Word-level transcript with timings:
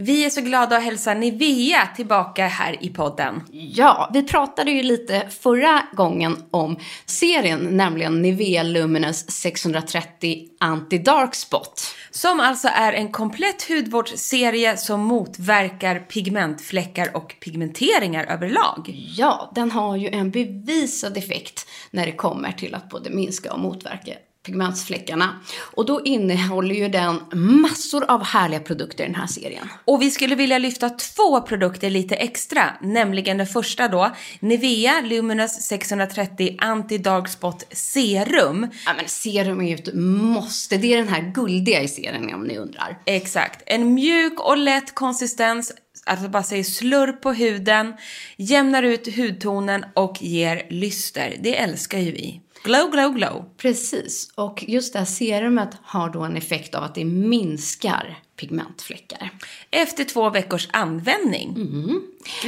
Vi 0.00 0.24
är 0.24 0.30
så 0.30 0.40
glada 0.40 0.76
att 0.76 0.82
hälsa 0.82 1.14
Nivea 1.14 1.88
tillbaka 1.96 2.46
här 2.46 2.84
i 2.84 2.88
podden. 2.88 3.42
Ja, 3.52 4.10
vi 4.12 4.22
pratade 4.22 4.70
ju 4.70 4.82
lite 4.82 5.26
förra 5.30 5.82
gången 5.92 6.36
om 6.50 6.76
serien, 7.06 7.58
nämligen 7.60 8.22
Nivea 8.22 8.62
Luminous 8.62 9.30
630 9.30 10.48
Anti-Dark 10.60 11.34
Spot. 11.34 11.82
Som 12.10 12.40
alltså 12.40 12.68
är 12.68 12.92
en 12.92 13.12
komplett 13.12 13.68
hudvårdsserie 13.68 14.76
som 14.76 15.00
motverkar 15.00 15.98
pigmentfläckar 15.98 17.16
och 17.16 17.36
pigmenteringar 17.40 18.24
överlag. 18.24 18.94
Ja, 19.16 19.52
den 19.54 19.70
har 19.70 19.96
ju 19.96 20.08
en 20.08 20.30
bevisad 20.30 21.16
effekt 21.16 21.68
när 21.90 22.06
det 22.06 22.12
kommer 22.12 22.52
till 22.52 22.74
att 22.74 22.88
både 22.90 23.10
minska 23.10 23.52
och 23.52 23.60
motverka 23.60 24.12
pigmentsfläckarna. 24.46 25.40
Och 25.58 25.86
då 25.86 26.04
innehåller 26.04 26.74
ju 26.74 26.88
den 26.88 27.20
massor 27.32 28.10
av 28.10 28.24
härliga 28.24 28.60
produkter 28.60 29.04
i 29.04 29.06
den 29.06 29.16
här 29.16 29.26
serien. 29.26 29.68
Och 29.84 30.02
vi 30.02 30.10
skulle 30.10 30.34
vilja 30.34 30.58
lyfta 30.58 30.90
två 30.90 31.40
produkter 31.40 31.90
lite 31.90 32.14
extra, 32.14 32.62
nämligen 32.80 33.38
den 33.38 33.46
första 33.46 33.88
då, 33.88 34.16
Nivea 34.40 35.00
Luminous 35.00 35.52
630 35.52 36.56
Anti-Dark 36.58 37.26
Spot 37.26 37.64
Serum. 37.70 38.66
Ja 38.86 38.92
men 38.96 39.08
serum 39.08 39.60
är 39.60 39.68
ju 39.68 39.74
ett 39.74 39.94
måste, 39.94 40.76
det 40.76 40.92
är 40.92 40.96
den 40.96 41.08
här 41.08 41.32
guldiga 41.34 41.82
i 41.82 41.88
serien 41.88 42.34
om 42.34 42.44
ni 42.44 42.56
undrar. 42.56 42.98
Exakt, 43.04 43.62
en 43.66 43.94
mjuk 43.94 44.40
och 44.40 44.56
lätt 44.56 44.94
konsistens 44.94 45.72
alltså 46.08 46.28
bara 46.28 46.42
säger 46.42 46.64
slurr 46.64 47.12
på 47.12 47.32
huden, 47.32 47.94
jämnar 48.36 48.82
ut 48.82 49.16
hudtonen 49.16 49.84
och 49.94 50.22
ger 50.22 50.66
lyster. 50.70 51.36
Det 51.40 51.58
älskar 51.58 51.98
ju 51.98 52.12
vi. 52.12 52.40
Glow, 52.62 52.90
glow, 52.90 53.14
glow. 53.14 53.44
Precis, 53.56 54.32
och 54.34 54.64
just 54.68 54.92
det 54.92 54.98
här 54.98 55.06
serumet 55.06 55.70
har 55.82 56.10
då 56.10 56.22
en 56.22 56.36
effekt 56.36 56.74
av 56.74 56.82
att 56.82 56.94
det 56.94 57.04
minskar 57.04 58.18
pigmentfläckar. 58.38 59.30
Efter 59.70 60.04
två 60.04 60.30
veckors 60.30 60.68
användning. 60.72 61.54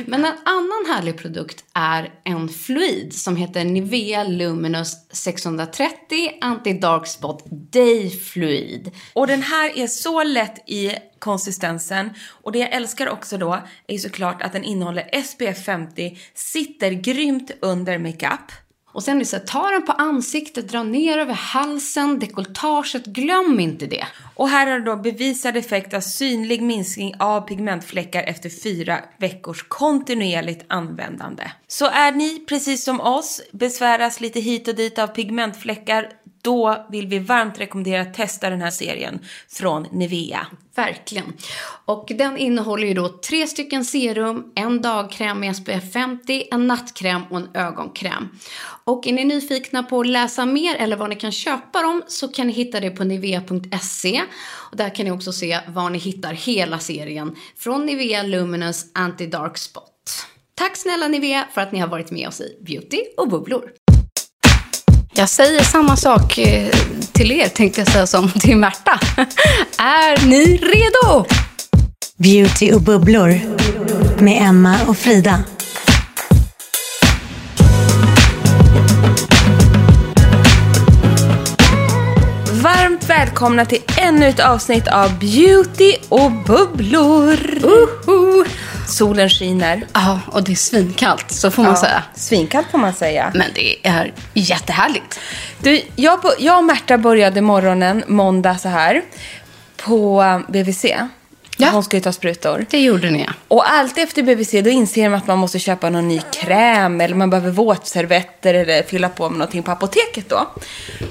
Men 0.07 0.25
en 0.25 0.35
annan 0.45 0.85
härlig 0.89 1.19
produkt 1.19 1.65
är 1.73 2.13
en 2.25 2.49
fluid 2.49 3.15
som 3.15 3.37
heter 3.37 3.65
Nivea 3.65 4.25
Luminous 4.25 4.97
630 5.11 5.95
Anti-Dark 6.41 7.07
Spot 7.07 7.45
Day 7.51 8.11
Fluid. 8.11 8.91
Och 9.13 9.27
den 9.27 9.43
här 9.43 9.79
är 9.79 9.87
så 9.87 10.23
lätt 10.23 10.71
i 10.71 10.93
konsistensen. 11.19 12.11
Och 12.43 12.53
det 12.53 12.59
jag 12.59 12.73
älskar 12.73 13.09
också 13.09 13.39
då 13.39 13.59
är 13.87 13.99
såklart 13.99 14.43
att 14.43 14.53
den 14.53 14.65
innehåller 14.65 15.23
SPF 15.23 15.65
50, 15.65 16.19
sitter 16.35 16.91
grymt 16.91 17.51
under 17.61 17.99
makeup. 17.99 18.53
Och 18.93 19.03
sen 19.03 19.17
är 19.17 19.19
det 19.19 19.27
så 19.27 19.37
här, 19.37 19.45
ta 19.45 19.71
den 19.71 19.87
på 19.87 19.93
ansiktet, 19.93 20.69
dra 20.69 20.83
ner 20.83 21.19
över 21.19 21.35
halsen, 21.35 22.19
dekolletaget, 22.19 23.07
glöm 23.07 23.61
inte 23.61 23.87
det. 23.87 24.07
Och 24.35 24.49
här 24.49 24.67
har 24.67 24.79
du 24.79 24.85
då 24.85 24.97
bevisad 24.97 25.57
effekt 25.57 25.95
av 25.95 26.01
synlig 26.01 26.63
minskning 26.63 27.15
av 27.19 27.41
pigmentfläckar 27.41 28.23
efter 28.23 28.51
fyra 28.63 28.99
veckors 29.19 29.65
kontinuerligt 29.69 30.65
användande. 30.69 31.51
Så 31.69 31.87
är 31.87 32.13
ni, 32.13 32.45
precis 32.49 32.85
som 32.85 33.01
oss, 33.01 33.41
besväras 33.53 34.21
lite 34.21 34.41
hit 34.41 34.69
och 34.69 34.75
dit 34.75 34.99
av 34.99 35.07
pigmentfläckar, 35.07 36.09
då 36.43 36.87
vill 36.91 37.07
vi 37.07 37.19
varmt 37.19 37.61
rekommendera 37.61 38.03
att 38.03 38.15
testa 38.15 38.51
den 38.51 38.61
här 38.61 38.71
serien 38.71 39.19
från 39.49 39.87
Nivea. 39.93 40.47
Verkligen. 40.75 41.33
Och 41.85 42.13
den 42.19 42.37
innehåller 42.37 42.87
ju 42.87 42.95
då 42.95 43.09
tre 43.09 43.47
stycken 43.47 43.85
serum, 43.85 44.53
en 44.55 44.83
dagkräm 44.83 45.41
med 45.41 45.57
SPF 45.57 45.93
50, 45.93 46.49
en 46.51 46.67
nattkräm 46.67 47.23
och 47.31 47.37
en 47.37 47.49
ögonkräm. 47.55 48.29
Och 48.85 49.07
är 49.07 49.13
ni 49.13 49.25
nyfikna 49.25 49.83
på 49.83 50.01
att 50.01 50.07
läsa 50.07 50.47
mer 50.47 50.77
eller 50.77 50.97
var 50.97 51.09
ni 51.09 51.17
kan 51.17 51.33
köpa 51.33 51.83
dem 51.83 52.03
så 52.07 52.29
kan 52.29 52.47
ni 52.47 52.53
hitta 52.53 52.81
det 52.81 52.91
på 52.91 53.05
nivea.se. 53.05 54.23
Och 54.71 54.77
där 54.77 54.95
kan 54.95 55.05
ni 55.05 55.11
också 55.11 55.33
se 55.33 55.61
var 55.69 55.91
ni 55.91 55.99
hittar 55.99 56.33
hela 56.33 56.79
serien 56.79 57.37
från 57.57 57.87
Nivea 57.87 58.23
Luminous 58.23 58.93
Anti-Dark 58.95 59.57
Spot. 59.57 60.27
Tack 60.55 60.77
snälla 60.77 61.09
Nivea 61.09 61.49
för 61.53 61.61
att 61.61 61.73
ni 61.73 61.79
har 61.79 61.89
varit 61.89 62.11
med 62.11 62.29
oss 62.29 62.41
i 62.41 62.59
Beauty 62.61 63.05
och 63.17 63.29
bubblor. 63.29 63.73
Jag 65.13 65.29
säger 65.29 65.63
samma 65.63 65.97
sak 65.97 66.39
eh, 66.39 66.69
till 67.13 67.33
er, 67.33 67.49
tänkte 67.49 67.81
jag 67.81 67.89
säga, 67.89 68.07
som 68.07 68.31
till 68.31 68.57
Märta. 68.57 69.01
Är 69.79 70.27
ni 70.27 70.57
redo? 70.57 71.27
Beauty 72.17 72.73
och 72.73 72.83
bubblor 72.83 73.41
med 74.23 74.43
Emma 74.43 74.77
och 74.87 74.97
Frida. 74.97 75.45
Välkomna 83.11 83.65
till 83.65 83.83
ännu 83.99 84.27
ett 84.27 84.41
avsnitt 84.41 84.89
av 84.89 85.19
Beauty 85.19 85.95
och 86.09 86.33
bubblor. 86.33 87.39
Uhu. 87.65 88.45
Solen 88.89 89.31
skiner. 89.31 89.87
Ja, 89.93 90.21
och 90.27 90.45
det 90.45 90.53
är 90.53 90.57
svinkallt, 90.57 91.31
så 91.31 91.51
får 91.51 91.63
man 91.63 91.77
säga. 91.77 92.03
Svinkallt 92.15 92.67
får 92.71 92.79
man 92.79 92.93
säga. 92.93 93.33
Men 93.35 93.47
det 93.55 93.87
är 93.87 94.13
jättehärligt. 94.35 95.21
Du, 95.63 95.83
jag, 95.97 96.21
jag 96.39 96.59
och 96.59 96.65
Märta 96.65 96.99
började 96.99 97.41
morgonen 97.41 98.05
måndag 98.07 98.59
så 98.59 98.69
här 98.69 99.03
på 99.77 100.25
BVC. 100.49 100.85
Ja. 101.61 101.71
Hon 101.71 101.85
ju 101.93 102.01
ta 102.01 102.13
sprutor. 102.13 102.67
Det 102.71 102.81
gjorde 102.81 103.11
ni, 103.11 103.25
ja. 103.27 103.33
Och 103.49 103.71
alltid 103.71 104.05
efter 104.05 104.23
BVC 104.23 104.51
då 104.51 104.71
inser 104.71 105.09
man 105.09 105.19
att 105.19 105.27
man 105.27 105.39
måste 105.39 105.59
köpa 105.59 105.91
någon 105.91 106.09
ny 106.09 106.21
kräm 106.33 107.01
eller 107.01 107.15
man 107.15 107.31
behöver 107.31 107.51
våtservetter 107.51 108.55
eller 108.55 108.83
fylla 108.83 109.09
på 109.09 109.29
med 109.29 109.39
någonting 109.39 109.63
på 109.63 109.71
apoteket 109.71 110.29
då. 110.29 110.47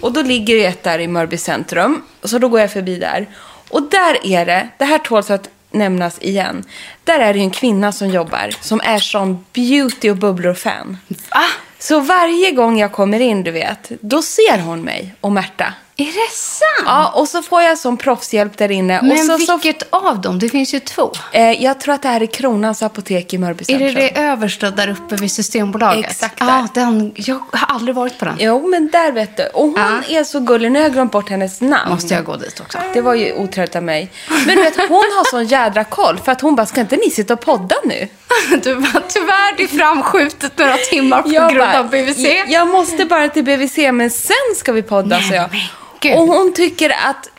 Och 0.01 0.13
då 0.13 0.21
ligger 0.21 0.55
det 0.55 0.65
ett 0.65 0.83
där 0.83 0.99
i 0.99 1.07
Mörby 1.07 1.37
centrum. 1.37 2.01
Så 2.23 2.37
då 2.37 2.49
går 2.49 2.59
jag 2.59 2.71
förbi 2.71 2.95
där. 2.95 3.27
Och 3.69 3.81
där 3.81 4.25
är 4.25 4.45
det, 4.45 4.69
det 4.77 4.85
här 4.85 4.97
tåls 4.97 5.31
att 5.31 5.49
nämnas 5.71 6.21
igen. 6.21 6.63
Där 7.03 7.19
är 7.19 7.33
det 7.33 7.39
ju 7.39 7.45
en 7.45 7.51
kvinna 7.51 7.91
som 7.91 8.09
jobbar 8.09 8.49
som 8.61 8.81
är 8.83 8.99
sån 8.99 9.45
beauty 9.53 10.09
och 10.09 10.17
bubblor-fan. 10.17 10.97
Va? 11.07 11.45
Så 11.79 11.99
varje 11.99 12.51
gång 12.51 12.79
jag 12.79 12.91
kommer 12.91 13.19
in, 13.19 13.43
du 13.43 13.51
vet, 13.51 13.91
då 14.01 14.21
ser 14.21 14.59
hon 14.59 14.81
mig 14.81 15.13
och 15.21 15.31
Märta. 15.31 15.73
Är 15.99 16.05
det 16.05 16.33
sant? 16.33 16.85
Ja, 16.85 17.11
och 17.15 17.27
så 17.27 17.41
får 17.41 17.61
jag 17.61 17.77
som 17.77 17.97
proffshjälp 17.97 18.57
där 18.57 18.71
inne. 18.71 19.01
Men 19.01 19.11
och 19.11 19.17
så, 19.17 19.37
så, 19.45 19.57
vilket 19.57 19.83
av 19.93 20.21
dem? 20.21 20.39
Det 20.39 20.49
finns 20.49 20.73
ju 20.73 20.79
två. 20.79 21.11
eh, 21.31 21.51
jag 21.63 21.79
tror 21.79 21.93
att 21.95 22.01
det 22.01 22.07
här 22.07 22.21
är 22.21 22.25
Kronans 22.25 22.83
apotek 22.83 23.33
i 23.33 23.37
Mörby 23.37 23.63
Är 23.67 23.79
det 23.79 23.91
det 23.91 24.19
översta 24.19 24.71
där 24.71 24.89
uppe 24.89 25.15
vid 25.15 25.31
Systembolaget? 25.31 26.11
Exakt 26.11 26.35
Ja, 26.39 26.45
där. 26.73 26.81
den, 26.81 27.11
jag 27.15 27.39
har 27.51 27.75
aldrig 27.75 27.95
varit 27.95 28.19
på 28.19 28.25
den. 28.25 28.35
Jo, 28.39 28.67
men 28.67 28.89
där 28.89 29.11
vet 29.11 29.37
du. 29.37 29.43
Och 29.47 29.63
hon 29.65 30.03
är 30.09 30.23
så 30.23 30.39
gullig. 30.39 30.71
Nu 30.71 30.79
har 30.79 30.83
jag 30.83 30.93
glömt 30.93 31.11
bort 31.11 31.29
hennes 31.29 31.61
namn. 31.61 31.89
Måste 31.91 32.13
jag 32.13 32.25
gå 32.25 32.35
dit 32.35 32.59
också? 32.59 32.77
Det 32.93 33.01
var 33.01 33.13
ju 33.13 33.33
otrevligt 33.33 33.75
av 33.75 33.83
mig. 33.83 34.11
Men 34.45 34.55
du 34.57 34.63
vet, 34.63 34.77
hon 34.77 34.89
har 34.97 35.29
sån 35.29 35.45
jädra 35.45 35.83
koll. 35.83 36.17
För 36.25 36.31
att 36.31 36.41
hon 36.41 36.55
bara, 36.55 36.65
ska 36.65 36.81
inte 36.81 36.95
ni 36.95 37.09
sitta 37.11 37.33
och 37.33 37.41
podda 37.41 37.75
nu? 37.85 38.07
Du 38.63 38.75
bara, 38.75 39.01
tyvärr, 39.07 39.57
det 39.57 39.63
är 39.63 39.67
framskjutet 39.67 40.57
några 40.57 40.77
timmar 40.77 41.21
på 41.21 41.29
Jag 41.29 41.53
grund 41.53 41.67
bara, 41.71 41.79
av 41.79 41.89
BVC. 41.89 42.25
Jag 42.47 42.67
måste 42.67 43.05
bara 43.05 43.27
till 43.29 43.43
BVC, 43.43 43.77
men 43.77 44.09
sen 44.09 44.35
ska 44.55 44.71
vi 44.71 44.81
podda, 44.81 45.17
Nej, 45.17 45.27
så 45.29 45.33
jag. 45.35 45.49
men 45.51 45.59
gud. 46.01 46.13
Och 46.17 46.27
hon 46.27 46.53
tycker 46.53 46.89
att 46.89 47.29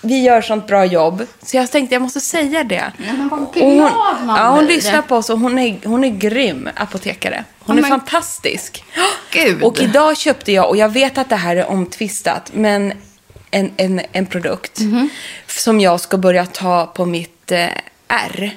vi 0.00 0.22
gör 0.22 0.42
sånt 0.42 0.66
bra 0.66 0.84
jobb. 0.84 1.26
Så 1.42 1.56
jag 1.56 1.70
tänkte 1.70 1.94
jag 1.94 2.02
måste 2.02 2.20
säga 2.20 2.64
det. 2.64 2.92
men 2.98 3.28
vad 3.28 3.52
glad 3.54 3.64
hon, 3.64 4.26
man 4.26 4.36
ja, 4.40 4.48
hon 4.50 4.64
lyssnar 4.66 5.02
på 5.02 5.16
oss 5.16 5.30
och 5.30 5.38
hon 5.38 5.58
är, 5.58 5.78
hon 5.84 6.04
är 6.04 6.08
grym 6.08 6.68
apotekare. 6.76 7.44
Hon 7.60 7.76
Ja, 7.76 7.84
är 7.86 7.90
men- 7.90 8.00
fantastisk. 8.00 8.84
Gud. 9.30 9.62
Och 9.62 9.80
idag 9.80 10.16
köpte 10.16 10.52
jag, 10.52 10.68
och 10.68 10.76
jag 10.76 10.88
vet 10.88 11.18
att 11.18 11.28
det 11.28 11.36
här 11.36 11.56
är 11.56 11.66
omtvistat, 11.66 12.50
men 12.54 12.92
en, 13.50 13.70
en, 13.76 14.00
en 14.12 14.26
produkt 14.26 14.80
Mhm. 14.80 15.08
som 15.46 15.80
jag 15.80 16.00
ska 16.00 16.16
börja 16.18 16.46
ta 16.46 16.86
på 16.86 17.06
mitt 17.06 17.52
eh, 17.52 17.66
R. 18.08 18.50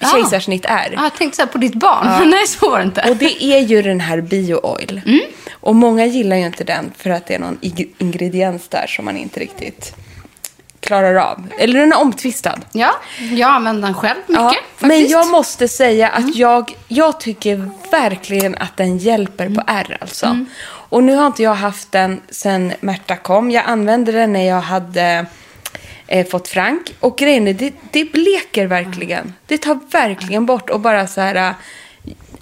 Ja. 0.00 0.08
Kejsarsnitt 0.08 0.64
R. 0.68 0.92
Ja, 0.96 1.02
jag 1.02 1.14
tänkte 1.14 1.36
så 1.42 1.46
på 1.46 1.58
ditt 1.58 1.74
barn, 1.74 2.06
men 2.20 2.30
nej 2.30 2.46
så 2.46 2.70
var 2.70 2.78
det 2.78 2.84
inte. 2.84 3.10
Och 3.10 3.16
det 3.16 3.44
är 3.44 3.58
ju 3.60 3.82
den 3.82 4.00
här 4.00 4.20
bio-oil. 4.20 5.00
Mm. 5.06 5.20
Och 5.52 5.74
många 5.76 6.06
gillar 6.06 6.36
ju 6.36 6.46
inte 6.46 6.64
den 6.64 6.92
för 6.98 7.10
att 7.10 7.26
det 7.26 7.34
är 7.34 7.38
någon 7.38 7.58
ingrediens 7.98 8.68
där 8.68 8.86
som 8.86 9.04
man 9.04 9.16
inte 9.16 9.40
riktigt 9.40 9.94
klarar 10.80 11.14
av. 11.14 11.46
Eller 11.58 11.80
den 11.80 11.92
är 11.92 11.98
omtvistad. 12.00 12.58
Ja, 12.72 12.90
jag 13.32 13.50
använder 13.50 13.82
den 13.82 13.94
själv 13.94 14.18
mycket 14.26 14.42
Ja, 14.42 14.54
men 14.78 15.08
jag 15.08 15.30
måste 15.30 15.68
säga 15.68 16.08
att 16.08 16.18
Mm. 16.18 16.32
jag, 16.36 16.76
jag 16.88 17.20
tycker 17.20 17.70
verkligen 17.90 18.54
att 18.54 18.76
den 18.76 18.98
hjälper 18.98 19.46
Mm. 19.46 19.54
på 19.56 19.62
R 19.66 19.98
alltså. 20.00 20.44
Och 20.66 21.02
nu 21.04 21.14
har 21.14 21.26
inte 21.26 21.42
jag 21.42 21.54
haft 21.54 21.92
den 21.92 22.20
sen 22.30 22.72
Märta 22.80 23.16
kom. 23.16 23.50
Jag 23.50 23.64
använde 23.66 24.12
den 24.12 24.32
när 24.32 24.48
jag 24.48 24.60
hade 24.60 25.26
eh, 26.06 26.26
fått 26.26 26.48
Frank. 26.48 26.94
Och 27.00 27.18
grejen 27.18 27.48
är, 27.48 27.54
det, 27.54 27.74
det 27.90 28.04
bleker 28.04 28.66
verkligen. 28.66 29.32
Det 29.46 29.58
tar 29.58 29.78
verkligen 29.90 30.46
bort 30.46 30.70
och 30.70 30.80
bara 30.80 31.06
så 31.06 31.20
här... 31.20 31.54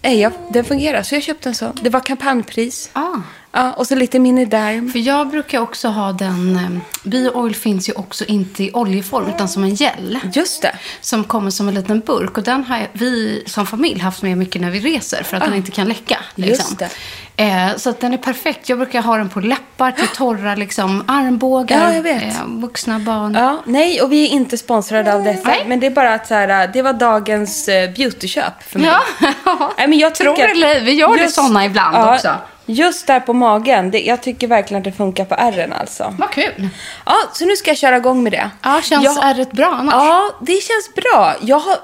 eh, 0.02 0.20
jag, 0.20 0.32
den 0.50 0.64
fungerar. 0.64 1.02
Så 1.02 1.14
jag 1.14 1.22
köpte 1.22 1.48
en 1.48 1.54
sån. 1.54 1.78
Det 1.82 1.90
var 1.90 2.00
kampanjpris. 2.00 2.90
Ah. 2.92 3.16
Ja, 3.54 3.72
och 3.72 3.86
så 3.86 3.94
lite 3.94 4.18
miniderm. 4.18 4.90
För 4.92 4.98
jag 4.98 5.28
brukar 5.28 5.60
också 5.60 5.88
ha 5.88 6.12
den, 6.12 6.56
eh, 6.56 7.08
bio-oil 7.08 7.54
finns 7.54 7.88
ju 7.88 7.92
också 7.92 8.24
inte 8.24 8.64
i 8.64 8.70
oljeform 8.72 9.26
utan 9.34 9.48
som 9.48 9.64
en 9.64 9.74
gel. 9.74 10.18
Just 10.32 10.62
det. 10.62 10.74
Som 11.00 11.24
kommer 11.24 11.50
som 11.50 11.68
en 11.68 11.74
liten 11.74 12.00
burk. 12.00 12.38
Och 12.38 12.44
den 12.44 12.64
har 12.64 12.76
jag- 12.78 12.88
vi 12.92 13.42
som 13.46 13.66
familj 13.66 14.00
haft 14.00 14.22
med 14.22 14.38
mycket 14.38 14.60
när 14.62 14.70
vi 14.70 14.80
reser 14.80 15.22
för 15.22 15.36
att 15.36 15.42
den 15.44 15.54
inte 15.54 15.70
kan 15.70 15.88
läcka. 15.88 16.18
Liksom. 16.34 16.66
Just 16.70 16.78
det. 16.78 16.88
Eh, 17.36 17.76
så 17.76 17.90
att 17.90 18.00
den 18.00 18.12
är 18.12 18.16
perfekt. 18.18 18.68
Jag 18.68 18.78
brukar 18.78 19.02
ha 19.02 19.16
den 19.16 19.28
på 19.28 19.40
läppar 19.40 19.92
till 19.92 20.06
torra 20.08 20.54
liksom, 20.54 21.04
armbågar. 21.08 21.80
Ja, 21.88 21.94
jag 21.94 22.02
vet. 22.02 22.22
Eh, 22.22 22.46
vuxna 22.46 22.98
barn. 22.98 23.34
Ja, 23.34 23.62
nej, 23.66 24.02
och 24.02 24.12
vi 24.12 24.24
är 24.26 24.30
inte 24.30 24.58
sponsrade 24.58 25.14
av 25.14 25.24
detta. 25.24 25.48
Nej. 25.48 25.64
Men 25.66 25.80
det 25.80 25.86
är 25.86 25.90
bara 25.90 26.14
att 26.14 26.26
så 26.26 26.34
här, 26.34 26.70
det 26.72 26.82
var 26.82 26.92
dagens 26.92 27.68
eh, 27.68 27.90
beautyköp 27.90 28.62
för 28.62 28.78
mig. 28.78 28.88
Ja, 28.88 29.72
Nej, 29.78 29.88
men 29.88 29.98
jag 29.98 30.14
Tror 30.14 30.32
tycker 30.34 30.44
att 30.48 30.56
eller 30.56 30.66
ej, 30.68 30.80
vi 30.84 30.92
gör 30.92 31.16
det 31.18 31.28
såna 31.28 31.64
ibland 31.64 31.96
också. 32.14 32.34
Just 32.66 33.06
där 33.06 33.20
på 33.20 33.32
magen. 33.32 33.90
Det, 33.90 34.00
jag 34.00 34.22
tycker 34.22 34.46
verkligen 34.46 34.78
att 34.80 34.84
det 34.84 34.92
funkar 34.92 35.24
på 35.24 35.34
ärren 35.34 35.72
alltså. 35.72 36.14
Vad 36.18 36.30
kul. 36.30 36.68
Ja, 37.06 37.16
så 37.34 37.44
nu 37.44 37.56
ska 37.56 37.70
jag 37.70 37.78
köra 37.78 37.96
igång 37.96 38.22
med 38.22 38.32
det. 38.32 38.50
Ja, 38.62 38.80
känns 38.84 39.04
jag, 39.04 39.30
ärret 39.30 39.52
bra 39.52 39.66
annars? 39.78 39.94
Ja, 39.94 40.30
det 40.40 40.52
känns 40.62 40.94
bra. 40.94 41.34
Jag 41.40 41.58
har, 41.58 41.76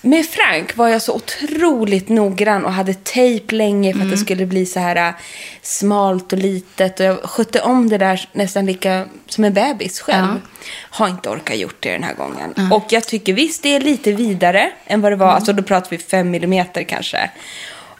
med 0.00 0.26
Frank 0.26 0.76
var 0.76 0.88
jag 0.88 1.02
så 1.02 1.12
otroligt 1.14 2.08
noggrann 2.08 2.64
och 2.64 2.72
hade 2.72 2.94
tejp 2.94 3.54
länge 3.56 3.92
för 3.92 3.98
att 3.98 4.02
Mm. 4.02 4.10
det 4.10 4.16
skulle 4.24 4.46
bli 4.46 4.66
så 4.66 4.80
här 4.80 4.96
äh, 4.96 5.14
smalt 5.62 6.32
och 6.32 6.38
litet. 6.38 7.00
Och 7.00 7.06
jag 7.06 7.22
skötte 7.22 7.60
om 7.60 7.88
det 7.88 7.98
där 7.98 8.28
nästan 8.32 8.66
lika 8.66 9.04
som 9.28 9.44
en 9.44 9.52
bebis 9.54 10.00
själv. 10.00 10.26
Ja. 10.26 10.68
Har 10.90 11.08
inte 11.08 11.28
orkat 11.30 11.56
gjort 11.56 11.76
det 11.80 11.90
den 11.92 12.02
här 12.02 12.14
gången. 12.14 12.72
Och 12.72 12.84
jag 12.88 13.06
tycker 13.06 13.32
visst 13.32 13.62
det 13.62 13.76
är 13.76 13.80
lite 13.80 14.12
vidare 14.12 14.70
än 14.86 15.00
vad 15.00 15.12
det 15.12 15.16
var. 15.16 15.32
Alltså 15.32 15.52
då 15.52 15.62
pratar 15.62 15.90
vi 15.90 15.98
fem 15.98 16.30
millimeter 16.30 16.82
kanske. 16.82 17.30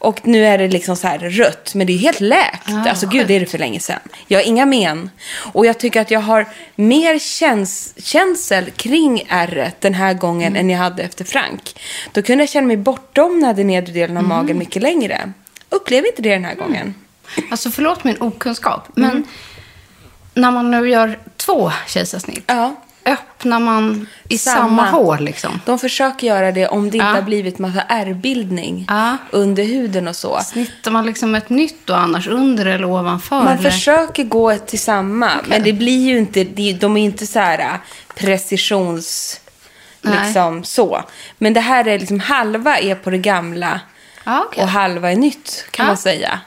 Och 0.05 0.27
nu 0.27 0.47
är 0.47 0.59
det 0.59 0.69
liksom 0.69 0.97
så 0.97 1.07
här 1.07 1.19
rött, 1.19 1.75
men 1.75 1.87
det 1.87 1.93
är 1.93 1.99
helt 1.99 2.21
läkt. 2.21 2.69
alltså 2.69 3.07
gud, 3.07 3.27
det 3.27 3.35
är 3.35 3.41
det 3.41 3.47
för 3.47 3.59
länge 3.59 3.81
sedan. 3.81 3.99
Jag 4.27 4.39
har 4.39 4.45
inga 4.45 4.67
men. 4.67 5.11
Och 5.53 5.67
jag 5.67 5.79
tycker 5.79 6.01
att 6.01 6.11
jag 6.11 6.21
har 6.21 6.47
mer 6.75 7.19
käns 7.19 7.95
känsel 7.97 8.71
kring 8.71 9.23
ärret 9.29 9.81
den 9.81 9.95
här 9.95 10.15
gången 10.15 10.57
än 10.57 10.71
jag 10.71 10.79
hade 10.79 11.03
efter 11.03 11.25
Frank. 11.25 11.81
Då 12.13 12.23
kunde 12.23 12.43
jag 12.43 12.49
känna 12.49 12.67
mig 12.67 12.77
bortdomnad 12.77 13.61
i 13.61 13.65
nedre 13.65 13.93
delen 13.93 14.17
av 14.17 14.25
magen 14.25 14.59
mycket 14.59 14.83
längre. 14.83 15.33
Upplever 15.69 16.09
inte 16.09 16.23
det 16.23 16.31
den 16.31 16.45
här 16.45 16.55
gången. 16.55 16.95
Alltså 17.51 17.71
förlåt 17.71 18.05
min 18.05 18.21
okunskap, 18.21 18.89
men 18.95 19.27
när 20.35 20.51
man 20.51 20.71
nu 20.71 20.91
gör 20.91 21.19
två 21.37 21.73
kejsarsnitt, 21.87 22.45
Ja. 22.47 22.75
Öppnar 23.07 23.61
man 23.61 24.07
i 24.29 24.39
samma, 24.39 24.61
Samma. 24.85 24.91
hål 24.91 25.21
liksom? 25.25 25.61
De 25.65 25.79
försöker 25.79 26.27
göra 26.27 26.53
det 26.53 26.69
om 26.69 26.91
det 26.91 26.97
inte 26.97 27.07
Ja. 27.07 27.15
har 27.15 27.23
blivit 27.23 27.59
massa 27.59 27.81
ärrbildning 27.81 28.87
Ja. 28.89 29.17
under 29.31 29.65
huden 29.65 30.09
och 30.09 30.17
så. 30.17 30.41
Snittar 30.41 30.91
man 30.91 31.07
liksom 31.07 31.35
ett 31.35 31.51
nytt 31.51 31.77
då 31.87 31.95
annars, 31.95 32.27
under 32.27 32.67
eller 32.67 32.85
ovanför? 32.85 33.37
Man 33.43 33.59
eller? 33.59 33.71
försöker 33.71 34.25
gå 34.25 34.57
till 34.59 34.79
samma, 34.81 35.31
men 35.47 35.63
det 35.63 35.73
blir 35.73 36.07
ju 36.07 36.19
inte, 36.19 36.45
de 36.73 36.97
är 36.97 37.05
inte 37.05 37.27
så 37.27 37.39
här 37.39 37.59
äh, 37.59 37.75
precisions... 38.15 39.41
Nej. 40.07 40.19
Liksom 40.25 40.65
så. 40.65 41.03
Men 41.39 41.53
det 41.55 41.61
här 41.61 41.89
är 41.89 41.99
liksom 41.99 42.21
halva 42.21 42.79
är 42.79 42.95
på 42.95 43.11
det 43.11 43.19
gamla 43.19 43.81
Ja, 44.25 44.45
okej. 44.49 44.63
och 44.63 44.69
halva 44.69 45.13
är 45.13 45.17
nytt 45.17 45.67
kan 45.71 45.85
Ja. 45.85 45.91
man 45.91 45.97
säga. 45.97 46.41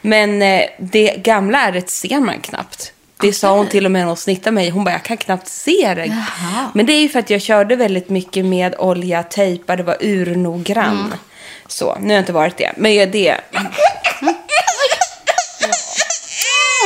Men 0.00 0.42
eh, 0.42 0.62
det 0.78 1.16
gamla 1.16 1.60
ärret 1.60 1.90
ser 1.90 2.20
man 2.20 2.40
knappt. 2.40 2.92
Det 3.22 3.32
sa 3.32 3.56
hon 3.56 3.68
till 3.68 3.84
och 3.84 3.90
med 3.90 4.00
när 4.00 4.06
hon 4.06 4.16
snittade 4.16 4.50
mig. 4.50 4.70
Hon 4.70 4.84
bara, 4.84 4.90
jag 4.90 5.02
kan 5.02 5.16
knappt 5.16 5.48
se 5.48 5.94
det. 5.94 6.06
Jaha. 6.06 6.70
Men 6.74 6.86
det 6.86 6.92
är 6.92 7.00
ju 7.00 7.08
för 7.08 7.18
att 7.18 7.30
jag 7.30 7.40
körde 7.40 7.76
väldigt 7.76 8.08
mycket 8.08 8.44
med 8.44 8.74
olja, 8.78 9.22
tejpade, 9.22 9.82
var 9.82 9.96
urnoggrann. 10.00 10.98
Mm. 10.98 11.18
Så, 11.66 11.98
nu 12.00 12.06
har 12.06 12.12
jag 12.12 12.22
inte 12.22 12.32
varit 12.32 12.56
det. 12.56 12.72
Men 12.76 12.94
jag 12.94 13.12
det. 13.12 13.40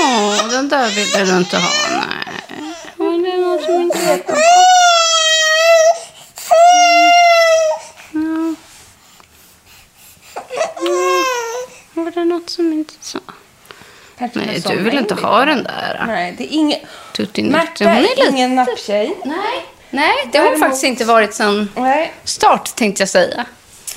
Åh, 0.00 0.48
den 0.50 0.68
där 0.68 0.90
ville 0.90 1.32
du 1.32 1.38
inte 1.38 1.56
ha. 1.56 1.70
Nej. 1.90 2.34
Men 2.96 3.22
det 3.22 3.30
är 3.30 3.64
som 3.64 3.82
inte 3.82 3.98
är 3.98 4.16
bra. 4.26 4.36
Ja. 8.12 8.54
Var 12.02 12.10
det 12.10 12.24
något 12.24 12.50
som 12.50 12.72
inte 12.72 12.94
så? 13.00 13.18
Nej, 14.18 14.62
du 14.68 14.76
vill 14.82 14.98
inte 14.98 15.14
ha 15.14 15.44
den 15.44 15.62
där. 15.64 16.04
Nej, 16.06 16.34
det 16.38 16.44
är 16.44 16.48
ingen... 16.52 16.78
Märta 17.50 17.84
är 17.84 18.02
är 18.02 18.28
ingen 18.30 18.54
napptjej. 18.54 19.14
Nej, 19.24 19.36
nej 19.90 20.12
det 20.32 20.38
har 20.38 20.44
Däremot- 20.44 20.60
faktiskt 20.60 20.84
inte 20.84 21.04
varit 21.04 21.34
sedan 21.34 21.68
Nej, 21.76 22.12
start 22.24 22.74
tänkte 22.76 23.02
jag 23.02 23.08
säga. 23.08 23.46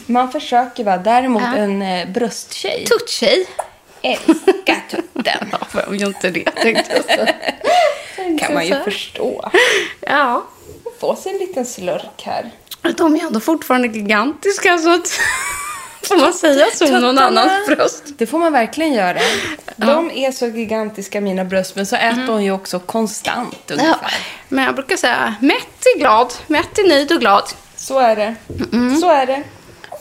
man 0.06 0.32
försöker 0.32 0.84
vara. 0.84 0.98
Däremot 0.98 1.42
Ja. 1.42 1.56
en 1.56 1.82
eh, 1.82 2.08
brösttjej. 2.10 2.86
Tuttjej. 2.86 3.46
Älskar 4.02 4.84
tutten. 4.90 5.50
Ja, 5.52 5.58
vem 5.74 5.96
gör 5.96 6.08
inte 6.08 6.30
det 6.30 6.52
tänkte 6.52 6.94
jag 6.96 7.06
säga. 7.06 7.34
kan 8.40 8.54
man 8.54 8.68
ju 8.68 8.76
förstå. 8.84 9.52
Ja. 10.02 10.46
Få 11.00 11.16
sig 11.16 11.32
en 11.32 11.38
liten 11.38 11.66
slurk 11.66 12.24
här. 12.26 12.52
De 12.98 13.16
är 13.16 13.20
ändå 13.28 13.40
fortfarande 13.40 13.88
gigantiska 13.88 14.78
så 14.78 14.94
att... 14.94 15.20
Får 16.08 16.18
man 16.18 16.34
säga 16.34 16.66
så 16.74 16.96
om 16.96 17.02
någon 17.02 17.18
annans 17.18 17.68
bröst? 17.68 18.04
Det 18.18 18.26
får 18.28 18.40
man 18.40 18.54
verkligen 18.54 18.94
göra. 18.94 19.18
De 19.76 20.12
är 20.12 20.32
så 20.32 20.48
gigantiska 20.48 21.22
mina 21.22 21.46
bröst, 21.46 21.76
men 21.76 21.86
så 21.86 21.96
äter 21.96 22.28
hon 22.28 22.44
ju 22.44 22.52
också 22.52 22.80
konstant 22.80 23.56
Ja. 23.68 23.74
ungefär. 23.74 24.18
Men 24.50 24.64
jag 24.66 24.76
brukar 24.76 24.98
säga 24.98 25.36
mätt 25.42 25.86
är 25.96 26.00
glad, 26.00 26.34
mätt 26.48 26.78
är 26.80 26.88
nöjd 26.88 27.12
och 27.12 27.20
glad. 27.20 27.44
Så 27.76 28.00
är 28.00 28.16
det. 28.16 28.36
Så 29.02 29.10
är 29.10 29.26
det. 29.26 29.44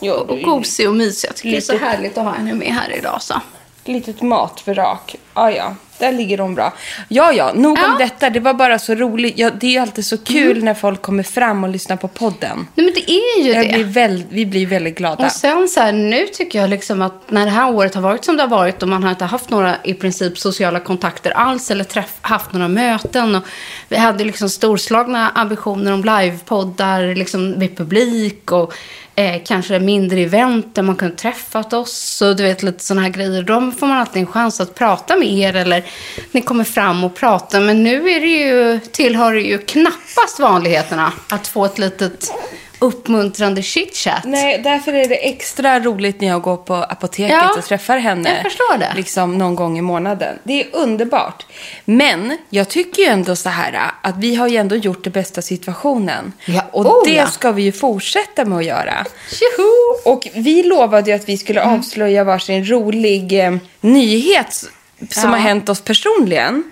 Jo, 0.00 0.12
Och 0.14 0.38
gosig 0.40 0.88
och 0.88 0.94
mysig. 0.94 1.28
Jag 1.28 1.36
tycker 1.36 1.50
det 1.50 1.56
är 1.56 1.60
så 1.60 1.76
härligt 1.76 2.18
att 2.18 2.24
ha 2.24 2.32
henne 2.32 2.54
med 2.54 2.68
här 2.74 2.96
idag. 2.96 3.22
Så. 3.22 3.40
Litet 3.88 4.22
matvrak. 4.22 5.16
Ja, 5.34 5.50
ja. 5.50 5.74
Där 5.98 6.12
ligger 6.12 6.38
de 6.38 6.54
bra. 6.54 6.72
Ja, 7.08 7.32
ja. 7.32 7.52
Nog 7.54 7.72
om 7.72 7.78
Ja. 7.82 7.96
detta. 7.98 8.30
Det 8.30 8.40
var 8.40 8.54
bara 8.54 8.78
så 8.78 8.94
roligt. 8.94 9.34
Ja, 9.38 9.50
det 9.60 9.66
är 9.66 9.70
ju 9.70 9.78
alltid 9.78 10.06
så 10.06 10.18
kul 10.18 10.64
när 10.64 10.74
folk 10.74 11.02
kommer 11.02 11.22
fram 11.22 11.64
och 11.64 11.70
lyssnar 11.70 11.96
på 11.96 12.08
podden. 12.08 12.66
Nej 12.74 12.86
men 12.86 12.94
det 12.94 13.10
är 13.10 13.42
ju 13.42 13.52
Jag 13.52 13.66
det. 13.66 13.72
blir 13.72 13.84
väl, 13.84 14.24
vi 14.30 14.46
blir 14.46 14.66
väldigt 14.66 14.96
glada. 14.98 15.24
Och 15.24 15.32
sen 15.32 15.68
så 15.68 15.80
här, 15.80 15.92
nu 15.92 16.26
tycker 16.26 16.60
jag 16.60 16.70
liksom 16.70 17.02
att 17.02 17.30
när 17.30 17.44
det 17.44 17.50
här 17.50 17.74
året 17.74 17.94
har 17.94 18.02
varit 18.02 18.24
som 18.24 18.36
det 18.36 18.42
har 18.42 18.48
varit 18.50 18.82
och 18.82 18.88
man 18.88 19.02
har 19.02 19.10
inte 19.10 19.24
haft 19.24 19.50
några 19.50 19.76
i 19.84 19.94
princip 19.94 20.38
sociala 20.38 20.80
kontakter 20.80 21.30
alls 21.30 21.70
eller 21.70 21.84
träff, 21.84 22.12
haft 22.20 22.52
några 22.52 22.68
möten. 22.68 23.34
Och 23.34 23.42
vi 23.88 23.96
hade 23.96 24.24
liksom 24.24 24.48
storslagna 24.50 25.30
ambitioner 25.34 25.92
om 25.92 26.04
livepoddar 26.04 27.14
liksom 27.14 27.50
med 27.50 27.76
publik 27.76 28.52
och 28.52 28.74
eh, 29.16 29.42
kanske 29.44 29.78
mindre 29.78 30.20
event 30.20 30.74
där 30.74 30.82
man 30.82 30.96
kunde 30.96 31.16
träffat 31.16 31.72
oss 31.72 32.22
och 32.22 32.36
du 32.36 32.42
vet 32.42 32.62
lite 32.62 32.84
sådana 32.84 33.02
här 33.02 33.08
grejer. 33.08 33.42
Då 33.42 33.72
får 33.78 33.86
man 33.86 33.98
alltid 33.98 34.22
en 34.22 34.26
chans 34.26 34.60
att 34.60 34.74
prata 34.74 35.16
med 35.16 35.28
er 35.28 35.56
eller 35.56 35.84
ni 36.32 36.40
kommer 36.40 36.64
fram 36.64 37.04
och 37.04 37.14
pratar. 37.14 37.60
Men 37.60 37.82
nu 37.82 38.10
är 38.10 38.20
det 38.20 38.26
ju, 38.26 38.80
tillhör 38.80 39.34
det 39.34 39.40
ju 39.40 39.58
knappast 39.58 40.40
vanligheterna 40.40 41.12
att 41.28 41.46
få 41.46 41.64
ett 41.64 41.78
litet 41.78 42.30
uppmuntrande 42.78 43.62
chitchat. 43.62 44.24
Nej, 44.24 44.60
därför 44.64 44.92
är 44.92 45.08
det 45.08 45.28
extra 45.28 45.80
roligt 45.80 46.20
när 46.20 46.28
jag 46.28 46.42
går 46.42 46.56
på 46.56 46.74
apoteket 46.74 47.30
Ja, 47.42 47.54
och 47.58 47.64
träffar 47.64 47.98
henne. 47.98 48.34
jag 48.34 48.42
förstår 48.42 48.78
det. 48.78 48.92
Liksom 48.96 49.38
någon 49.38 49.54
gång 49.54 49.78
i 49.78 49.82
månaden. 49.82 50.38
Det 50.44 50.60
är 50.62 50.66
underbart. 50.72 51.46
Men 51.84 52.38
jag 52.50 52.68
tycker 52.68 53.02
ju 53.02 53.08
ändå 53.08 53.36
så 53.36 53.48
här 53.48 53.80
att 54.02 54.16
vi 54.18 54.34
har 54.34 54.48
ju 54.48 54.56
ändå 54.56 54.76
gjort 54.76 55.04
det 55.04 55.10
bästa 55.10 55.42
situationen. 55.42 56.32
Ja, 56.46 56.64
Och 56.72 56.86
oh 56.86 57.04
det 57.04 57.14
ja. 57.14 57.26
ska 57.26 57.52
vi 57.52 57.62
ju 57.62 57.72
fortsätta 57.72 58.44
med 58.44 58.58
att 58.58 58.64
göra. 58.64 59.04
Tjoho! 59.30 60.12
Och 60.14 60.28
vi 60.34 60.62
lovade 60.62 61.10
ju 61.10 61.16
att 61.16 61.28
vi 61.28 61.38
skulle 61.38 61.60
Mm. 61.60 61.78
avslöja 61.78 62.24
varsin 62.24 62.64
rolig 62.68 63.44
eh, 63.46 63.56
nyhet 63.80 64.64
som 65.10 65.30
har 65.30 65.38
hänt 65.38 65.68
oss 65.68 65.80
personligen. 65.80 66.62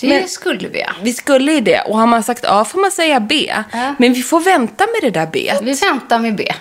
Det 0.00 0.08
Men- 0.08 0.28
skulle 0.28 0.68
vi 0.68 0.80
ja. 0.80 0.90
Vi 1.02 1.12
skulle 1.12 1.52
ju 1.52 1.60
det. 1.60 1.80
Och 1.80 1.98
har 1.98 2.06
man 2.06 2.22
sagt 2.22 2.44
A 2.44 2.64
får 2.64 2.80
man 2.80 2.90
säga 2.90 3.20
B. 3.20 3.52
Ja. 3.72 3.94
Men 3.98 4.12
vi 4.12 4.22
får 4.22 4.40
vänta 4.40 4.84
med 4.86 5.12
det 5.12 5.20
där 5.20 5.26
B. 5.32 5.52
Vi 5.62 5.72
väntar 5.74 6.18
med 6.18 6.34
B. 6.36 6.52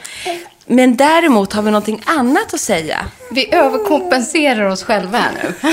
Men 0.65 0.95
däremot 0.95 1.53
har 1.53 1.61
vi 1.61 1.71
någonting 1.71 2.01
annat 2.05 2.53
att 2.53 2.59
säga. 2.59 3.05
Vi 3.31 3.53
överkompenserar 3.53 4.69
oss 4.69 4.83
själva 4.83 5.17
här 5.17 5.31
nu. 5.43 5.53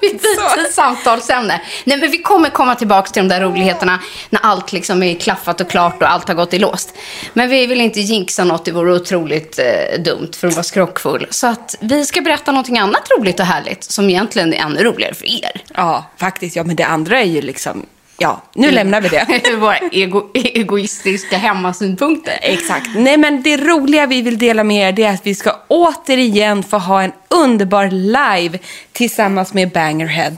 vi 0.00 0.08
byter 0.08 0.72
samtalsämne. 0.72 1.60
Nej, 1.84 1.98
men 1.98 2.10
vi 2.10 2.18
kommer 2.18 2.50
komma 2.50 2.74
tillbaka 2.74 3.10
till 3.10 3.22
de 3.22 3.28
där 3.28 3.40
roligheterna 3.40 4.00
när 4.30 4.40
allt 4.40 4.72
liksom 4.72 5.02
är 5.02 5.14
klaffat 5.14 5.60
och 5.60 5.70
klart 5.70 6.02
och 6.02 6.10
allt 6.10 6.28
har 6.28 6.34
gått 6.34 6.54
i 6.54 6.58
låst. 6.58 6.94
Men 7.32 7.50
vi 7.50 7.66
vill 7.66 7.80
inte 7.80 8.00
jinxa 8.00 8.44
något, 8.44 8.64
det 8.64 8.72
vore 8.72 8.92
otroligt 8.92 9.58
eh, 9.58 10.02
dumt 10.02 10.30
för 10.36 10.48
att 10.48 10.54
vara 10.54 10.64
skrockfull. 10.64 11.26
Så 11.30 11.46
att 11.46 11.76
vi 11.80 12.06
ska 12.06 12.20
berätta 12.20 12.52
någonting 12.52 12.78
annat 12.78 13.08
roligt 13.18 13.40
och 13.40 13.46
härligt 13.46 13.84
som 13.84 14.10
egentligen 14.10 14.54
är 14.54 14.58
ännu 14.58 14.84
roligare 14.84 15.14
för 15.14 15.26
er. 15.26 15.62
Ja, 15.74 16.04
faktiskt. 16.16 16.56
Ja, 16.56 16.64
men 16.64 16.76
det 16.76 16.84
andra 16.84 17.20
är 17.20 17.24
ju 17.24 17.42
liksom... 17.42 17.86
Ja, 18.18 18.42
nu 18.54 18.70
lämnar 18.70 19.00
vi 19.00 19.08
det. 19.08 19.56
Våra 19.56 19.76
ego 19.92 20.30
egoistiska 20.34 21.36
hemmasynpunkter. 21.36 22.38
Exakt. 22.42 22.86
Nej, 22.96 23.16
men 23.16 23.42
det 23.42 23.56
roliga 23.56 24.06
vi 24.06 24.22
vill 24.22 24.38
dela 24.38 24.64
med 24.64 24.88
er 24.88 24.92
det 24.92 25.02
är 25.04 25.12
att 25.14 25.26
vi 25.26 25.34
ska 25.34 25.56
återigen 25.68 26.62
få 26.62 26.78
ha 26.78 27.02
en 27.02 27.12
underbar 27.28 27.90
live 27.90 28.58
tillsammans 28.92 29.54
med 29.54 29.70
Bangerhead. 29.70 30.36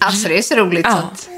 Alltså 0.00 0.28
det 0.28 0.38
är 0.38 0.42
så 0.42 0.54
roligt. 0.56 0.86
så 0.86 0.92
Ja. 0.92 0.98
att- 1.12 1.28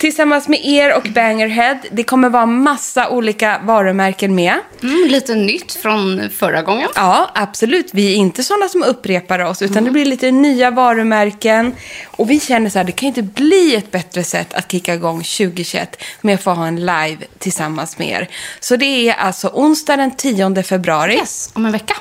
Tillsammans 0.00 0.48
med 0.48 0.60
er 0.64 0.96
och 0.96 1.02
Bangerhead. 1.02 1.78
Det 1.90 2.02
kommer 2.02 2.28
vara 2.28 2.46
massa 2.46 3.08
olika 3.08 3.60
varumärken 3.64 4.34
med. 4.34 4.54
Mm, 4.82 5.08
lite 5.08 5.34
nytt 5.34 5.72
från 5.72 6.30
förra 6.30 6.62
gången. 6.62 6.88
Ja, 6.94 7.30
absolut. 7.34 7.90
Vi 7.92 8.12
är 8.12 8.16
inte 8.16 8.44
sådana 8.44 8.68
som 8.68 8.82
upprepar 8.82 9.38
oss, 9.38 9.62
utan 9.62 9.84
det 9.84 9.90
blir 9.90 10.04
lite 10.04 10.30
nya 10.30 10.70
varumärken. 10.70 11.74
Och 12.04 12.30
vi 12.30 12.40
känner 12.40 12.70
så 12.70 12.78
här, 12.78 12.84
det 12.84 12.92
kan 12.92 13.06
inte 13.06 13.22
bli 13.22 13.74
ett 13.76 13.90
bättre 13.90 14.24
sätt 14.24 14.54
att 14.54 14.72
kicka 14.72 14.94
igång 14.94 15.18
2021 15.18 16.02
med 16.20 16.34
att 16.34 16.42
få 16.42 16.50
ha 16.50 16.66
en 16.66 16.80
live 16.80 17.18
tillsammans 17.38 17.98
med 17.98 18.08
er. 18.08 18.28
Så 18.60 18.76
det 18.76 19.08
är 19.08 19.14
alltså 19.14 19.48
onsdag 19.48 19.96
den 19.96 20.10
10 20.10 20.62
februari. 20.62 21.14
Yes, 21.14 21.50
om 21.52 21.66
en 21.66 21.72
vecka. 21.72 21.94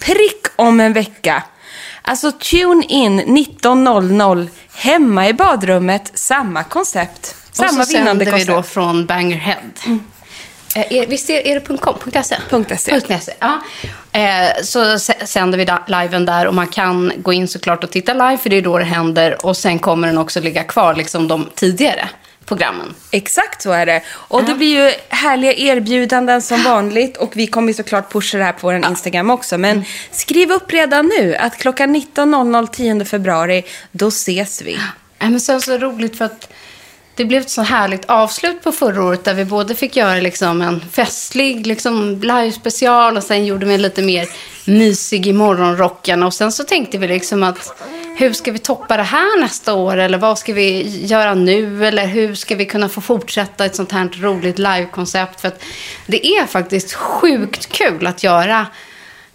Prick 0.00 0.46
om 0.56 0.80
en 0.80 0.92
vecka. 0.92 1.42
Alltså 2.02 2.32
tune 2.32 2.84
in 2.88 3.20
19.00 3.20 4.48
hemma 4.74 5.28
i 5.28 5.32
badrummet. 5.32 6.10
Samma 6.14 6.64
koncept. 6.64 7.43
Samma 7.56 7.80
och 7.80 7.86
så 7.86 7.96
vinnande 7.98 8.24
sänder 8.24 8.38
vi 8.38 8.44
då 8.44 8.62
från 8.62 9.06
Bangerhead. 9.06 9.56
Eh, 10.76 10.92
är, 10.92 11.06
visst 11.06 11.30
är, 11.30 11.46
är 11.46 11.60
det 11.60 11.78
.com? 11.78 11.98
.se? 12.24 12.36
.se. 12.76 13.00
.se, 13.20 13.32
ja. 13.38 13.62
Eh, 14.12 14.62
så 14.62 14.98
sänder 15.24 15.58
vi 15.58 15.66
liven 15.86 16.26
där 16.26 16.46
och 16.46 16.54
man 16.54 16.66
kan 16.66 17.12
gå 17.16 17.32
in 17.32 17.48
såklart 17.48 17.84
och 17.84 17.90
titta 17.90 18.12
live 18.12 18.38
för 18.38 18.50
det 18.50 18.56
är 18.56 18.62
då 18.62 18.78
det 18.78 18.84
händer. 18.84 19.46
Och 19.46 19.56
sen 19.56 19.78
kommer 19.78 20.08
den 20.08 20.18
också 20.18 20.40
ligga 20.40 20.64
kvar, 20.64 20.94
liksom 20.94 21.28
de 21.28 21.48
tidigare 21.54 22.08
programmen. 22.44 22.94
Exakt 23.10 23.62
så 23.62 23.72
är 23.72 23.86
det. 23.86 24.02
Och 24.08 24.44
det 24.44 24.54
blir 24.54 24.84
ju 24.84 24.92
härliga 25.08 25.52
erbjudanden 25.52 26.42
som 26.42 26.62
vanligt. 26.62 27.16
Och 27.16 27.36
vi 27.36 27.46
kommer 27.46 27.72
såklart 27.72 28.12
pusha 28.12 28.38
det 28.38 28.44
här 28.44 28.52
på 28.52 28.66
vår 28.66 28.74
Instagram 28.74 29.30
också. 29.30 29.58
Men 29.58 29.70
Mm. 29.70 29.84
skriv 30.10 30.52
upp 30.52 30.72
redan 30.72 31.06
nu 31.18 31.36
att 31.36 31.58
klockan 31.58 31.96
19.00 31.96 32.66
10 32.66 33.04
februari, 33.04 33.64
då 33.92 34.08
ses 34.08 34.62
vi. 34.62 34.78
Nej, 35.18 35.30
men 35.30 35.40
sen 35.40 35.60
så 35.60 35.78
roligt 35.78 36.18
för 36.18 36.24
att 36.24 36.48
det 37.16 37.24
blev 37.24 37.40
ett 37.40 37.50
så 37.50 37.62
härligt 37.62 38.04
avslut 38.04 38.62
på 38.62 38.72
förra 38.72 39.04
året 39.04 39.24
där 39.24 39.34
vi 39.34 39.44
både 39.44 39.74
fick 39.74 39.96
göra 39.96 40.14
liksom 40.14 40.62
en 40.62 40.80
festlig 40.80 41.66
liksom 41.66 42.20
live-special 42.22 43.16
och 43.16 43.22
sen 43.22 43.46
gjorde 43.46 43.66
vi 43.66 43.74
en 43.74 43.82
lite 43.82 44.02
mer 44.02 44.28
mysig 44.64 45.26
i 45.26 45.32
morgonrocken. 45.32 46.22
Och 46.22 46.34
sen 46.34 46.52
så 46.52 46.64
tänkte 46.64 46.98
vi 46.98 47.08
liksom 47.08 47.42
att 47.42 47.82
hur 48.16 48.32
ska 48.32 48.52
vi 48.52 48.58
toppa 48.58 48.96
det 48.96 49.02
här 49.02 49.40
nästa 49.40 49.74
år? 49.74 49.96
Eller 49.96 50.18
vad 50.18 50.38
ska 50.38 50.52
vi 50.52 50.82
göra 51.06 51.34
nu? 51.34 51.86
Eller 51.86 52.06
hur 52.06 52.34
ska 52.34 52.54
vi 52.54 52.66
kunna 52.66 52.88
få 52.88 53.00
fortsätta 53.00 53.64
ett 53.64 53.76
sånt 53.76 53.92
här 53.92 54.10
roligt 54.20 54.58
live-koncept? 54.58 55.40
För 55.40 55.48
att 55.48 55.62
det 56.06 56.26
är 56.26 56.46
faktiskt 56.46 56.92
sjukt 56.92 57.66
kul 57.66 58.06
att 58.06 58.22
göra 58.22 58.66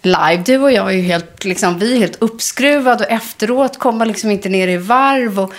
live. 0.02 0.42
Du 0.46 0.58
och 0.58 0.72
jag 0.72 0.88
är 0.88 0.96
ju 0.96 1.02
helt, 1.02 1.44
liksom, 1.44 1.78
vi 1.78 1.92
är 1.92 1.98
helt 1.98 2.22
uppskruvade 2.22 3.04
och 3.04 3.10
efteråt 3.10 3.78
kommer 3.78 4.06
liksom 4.06 4.30
inte 4.30 4.48
ner 4.48 4.68
i 4.68 4.76
varv. 4.76 5.40
Och, 5.40 5.52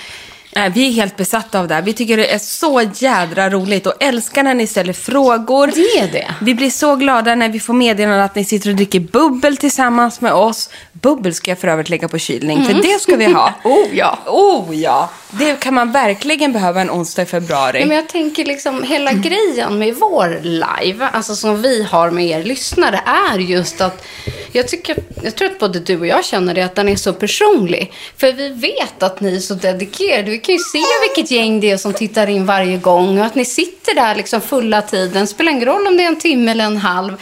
Nej, 0.55 0.69
vi 0.69 0.87
är 0.87 0.91
helt 0.91 1.17
besatta 1.17 1.59
av 1.59 1.67
det 1.67 1.75
här. 1.75 1.81
Vi 1.81 1.93
tycker 1.93 2.17
det 2.17 2.33
är 2.33 2.39
så 2.39 2.81
jädra 2.95 3.49
roligt 3.49 3.87
och 3.87 3.93
älskar 3.99 4.43
när 4.43 4.53
ni 4.53 4.67
ställer 4.67 4.93
frågor. 4.93 5.67
Det 5.67 5.99
är 5.99 6.11
det. 6.11 6.33
Vi 6.41 6.55
blir 6.55 6.69
så 6.69 6.95
glada 6.95 7.35
när 7.35 7.49
vi 7.49 7.59
får 7.59 7.73
meddelanden 7.73 8.21
att 8.21 8.35
ni 8.35 8.45
sitter 8.45 8.69
och 8.69 8.75
dricker 8.75 8.99
bubbel 8.99 9.57
tillsammans 9.57 10.21
med 10.21 10.33
oss. 10.33 10.69
Bubbel 10.91 11.33
ska 11.33 11.51
jag 11.51 11.59
för 11.59 11.67
övrigt 11.67 11.89
lägga 11.89 12.07
på 12.07 12.17
kylning, 12.17 12.65
för 12.65 12.73
det 12.73 13.01
ska 13.01 13.15
vi 13.15 13.25
ha. 13.25 13.53
Oh, 13.63 13.87
ja. 13.97 14.17
Oh 14.25 14.75
ja! 14.75 15.09
Det 15.31 15.59
kan 15.59 15.73
man 15.73 15.91
verkligen 15.91 16.53
behöva 16.53 16.81
en 16.81 16.91
onsdag 16.91 17.21
i 17.21 17.25
februari. 17.25 17.79
Ja, 17.79 17.85
men 17.85 17.95
jag 17.95 18.09
tänker 18.09 18.45
liksom 18.45 18.83
hela 18.83 19.13
grejen 19.13 19.79
med 19.79 19.95
vår 19.95 20.39
live, 20.41 21.09
alltså 21.13 21.35
som 21.35 21.61
vi 21.61 21.83
har 21.83 22.11
med 22.11 22.25
er 22.25 22.43
lyssnare, 22.43 23.01
är 23.05 23.37
just 23.37 23.81
att 23.81 24.05
jag, 24.51 24.67
tycker, 24.67 24.95
jag 25.23 25.35
tror 25.35 25.47
att 25.51 25.59
både 25.59 25.79
du 25.79 25.99
och 25.99 26.07
jag 26.07 26.25
känner 26.25 26.53
det, 26.53 26.61
att 26.61 26.75
den 26.75 26.89
är 26.89 26.95
så 26.95 27.13
personlig. 27.13 27.93
För 28.17 28.31
vi 28.31 28.49
vet 28.49 29.03
att 29.03 29.21
ni 29.21 29.35
är 29.35 29.39
så 29.39 29.53
dedikerade. 29.53 30.31
Vi 30.31 30.37
kan 30.37 30.55
ju 30.55 30.59
se 30.59 30.79
vilket 31.07 31.31
gäng 31.31 31.59
det 31.59 31.71
är 31.71 31.77
som 31.77 31.93
tittar 31.93 32.27
in 32.29 32.45
varje 32.45 32.77
gång 32.77 33.19
och 33.19 33.25
att 33.25 33.35
ni 33.35 33.45
sitter 33.45 33.95
där 33.95 34.15
liksom 34.15 34.41
fulla 34.41 34.81
tiden. 34.81 35.27
Spelar 35.27 35.51
ingen 35.51 35.65
roll 35.65 35.87
om 35.87 35.97
det 35.97 36.03
är 36.03 36.07
en 36.07 36.19
timme 36.19 36.51
eller 36.51 36.65
en 36.65 36.77
halv. 36.77 37.17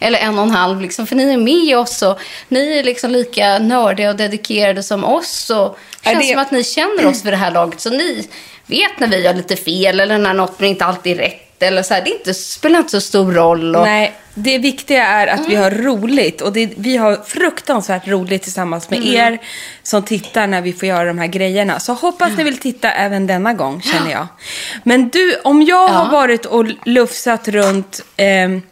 Eller 0.00 0.18
en 0.18 0.38
och 0.38 0.44
en 0.44 0.50
halv, 0.50 0.80
liksom, 0.80 1.06
för 1.06 1.16
ni 1.16 1.32
är 1.32 1.36
med 1.36 1.78
oss 1.78 2.02
och 2.02 2.18
ni 2.48 2.78
är 2.78 2.84
liksom 2.84 3.10
lika 3.10 3.58
nördiga 3.58 4.10
och 4.10 4.16
dedikerade 4.16 4.82
som 4.82 5.04
oss. 5.04 5.50
Och 5.50 5.78
det 6.02 6.10
känns 6.10 6.26
det- 6.26 6.32
som 6.32 6.42
att 6.42 6.50
ni 6.50 6.64
känner 6.64 7.06
oss 7.06 7.24
vid 7.24 7.32
det 7.32 7.36
här 7.36 7.50
laget. 7.50 7.80
Så 7.80 7.90
ni 7.90 8.28
vet 8.66 9.00
när 9.00 9.06
vi 9.08 9.20
gör 9.24 9.34
lite 9.34 9.56
fel 9.56 10.00
eller 10.00 10.18
när 10.18 10.34
något 10.34 10.62
inte 10.62 10.84
alltid 10.84 11.12
är 11.12 11.22
rätt. 11.22 11.42
Eller 11.60 11.82
så 11.82 11.94
här. 11.94 12.02
Det 12.04 12.10
är 12.10 12.18
inte, 12.18 12.34
spelar 12.34 12.78
inte 12.78 12.90
så 12.90 13.00
stor 13.00 13.32
roll. 13.32 13.76
Och, 13.76 13.82
Nej, 13.86 14.12
det 14.34 14.58
viktiga 14.58 15.06
är 15.06 15.26
att 15.26 15.40
vi 15.48 15.54
Mm. 15.54 15.62
har 15.62 15.70
roligt. 15.70 16.40
Och 16.40 16.52
det, 16.52 16.70
vi 16.76 16.96
har 16.96 17.16
fruktansvärt 17.26 18.08
roligt 18.08 18.42
tillsammans 18.42 18.90
med 18.90 18.98
Mm. 18.98 19.14
er 19.14 19.38
som 19.82 20.02
tittar 20.02 20.46
när 20.46 20.60
vi 20.62 20.72
får 20.72 20.88
göra 20.88 21.04
de 21.04 21.18
här 21.18 21.26
grejerna. 21.26 21.80
Så 21.80 21.92
hoppas 21.92 22.36
ni 22.36 22.44
vill 22.44 22.58
titta 22.58 22.92
även 22.92 23.26
denna 23.26 23.52
gång, 23.52 23.82
känner 23.82 24.10
jag. 24.10 24.26
Men 24.84 25.08
du, 25.08 25.36
om 25.44 25.62
jag 25.62 25.88
har 25.88 26.10
varit 26.12 26.46
och 26.46 26.66
lufsat 26.84 27.48
runt 27.48 28.04
ehm, 28.16 28.62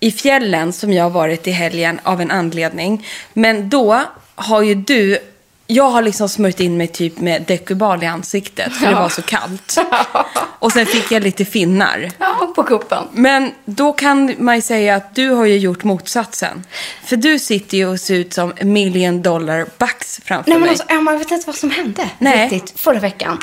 i 0.00 0.10
fjällen 0.10 0.72
som 0.72 0.92
jag 0.92 1.02
har 1.04 1.10
varit 1.10 1.46
i 1.46 1.50
helgen 1.50 2.00
av 2.02 2.20
en 2.20 2.30
anledning. 2.30 3.06
Men 3.32 3.68
då 3.68 4.02
har 4.34 4.62
ju 4.62 4.74
du... 4.74 5.18
Jag 5.66 5.90
har 5.90 6.02
liksom 6.02 6.28
smörjt 6.28 6.60
in 6.60 6.76
mig 6.76 6.86
typ 6.86 7.18
med 7.18 7.42
Decubal 7.42 8.02
i 8.02 8.06
ansiktet 8.06 8.72
för 8.72 8.86
det 8.86 8.94
var 8.94 9.08
så 9.08 9.22
kallt. 9.22 9.78
Och 10.58 10.72
sen 10.72 10.86
fick 10.86 11.12
jag 11.12 11.22
lite 11.22 11.44
finnar. 11.44 12.10
Ja, 12.18 12.52
på 12.56 12.62
kuppen. 12.62 13.04
Men 13.12 13.52
då 13.64 13.92
kan 13.92 14.34
man 14.38 14.54
ju 14.54 14.62
säga 14.62 14.94
att 14.96 15.14
du 15.14 15.30
har 15.30 15.44
ju 15.44 15.58
gjort 15.58 15.84
motsatsen. 15.84 16.64
För 17.04 17.16
du 17.16 17.38
sitter 17.38 17.76
ju 17.76 17.86
och 17.86 18.00
ser 18.00 18.14
ut 18.14 18.34
som 18.34 18.52
million 18.60 19.22
dollar 19.22 19.66
bucks 19.78 20.20
framför 20.24 20.50
Nej, 20.50 20.58
men 20.58 20.60
mig. 20.60 20.70
alltså, 20.70 20.84
Emma, 20.88 21.12
jag 21.12 21.18
vet 21.18 21.30
inte 21.30 21.46
vad 21.46 21.56
som 21.56 21.70
hände 21.70 22.10
Nej. 22.18 22.48
riktigt 22.48 22.80
förra 22.80 22.98
veckan. 22.98 23.38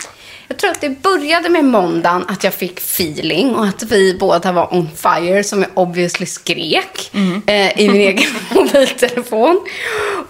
Jag 0.47 0.57
tror 0.57 0.71
att 0.71 0.81
det 0.81 0.89
började 0.89 1.49
med 1.49 1.65
måndagen 1.65 2.25
att 2.27 2.43
jag 2.43 2.53
fick 2.53 2.77
feeling 2.79 3.55
och 3.55 3.65
att 3.65 3.83
vi 3.83 4.17
båda 4.19 4.51
var 4.51 4.73
on 4.73 4.89
fire 4.95 5.43
som 5.43 5.61
jag 5.61 5.71
obviously 5.73 6.25
skrek 6.25 7.11
eh, 7.47 7.81
i 7.81 7.89
min 7.89 8.01
egen 8.01 8.29
mobiltelefon. 8.55 9.61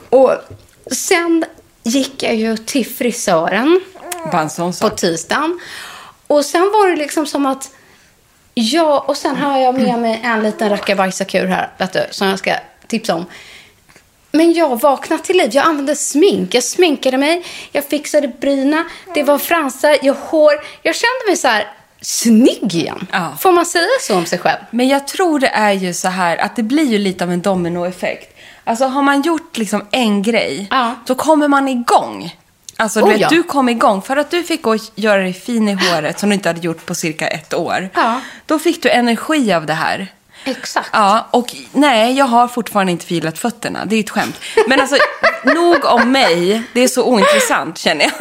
Och 0.10 0.32
sen 0.92 1.46
gick 1.84 2.24
jag 2.24 2.36
ju 2.36 2.58
till 2.58 2.86
frisören 2.86 3.82
på 4.82 4.90
tisdagen. 4.90 5.60
Och 6.28 6.46
sen 6.46 6.62
var 6.62 6.90
det 6.90 6.96
liksom 6.96 7.26
som 7.26 7.46
att 7.46 7.72
Ja, 8.54 9.00
och 9.08 9.18
sen 9.18 9.36
har 9.36 9.60
jag 9.60 9.76
med 9.76 10.00
mig 10.00 10.22
en 10.24 10.44
liten 10.44 10.70
rackabajsakur 10.70 11.46
här, 11.46 11.70
vet 11.78 11.94
du, 11.94 12.06
som 12.12 12.28
jag 12.28 12.40
ska 12.40 12.56
tipsa 12.88 13.16
om. 13.16 13.26
Men 14.32 14.54
jag 14.54 14.82
vaknade 14.82 15.24
till 15.24 15.38
liv. 15.38 15.50
Jag 15.54 15.66
använde 15.66 15.96
smink. 15.96 16.54
Jag 16.54 16.64
sminkade 16.64 17.18
mig. 17.18 17.46
Jag 17.72 17.86
fixade 17.86 18.28
bryna. 18.28 18.86
Det 19.14 19.24
var 19.24 19.38
fransar. 19.38 19.98
Jag 20.02 20.14
hår. 20.14 20.54
Jag 20.82 20.96
kände 20.96 21.28
mig 21.28 21.38
så 21.38 21.48
här 21.48 21.68
snygg 22.02 22.76
igen. 22.76 23.08
Ja. 23.12 23.38
Får 23.40 23.52
man 23.52 23.66
säga 23.66 23.88
så 24.02 24.16
om 24.16 24.26
sig 24.26 24.40
själv? 24.40 24.60
Men 24.72 24.88
jag 24.88 25.08
tror 25.08 25.40
det 25.40 25.48
är 25.48 25.72
ju 25.72 25.94
så 25.94 26.08
här 26.08 26.38
att 26.38 26.56
det 26.56 26.64
blir 26.64 26.86
ju 26.86 26.98
lite 26.98 27.24
av 27.24 27.32
en 27.32 27.42
dominoeffekt. 27.42 28.31
Alltså 28.72 28.86
har 28.86 29.02
man 29.02 29.22
gjort 29.22 29.58
liksom 29.58 29.86
en 29.92 30.22
grej, 30.22 30.68
Ja. 30.72 30.96
så 31.08 31.16
kommer 31.16 31.48
man 31.48 31.68
igång. 31.68 32.36
Alltså, 32.78 33.00
du, 33.00 33.06
Oh, 33.06 33.10
vet, 33.12 33.20
ja. 33.22 33.28
du 33.30 33.44
kom 33.44 33.70
igång. 33.70 34.02
För 34.02 34.18
att 34.18 34.32
du 34.32 34.44
fick 34.44 34.62
gå 34.62 34.72
och 34.74 34.80
göra 34.96 35.22
dig 35.22 35.34
fin 35.34 35.70
i 35.70 35.74
håret 35.74 36.20
som 36.20 36.30
du 36.30 36.36
inte 36.36 36.50
hade 36.50 36.60
gjort 36.60 36.86
på 36.86 36.96
cirka 36.96 37.28
ett 37.28 37.54
år. 37.54 37.90
Ja. 37.94 38.22
Då 38.46 38.60
fick 38.60 38.84
du 38.84 38.90
energi 38.90 39.54
av 39.54 39.66
det 39.66 39.74
här. 39.74 40.08
Exakt. 40.46 40.90
Ja, 40.94 41.28
och 41.32 41.56
nej, 41.72 42.14
jag 42.18 42.26
har 42.26 42.48
fortfarande 42.48 42.92
inte 42.92 43.06
filat 43.06 43.38
fötterna. 43.40 43.86
Det 43.86 43.96
är 43.96 44.00
ett 44.00 44.10
skämt. 44.10 44.36
Men 44.68 44.80
alltså, 44.82 44.96
nog 45.44 45.86
om 45.86 46.12
mig. 46.12 46.62
Det 46.74 46.82
är 46.82 46.88
så 46.88 47.04
ointressant, 47.06 47.78
känner 47.78 48.04
jag. 48.04 48.14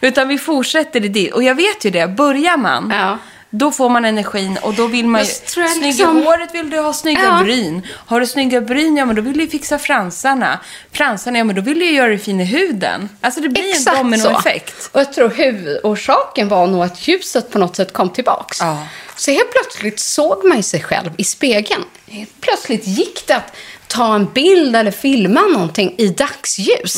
Utan 0.00 0.28
vi 0.28 0.38
fortsätter 0.38 1.04
i 1.04 1.08
det. 1.08 1.32
Och 1.32 1.42
jag 1.42 1.54
vet 1.54 1.84
ju 1.84 1.90
det, 1.90 2.08
börjar 2.08 2.56
man, 2.56 2.92
Ja. 2.96 3.18
Då 3.50 3.72
får 3.72 3.88
man 3.88 4.04
energin 4.04 4.58
och 4.62 4.74
då 4.74 4.86
vill 4.86 5.06
man 5.06 5.20
ju... 5.20 5.26
Snygga 5.26 5.74
liksom- 5.86 6.22
håret 6.24 6.54
vill 6.54 6.70
du 6.70 6.78
ha 6.78 6.92
snygga 6.92 7.24
Ja. 7.24 7.40
bryn. 7.44 7.86
Har 8.06 8.20
du 8.20 8.26
snygga 8.26 8.60
bryn, 8.60 8.96
ja 8.96 9.04
men 9.04 9.16
då 9.16 9.22
vill 9.22 9.32
du 9.36 9.40
ju 9.44 9.50
fixa 9.50 9.78
fransarna. 9.78 10.60
Fransarna, 10.92 11.38
ja 11.38 11.44
men 11.44 11.56
då 11.56 11.62
vill 11.62 11.78
du 11.78 11.84
ju 11.84 11.92
göra 11.92 12.08
dig 12.08 12.18
fin 12.18 12.40
i 12.40 12.44
huden. 12.44 13.08
Alltså 13.20 13.40
det 13.40 13.48
blir 13.48 13.88
en 13.88 13.96
dominoeffekt. 13.96 14.90
Och 14.92 15.00
jag 15.00 15.12
tror 15.12 15.28
huvudorsaken 15.28 16.48
var 16.48 16.66
nog 16.66 16.82
att 16.82 17.08
ljuset 17.08 17.50
på 17.50 17.58
något 17.58 17.76
sätt 17.76 17.92
kom 17.92 18.10
tillbaks. 18.10 18.60
Ja. 18.60 18.86
Så 19.16 19.30
helt 19.30 19.50
plötsligt 19.52 20.00
såg 20.00 20.44
man 20.44 20.56
ju 20.56 20.62
sig 20.62 20.82
själv 20.82 21.10
i 21.16 21.24
spegeln. 21.24 21.84
Helt 22.08 22.40
plötsligt 22.40 22.86
gick 22.86 23.26
det 23.26 23.36
att 23.36 23.56
ta 23.86 24.14
en 24.14 24.26
bild 24.32 24.76
eller 24.76 24.90
filma 24.90 25.40
någonting 25.40 25.94
i 25.98 26.08
dagsljus. 26.08 26.96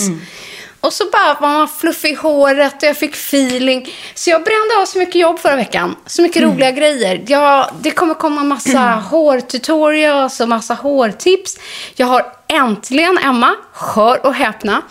Och 0.82 0.92
så 0.92 1.04
bara 1.04 1.34
var 1.40 1.48
man 1.48 1.68
fluffig 1.68 2.10
i 2.10 2.14
håret 2.14 2.74
och 2.82 2.88
jag 2.88 2.96
fick 2.96 3.14
feeling. 3.14 3.88
Så 4.14 4.30
jag 4.30 4.44
brände 4.44 4.82
av 4.82 4.86
så 4.86 4.98
mycket 4.98 5.14
jobb 5.14 5.38
förra 5.38 5.56
veckan. 5.56 5.96
Så 6.06 6.22
mycket 6.22 6.42
roliga 6.42 6.70
grejer. 6.70 7.22
Ja, 7.26 7.70
det 7.80 7.90
kommer 7.90 8.14
komma 8.14 8.44
massa 8.44 8.80
hårtutorials 9.10 10.40
och 10.40 10.48
massa 10.48 10.74
hårtips. 10.74 11.58
Jag 11.96 12.06
har 12.06 12.26
äntligen, 12.48 13.18
Emma, 13.18 13.54
hör 13.72 14.26
och 14.26 14.34
häpna, 14.34 14.82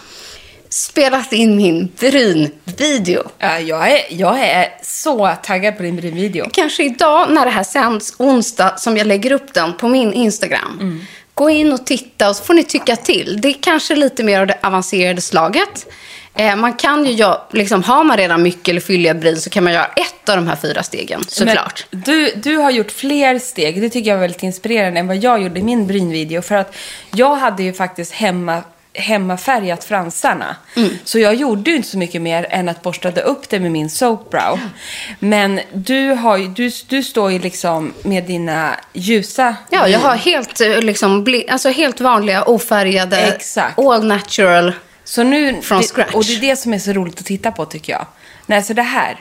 spelat 0.70 1.34
in 1.34 1.56
min 1.56 1.92
brynvideo. 2.00 3.24
Ja, 3.38 3.60
jag, 3.60 3.92
är, 3.92 4.02
jag 4.10 4.40
är 4.40 4.68
så 4.84 5.36
taggad 5.44 5.78
på 5.78 5.84
din 5.84 5.96
brynvideo. 5.96 6.50
Kanske 6.54 6.84
idag 6.84 7.32
när 7.32 7.46
det 7.46 7.52
här 7.52 7.64
sänds 7.64 8.14
onsdag 8.18 8.74
som 8.78 8.98
jag 8.98 9.08
lägger 9.08 9.32
upp 9.32 9.54
den 9.54 9.74
på 9.74 9.88
min 9.88 10.14
Instagram. 10.14 11.06
Gå 11.42 11.50
in 11.50 11.74
och 11.74 11.86
titta 11.86 12.30
och 12.30 12.36
så 12.36 12.44
får 12.44 12.54
ni 12.54 12.64
tycka 12.64 12.96
till. 12.96 13.42
Det 13.42 13.48
är 13.48 13.56
kanske 13.62 13.96
lite 13.96 14.24
mer 14.24 14.40
av 14.40 14.48
det 14.48 14.58
avancerade 14.62 15.22
slaget. 15.22 15.88
Eh, 16.36 16.56
man 16.56 16.74
kan 16.74 17.06
ju 17.06 17.12
göra, 17.12 17.42
liksom, 17.52 17.84
har 17.84 18.04
man 18.04 18.18
redan 18.18 18.44
mycket 18.44 18.68
eller 18.68 18.82
fylliga 18.82 19.14
bryn 19.14 19.38
så 19.38 19.50
kan 19.50 19.64
man 19.64 19.74
göra 19.74 19.86
ett 19.86 20.30
av 20.30 20.36
de 20.36 20.48
här 20.48 20.56
fyra 20.56 20.84
stegen 20.84 21.24
såklart. 21.28 21.86
Men 21.92 22.02
du, 22.02 22.34
du 22.36 22.56
har 22.56 22.72
gjort 22.72 22.92
fler 22.92 23.40
steg. 23.40 23.82
Det 23.82 23.90
tycker 23.90 24.10
jag 24.10 24.18
var 24.18 24.22
väldigt 24.22 24.44
inspirerande 24.44 25.00
än 25.00 25.08
vad 25.08 25.18
jag 25.18 25.42
gjorde 25.42 25.60
i 25.60 25.64
min 25.64 25.88
brynvideo. 25.88 26.42
För 26.42 26.56
att 26.56 26.76
jag 27.12 27.36
hade 27.36 27.64
ju 27.64 27.74
faktiskt 27.74 28.12
hemma 28.12 28.64
hemmafärgat 28.94 29.84
fransarna. 29.84 30.56
Mm. 30.76 30.90
Så 31.04 31.20
jag 31.20 31.36
gjorde 31.36 31.70
ju 31.70 31.76
inte 31.78 31.90
så 31.90 31.98
mycket 31.98 32.22
mer 32.22 32.48
än 32.50 32.70
att 32.70 32.82
borstade 32.82 33.22
upp 33.22 33.50
det 33.50 33.60
med 33.60 33.72
min 33.72 33.90
soap 33.90 34.30
brow. 34.30 34.60
Men 35.20 35.60
du, 35.74 36.10
har 36.10 36.38
ju, 36.38 36.48
du, 36.48 36.72
du 36.88 37.04
står 37.04 37.32
ju 37.32 37.40
liksom 37.40 37.94
med 38.04 38.24
dina 38.24 38.76
ljusa 38.94 39.56
Ja, 39.70 39.88
jag 39.88 40.00
har 40.00 40.16
helt, 40.16 40.62
eh, 40.62 40.82
liksom, 40.82 41.42
alltså 41.50 41.70
helt 41.70 42.02
vanliga, 42.02 42.44
ofärgade, 42.44 43.22
Exakt. 43.22 43.80
all 43.80 44.08
natural. 44.08 44.74
Så 45.04 45.24
nu, 45.24 45.62
From 45.62 45.82
det, 45.82 45.88
scratch. 45.88 46.14
Och 46.14 46.26
det 46.26 46.36
är 46.36 46.42
det 46.42 46.56
som 46.56 46.74
är 46.74 46.80
så 46.80 46.92
roligt 46.92 47.20
att 47.20 47.26
titta 47.26 47.52
på 47.52 47.66
tycker 47.66 47.94
jag. 47.94 48.06
Nej, 48.46 48.64
så 48.64 48.74
det 48.74 48.82
här. 48.82 49.20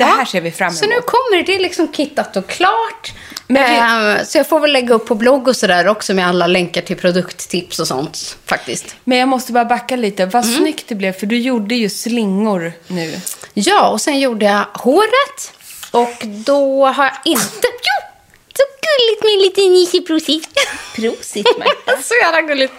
Det 0.00 0.06
här 0.06 0.18
Ja, 0.18 0.26
ser 0.26 0.40
vi 0.40 0.50
fram 0.50 0.66
emot. 0.68 0.78
Så 0.78 0.86
nu 0.86 1.00
kommer 1.00 1.36
det, 1.36 1.42
det 1.42 1.54
är 1.54 1.58
liksom 1.58 1.92
kittat 1.92 2.36
och 2.36 2.46
klart. 2.48 3.12
Men 3.46 4.16
Eh, 4.16 4.24
så 4.24 4.38
jag 4.38 4.48
får 4.48 4.60
väl 4.60 4.72
lägga 4.72 4.94
upp 4.94 5.06
på 5.06 5.14
blogg 5.14 5.48
och 5.48 5.56
sådär 5.56 5.88
också 5.88 6.14
med 6.14 6.28
alla 6.28 6.46
länkar 6.46 6.80
till 6.82 6.96
produkttips 6.96 7.78
och 7.78 7.86
sånt 7.86 8.36
faktiskt. 8.46 8.96
Men 9.04 9.18
jag 9.18 9.28
måste 9.28 9.52
bara 9.52 9.64
backa 9.64 9.96
lite. 9.96 10.26
Vad 10.26 10.44
Mm. 10.44 10.56
snyggt 10.56 10.84
det 10.88 10.94
blev, 10.94 11.12
för 11.12 11.26
du 11.26 11.38
gjorde 11.38 11.74
ju 11.74 11.88
slingor 11.90 12.72
nu. 12.86 13.20
Ja, 13.54 13.88
och 13.88 14.00
sen 14.00 14.20
gjorde 14.20 14.44
jag 14.44 14.64
håret. 14.74 15.52
Och 15.90 16.14
då 16.24 16.86
har 16.86 17.04
jag 17.04 17.14
inte... 17.24 17.66
Jo! 17.66 18.06
Så 18.56 18.62
gulligt 18.82 19.24
med 19.24 19.32
en 19.32 19.38
liten 19.42 19.72
nisseprosit. 19.72 20.48
Prosit, 20.94 21.46
så 22.02 22.14
jävla 22.22 22.40
gulligt. 22.40 22.72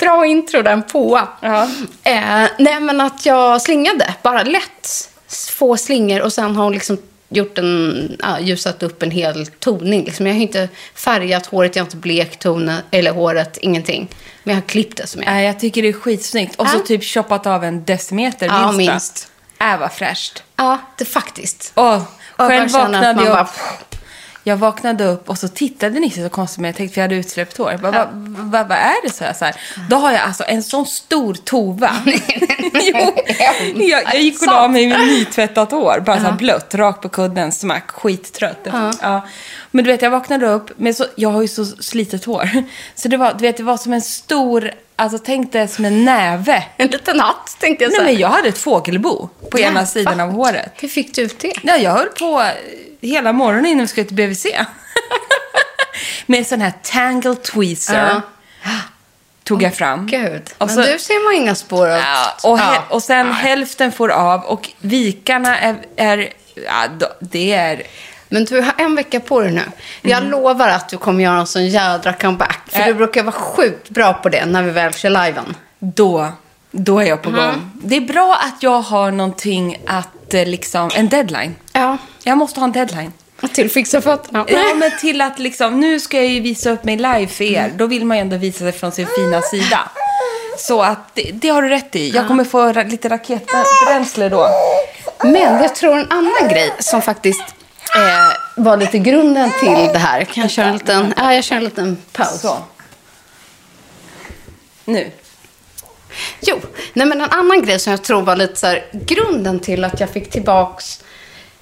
Bra 0.00 0.26
intro 0.26 0.62
den 0.62 0.82
på. 0.82 1.20
Ja. 1.40 1.62
Eh, 2.04 2.44
nej, 2.58 2.80
men 2.80 3.00
att 3.00 3.26
jag 3.26 3.62
slingade. 3.62 4.14
Bara 4.22 4.42
lätt 4.42 5.08
få 5.28 5.76
slingor 5.76 6.20
och 6.20 6.32
sen 6.32 6.56
har 6.56 6.64
hon 6.64 6.72
liksom 6.72 6.98
gjort 7.28 7.58
en, 7.58 8.16
ja, 8.22 8.40
ljusat 8.40 8.82
upp 8.82 9.02
en 9.02 9.10
hel 9.10 9.46
toning. 9.46 10.04
Liksom. 10.04 10.26
Jag 10.26 10.34
har 10.34 10.40
inte 10.40 10.68
färgat 10.94 11.46
håret, 11.46 11.76
jag 11.76 11.82
har 11.82 11.86
inte 11.86 11.96
blekt 11.96 12.40
tonen, 12.42 12.80
eller 12.90 13.10
håret, 13.12 13.56
ingenting. 13.56 14.08
Men 14.44 14.54
jag 14.54 14.62
har 14.62 14.68
klippt 14.68 14.96
det 14.96 15.06
som 15.06 15.22
jag. 15.22 15.30
Nej, 15.32 15.46
jag 15.46 15.60
tycker 15.60 15.82
det 15.82 15.88
är 15.88 15.92
skitsnyggt. 15.92 16.56
Och 16.56 16.66
så 16.68 16.76
Ja. 16.78 16.82
typ 16.86 17.04
choppat 17.04 17.46
av 17.46 17.64
en 17.64 17.84
decimeter, 17.84 18.46
Ja, 18.46 18.72
minst. 18.72 18.88
va? 18.88 18.92
minst. 18.92 19.28
Äh, 19.60 19.78
vad 19.80 19.92
fräscht. 19.92 20.42
Ja, 20.56 20.78
det 20.98 21.04
faktiskt. 21.04 21.72
Åh, 21.74 22.02
jag 22.38 22.48
själv 22.48 22.70
vaknade 22.70 23.14
man 23.14 23.24
jag 23.24 23.34
bara-. 23.34 23.48
Jag 24.48 24.56
vaknade 24.56 25.04
upp 25.04 25.28
och 25.28 25.38
så 25.38 25.48
tittade 25.48 26.00
Nisse 26.00 26.22
så 26.22 26.28
konstigt 26.28 26.60
men 26.60 26.68
jag 26.68 26.76
tänkte 26.76 26.94
för 26.94 27.00
jag 27.00 27.04
hade 27.04 27.16
utsläppt 27.16 27.56
hår. 27.56 27.78
Vad, 27.82 27.94
vad, 28.24 28.68
vad 28.68 28.78
är 28.78 29.02
det? 29.02 29.12
Så 29.12 29.24
jag, 29.24 29.36
så 29.36 29.44
här. 29.44 29.54
Då 29.90 29.96
har 29.96 30.12
jag 30.12 30.20
alltså 30.20 30.44
en 30.46 30.62
sån 30.62 30.86
stor 30.86 31.34
tova. 31.34 31.90
jo, 32.72 33.12
jag, 33.84 34.02
jag 34.04 34.20
gick 34.20 34.42
och 34.42 34.46
la 34.46 34.68
mig 34.68 34.86
med 34.86 35.00
nytvättat 35.00 35.70
hår. 35.70 36.02
Bara 36.06 36.16
så 36.16 36.22
här 36.22 36.32
blött, 36.32 36.74
rakt 36.74 37.02
på 37.02 37.08
kudden, 37.08 37.52
smack, 37.52 37.90
skittrött. 37.90 38.68
Ja. 39.00 39.26
Men 39.70 39.84
du 39.84 39.90
vet, 39.90 40.02
jag 40.02 40.10
vaknade 40.10 40.46
upp 40.46 40.78
med 40.78 40.96
så, 40.96 41.04
jag 41.14 41.28
har 41.28 41.42
ju 41.42 41.48
så 41.48 41.64
slitet 41.64 42.24
hår. 42.24 42.50
Så 42.94 43.08
det 43.08 43.16
var, 43.16 43.32
du 43.32 43.38
vet, 43.38 43.56
det 43.56 43.62
var 43.62 43.76
som 43.76 43.92
en 43.92 44.02
stor, 44.02 44.70
alltså 44.96 45.18
tänk 45.18 45.52
dig 45.52 45.68
som 45.68 45.84
en 45.84 46.04
näve. 46.04 46.64
En 46.76 46.88
liten 46.88 47.20
hatt, 47.20 47.56
tänkte 47.60 47.84
jag 47.84 47.90
Nej 47.90 47.98
säga. 47.98 48.12
men 48.12 48.20
jag 48.20 48.28
hade 48.28 48.48
ett 48.48 48.58
fågelbo 48.58 49.28
på 49.50 49.58
ena 49.58 49.86
sidan 49.86 50.20
av 50.20 50.30
håret. 50.30 50.72
Hur 50.76 50.88
fick 50.88 51.14
du 51.14 51.22
ut 51.22 51.38
det? 51.38 51.52
Ja, 51.62 51.76
jag 51.76 51.90
höll 51.90 52.08
på 52.08 52.44
hela 53.00 53.32
morgonen 53.32 53.66
innan 53.66 53.80
vi 53.84 53.88
skulle 53.88 54.06
till 54.06 54.16
BVC. 54.16 54.46
Med 56.26 56.38
en 56.38 56.44
sån 56.44 56.60
här 56.60 56.72
tangle 56.82 57.34
tweezer. 57.34 58.20
Tog 59.44 59.62
jag 59.62 59.74
fram. 59.74 60.06
Gud. 60.06 60.42
Och 60.58 60.66
Men 60.66 60.76
så- 60.76 60.82
du 60.92 60.98
ser 60.98 61.24
man 61.24 61.42
inga 61.42 61.54
spår 61.54 61.88
av. 61.88 61.96
Ja, 61.98 62.36
och, 62.44 62.58
Ja. 62.58 62.84
och 62.90 63.02
sen 63.02 63.32
hälften 63.32 63.92
får 63.92 64.08
av 64.08 64.44
och 64.44 64.70
vikarna 64.80 65.58
är, 65.58 65.76
är 65.96 66.32
ja, 66.54 67.08
det 67.20 67.52
är... 67.54 67.82
Men 68.28 68.44
du 68.44 68.60
har 68.60 68.74
en 68.78 68.94
vecka 68.94 69.20
på 69.20 69.40
dig 69.40 69.52
nu. 69.52 69.62
Jag 70.02 70.24
lovar 70.24 70.68
att 70.68 70.88
du 70.88 70.98
kommer 70.98 71.24
göra 71.24 71.40
en 71.40 71.46
sån 71.46 71.66
jädra 71.66 72.12
comeback. 72.12 72.60
För 72.70 72.80
Äh. 72.80 72.86
du 72.86 72.94
brukar 72.94 73.22
vara 73.22 73.32
sjukt 73.32 73.88
bra 73.90 74.14
på 74.14 74.28
det 74.28 74.46
när 74.46 74.62
vi 74.62 74.70
väl 74.70 74.94
kör 74.94 75.10
liven. 75.10 75.56
Då, 75.78 76.32
då 76.70 76.98
är 77.00 77.04
jag 77.06 77.22
på 77.22 77.30
gång. 77.30 77.70
Det 77.74 77.96
är 77.96 78.00
bra 78.00 78.34
att 78.44 78.62
jag 78.62 78.80
har 78.80 79.10
någonting 79.10 79.76
att 79.86 80.34
eh, 80.34 80.46
liksom, 80.46 80.90
en 80.94 81.08
deadline. 81.08 81.54
Ja. 81.72 81.96
Jag 82.22 82.38
måste 82.38 82.60
ha 82.60 82.64
en 82.64 82.72
deadline. 82.72 83.12
Till 83.54 83.70
fixa 83.70 84.00
fötterna. 84.00 84.44
Ja, 84.48 84.74
men 84.74 84.90
till 85.00 85.20
att 85.20 85.38
liksom, 85.38 85.80
nu 85.80 86.00
ska 86.00 86.16
jag 86.16 86.26
ju 86.26 86.40
visa 86.40 86.70
upp 86.70 86.84
mig 86.84 86.96
live 86.96 87.26
för 87.26 87.44
er. 87.44 87.72
Då 87.76 87.86
vill 87.86 88.04
man 88.04 88.16
ju 88.16 88.20
ändå 88.20 88.36
visa 88.36 88.58
sig 88.58 88.72
från 88.72 88.92
sin 88.92 89.06
fina 89.16 89.42
sida. 89.42 89.90
Så 90.58 90.82
att 90.82 91.14
det, 91.14 91.30
det 91.32 91.48
har 91.48 91.62
du 91.62 91.68
rätt 91.68 91.96
i. 91.96 92.10
Jag 92.10 92.26
kommer 92.28 92.44
få 92.44 92.58
ra- 92.72 92.90
lite 92.90 93.08
raketbränsle 93.08 94.28
då. 94.28 94.48
Men 95.22 95.62
jag 95.62 95.74
tror 95.74 95.98
en 95.98 96.10
annan 96.12 96.48
grej 96.48 96.72
som 96.78 97.02
faktiskt 97.02 97.40
eh, 97.96 98.62
var 98.62 98.76
lite 98.76 98.98
grunden 98.98 99.50
till 99.60 99.74
det 99.92 99.98
här. 99.98 100.24
Kan 100.24 100.42
jag 100.42 100.50
köra 100.50 100.66
en 100.66 100.72
liten, 100.74 101.14
ja, 101.16 101.34
jag 101.34 101.44
kör 101.44 101.56
en 101.56 101.64
liten 101.64 101.96
paus. 102.12 102.40
Så. 102.40 102.56
Nu. 104.84 105.10
Jo, 106.40 106.60
nej 106.92 107.06
men 107.06 107.20
en 107.20 107.30
annan 107.30 107.62
grej 107.62 107.78
som 107.78 107.90
jag 107.90 108.02
tror 108.04 108.22
var 108.22 108.36
lite 108.36 108.56
så 108.56 108.66
här, 108.66 108.84
grunden 108.92 109.60
till 109.60 109.84
att 109.84 110.00
jag 110.00 110.10
fick 110.10 110.30
tillbaks 110.30 111.00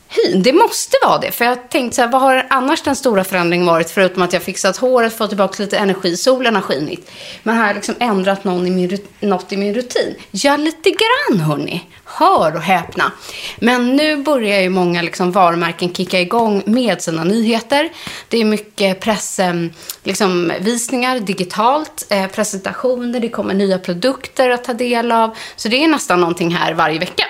hyn. 0.09 0.43
Det 0.43 0.53
måste 0.53 0.97
vara 1.03 1.19
det. 1.19 1.31
För 1.31 1.45
jag 1.45 1.69
tänkte 1.69 1.97
så 1.97 2.03
här, 2.03 2.09
vad 2.09 2.21
har 2.21 2.47
annars 2.51 2.83
den 2.83 2.97
stora 2.97 3.25
förändringen 3.25 3.67
varit? 3.67 3.91
Förutom 3.91 4.23
att 4.23 4.33
jag 4.33 4.43
fixat 4.43 4.77
håret, 4.77 5.17
fått 5.17 5.31
tillbaka 5.31 5.63
lite 5.63 5.79
energi, 5.79 6.17
solen 6.17 6.55
har 6.55 6.63
skinit. 6.63 7.11
Men 7.43 7.57
har 7.57 7.67
jag 7.67 7.75
liksom 7.75 7.95
ändrat 7.99 8.45
någon 8.45 8.67
i 8.67 8.71
min, 8.71 8.99
något 9.21 9.53
i 9.53 9.57
min 9.57 9.75
rutin? 9.75 10.15
Ja, 10.31 10.57
lite 10.57 10.91
grann 10.91 11.41
hörni. 11.41 11.85
Hör 12.05 12.57
och 12.57 12.63
häpna. 12.63 13.13
Men 13.59 13.97
nu 13.97 14.17
börjar 14.17 14.61
ju 14.61 14.69
många 14.69 15.03
liksom 15.03 15.33
varumärken 15.33 15.95
kicka 15.95 16.21
igång 16.21 16.63
med 16.67 17.03
sina 17.03 17.25
nyheter. 17.25 17.91
Det 18.29 18.39
är 18.39 18.45
mycket 18.45 19.01
pressvisningar 19.01 19.51
ehm, 19.51 19.73
liksom, 20.03 21.25
digitalt, 21.25 22.07
eh, 22.09 22.27
presentationer, 22.27 23.21
det 23.21 23.29
kommer 23.29 23.55
nya 23.55 23.79
produkter 23.79 24.51
att 24.51 24.65
ta 24.65 24.73
del 24.73 25.13
av. 25.13 25.37
Så 25.57 25.69
det 25.69 25.85
är 25.85 25.89
nästan 25.89 26.21
någonting 26.21 26.55
här 26.55 26.75
varje 26.75 26.99
vecka. 26.99 27.25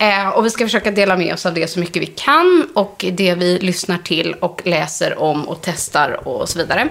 Eh, 0.00 0.28
och 0.28 0.44
vi 0.46 0.50
ska 0.50 0.64
försöka 0.64 0.90
dela 0.90 1.16
med 1.16 1.34
oss 1.34 1.46
av 1.46 1.54
det 1.54 1.68
så 1.68 1.80
mycket 1.80 2.02
vi 2.02 2.06
kan 2.06 2.68
och 2.74 3.04
det 3.12 3.34
vi 3.34 3.58
lyssnar 3.58 3.98
till 3.98 4.34
och 4.34 4.62
läser 4.64 5.18
om 5.18 5.48
och 5.48 5.58
testar 5.62 6.28
och 6.28 6.48
så 6.48 6.58
vidare. 6.58 6.88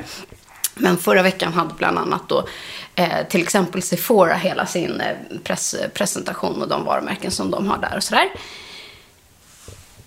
Men 0.76 0.98
förra 0.98 1.22
veckan 1.22 1.54
hade 1.54 1.74
bland 1.74 1.98
annat 1.98 2.30
då 2.30 2.48
eh, 2.96 3.28
till 3.30 3.42
exempel 3.42 3.82
Sephora 3.82 4.34
hela 4.34 4.66
sin 4.66 5.02
eh, 5.02 5.16
press, 5.44 5.76
presentation 5.94 6.62
och 6.62 6.68
de 6.68 6.86
varumärken 6.86 7.32
som 7.32 7.52
de 7.52 7.68
har 7.68 7.78
där 7.78 7.98
och 7.98 8.04
sådär. 8.04 8.30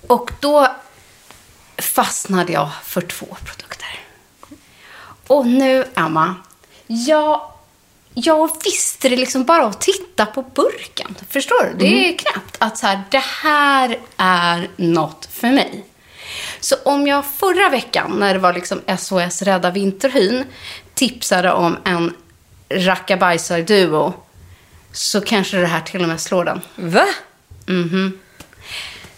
Och 0.07 0.31
då 0.41 0.69
fastnade 1.77 2.53
jag 2.53 2.69
för 2.85 3.01
två 3.01 3.27
produkter. 3.45 4.01
Och 5.27 5.47
nu, 5.47 5.85
Emma, 5.95 6.35
jag 6.87 7.52
jag 8.15 8.51
visste 8.65 9.09
det 9.09 9.17
liksom 9.17 9.45
bara 9.45 9.67
att 9.67 9.81
titta 9.81 10.27
på 10.27 10.43
burken. 10.43 11.17
Förstår 11.29 11.65
du? 11.65 11.75
Det 11.79 12.09
är 12.09 12.19
knappt 12.19 12.57
att 12.59 12.79
så 12.79 12.87
här, 12.87 13.03
det 13.11 13.23
här 13.43 13.99
är 14.17 14.69
något 14.77 15.29
för 15.33 15.53
mig. 15.53 15.85
Så 16.61 16.77
om 16.85 17.07
jag 17.07 17.25
förra 17.27 17.69
veckan, 17.69 18.17
när 18.19 18.35
det 18.35 18.41
var 18.41 18.53
liksom 18.53 18.81
SOS 18.99 19.43
Rädda 19.43 19.71
Vinterhyn, 19.71 20.45
tipsade 20.95 21.53
om 21.53 21.77
en 21.85 22.15
rackabajsar-duo, 22.69 24.13
så 24.93 25.21
kanske 25.21 25.57
det 25.57 25.67
här 25.67 25.81
till 25.81 26.03
och 26.03 26.09
med 26.09 26.21
slår 26.21 26.45
den. 26.45 26.61
Va? 26.75 27.07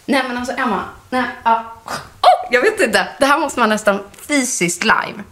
Nej 0.05 0.23
men 0.27 0.37
alltså 0.37 0.53
Emma, 0.53 0.83
nej, 1.09 1.23
ja. 1.43 1.75
oh, 2.21 2.51
jag 2.51 2.61
vet 2.61 2.81
inte. 2.81 3.07
Det 3.19 3.25
här 3.25 3.39
måste 3.39 3.59
man 3.59 3.69
nästan 3.69 3.99
fysiskt 4.27 4.83
live. 4.83 5.23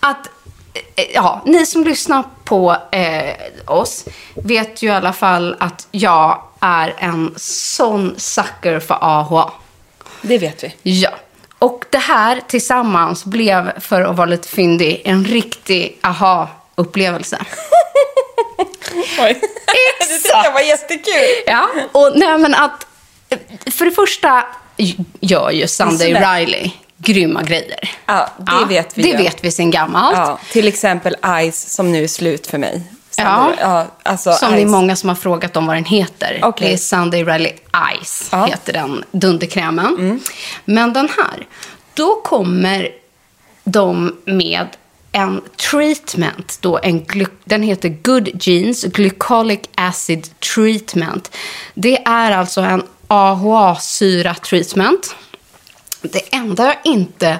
Att, 0.00 0.30
ja, 1.14 1.42
ni 1.46 1.66
som 1.66 1.84
lyssnar 1.84 2.24
på 2.44 2.76
eh, 2.92 3.34
oss 3.66 4.04
vet 4.34 4.82
ju 4.82 4.88
i 4.88 4.90
alla 4.90 5.12
fall 5.12 5.56
att 5.60 5.86
jag 5.90 6.42
är 6.60 6.94
en 6.98 7.34
sån 7.36 8.14
sucker 8.16 8.80
för 8.80 8.98
AHA. 9.00 9.52
Det 10.22 10.38
vet 10.38 10.64
vi. 10.64 10.74
Ja. 10.82 11.10
Och 11.58 11.84
det 11.90 11.98
här 11.98 12.40
tillsammans 12.48 13.24
blev, 13.24 13.80
för 13.80 14.00
att 14.00 14.16
vara 14.16 14.26
lite 14.26 14.48
fyndig, 14.48 15.02
en 15.04 15.24
riktig 15.24 15.98
aha-upplevelse. 16.00 17.38
Oj. 19.18 19.40
det 19.98 20.04
tyckte 20.04 20.40
jag 20.44 20.52
var 20.52 20.60
jättekul. 20.60 21.44
Ja, 21.46 21.68
och 21.92 22.12
nej 22.14 22.38
men 22.38 22.54
att 22.54 22.86
för 23.70 23.84
det 23.84 23.90
första 23.90 24.44
gör 25.20 25.50
ju 25.50 25.66
Sunday. 25.66 26.14
Riley 26.14 26.70
grymma 26.98 27.42
grejer. 27.42 27.90
Ja, 28.06 28.28
det 28.38 28.64
vet 28.74 28.98
vi 28.98 29.02
Det 29.02 29.08
ju. 29.08 29.16
vet 29.16 29.44
vi 29.44 29.50
sen 29.50 29.70
gammalt. 29.70 30.16
Ja, 30.16 30.38
till 30.52 30.68
exempel 30.68 31.16
Ice 31.52 31.74
som 31.74 31.92
nu 31.92 32.04
är 32.04 32.08
slut 32.08 32.46
för 32.46 32.58
mig. 32.58 32.82
Ja. 33.16 33.52
ja 33.60 33.86
alltså 34.02 34.32
Som 34.32 34.52
det 34.52 34.62
är 34.62 34.66
många 34.66 34.96
som 34.96 35.08
har 35.08 35.16
frågat 35.16 35.56
om 35.56 35.66
vad 35.66 35.76
den 35.76 35.84
heter. 35.84 36.40
Okej. 36.42 36.68
Det 36.68 36.74
är 36.74 36.78
Sunday 36.78 37.24
Riley 37.24 37.52
Ice, 38.04 38.28
Ja. 38.32 38.38
Mm. 38.38 38.50
heter 38.50 38.72
den 38.72 39.04
dunderkrämen. 39.12 40.20
Men 40.64 40.92
den 40.92 41.08
här, 41.16 41.46
då 41.94 42.14
kommer 42.24 42.88
de 43.64 44.16
med 44.24 44.66
en 45.12 45.40
treatment, 45.70 46.58
då 46.60 46.78
en 46.82 47.06
den 47.44 47.62
heter 47.62 47.88
Good 47.88 48.28
Genes 48.42 48.84
Glycolic 48.84 49.60
Acid 49.74 50.28
Treatment. 50.54 51.36
Det 51.74 52.02
är 52.06 52.30
alltså 52.30 52.60
en 52.60 52.82
AHA-syra-treatment. 53.08 55.14
Det 56.12 56.34
enda 56.34 56.64
jag 56.64 56.76
inte 56.84 57.38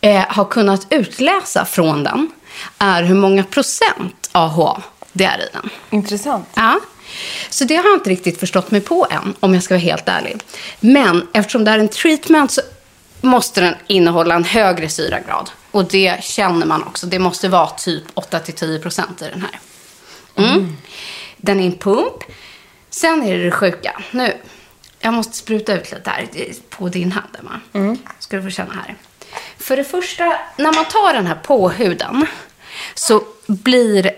eh, 0.00 0.24
har 0.28 0.44
kunnat 0.44 0.86
utläsa 0.90 1.64
från 1.64 2.04
den 2.04 2.30
är 2.78 3.02
hur 3.02 3.14
många 3.14 3.44
procent 3.44 4.30
AHA 4.32 4.82
det 5.12 5.24
är 5.24 5.38
i 5.38 5.48
den. 5.52 5.70
Intressant. 5.90 6.48
Ja. 6.54 6.80
Så 7.50 7.64
det 7.64 7.76
har 7.76 7.84
jag 7.84 7.94
inte 7.94 8.10
riktigt 8.10 8.40
förstått 8.40 8.70
mig 8.70 8.80
på 8.80 9.06
än, 9.10 9.34
om 9.40 9.54
jag 9.54 9.62
ska 9.62 9.74
vara 9.74 9.82
helt 9.82 10.08
ärlig. 10.08 10.36
Men 10.80 11.28
eftersom 11.32 11.64
det 11.64 11.70
är 11.70 11.78
en 11.78 11.88
treatment 11.88 12.52
så 12.52 12.60
måste 13.20 13.60
den 13.60 13.74
innehålla 13.86 14.34
en 14.34 14.44
högre 14.44 14.88
syragrad. 14.88 15.50
Och 15.70 15.84
det 15.84 16.24
känner 16.24 16.66
man 16.66 16.82
också. 16.82 17.06
Det 17.06 17.18
måste 17.18 17.48
vara 17.48 17.70
typ 17.70 18.04
8-10 18.14 18.82
procent 18.82 19.22
i 19.22 19.28
den 19.30 19.40
här. 19.40 19.60
Mm. 20.36 20.76
Den 21.36 21.60
är 21.60 21.66
en 21.66 21.78
pump. 21.78 22.24
Sen 22.90 23.22
är 23.22 23.38
det 23.38 23.44
det 23.44 23.50
sjuka. 23.50 24.02
Nu, 24.10 24.36
jag 25.04 25.14
måste 25.14 25.36
spruta 25.36 25.74
ut 25.74 25.92
lite 25.92 26.10
här 26.10 26.28
på 26.68 26.88
din 26.88 27.12
hand, 27.12 27.36
Emma. 27.38 27.60
Ska 28.18 28.36
du 28.36 28.42
få 28.42 28.50
känna 28.50 28.72
här. 28.72 28.94
För 29.58 29.76
det 29.76 29.84
första, 29.84 30.24
när 30.56 30.72
man 30.72 30.84
tar 30.84 31.14
den 31.14 31.26
här 31.26 31.34
på 31.34 31.68
huden 31.68 32.26
så 32.94 33.22
blir 33.46 34.10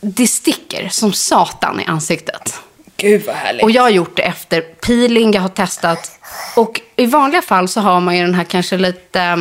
det 0.00 0.26
sticker 0.26 0.88
som 0.88 1.12
satan 1.12 1.80
i 1.80 1.84
ansiktet. 1.84 2.60
Gud 2.96 3.26
vad 3.26 3.36
härligt. 3.36 3.62
Och 3.62 3.70
jag 3.70 3.82
har 3.82 3.90
gjort 3.90 4.16
det 4.16 4.22
efter 4.22 4.60
peeling, 4.60 5.32
jag 5.32 5.42
har 5.42 5.48
testat. 5.48 6.20
Och 6.56 6.80
i 6.96 7.06
vanliga 7.06 7.42
fall 7.42 7.68
så 7.68 7.80
har 7.80 8.00
man 8.00 8.16
ju 8.16 8.22
den 8.22 8.34
här 8.34 8.44
kanske 8.44 8.76
lite 8.76 9.20
eh, 9.20 9.36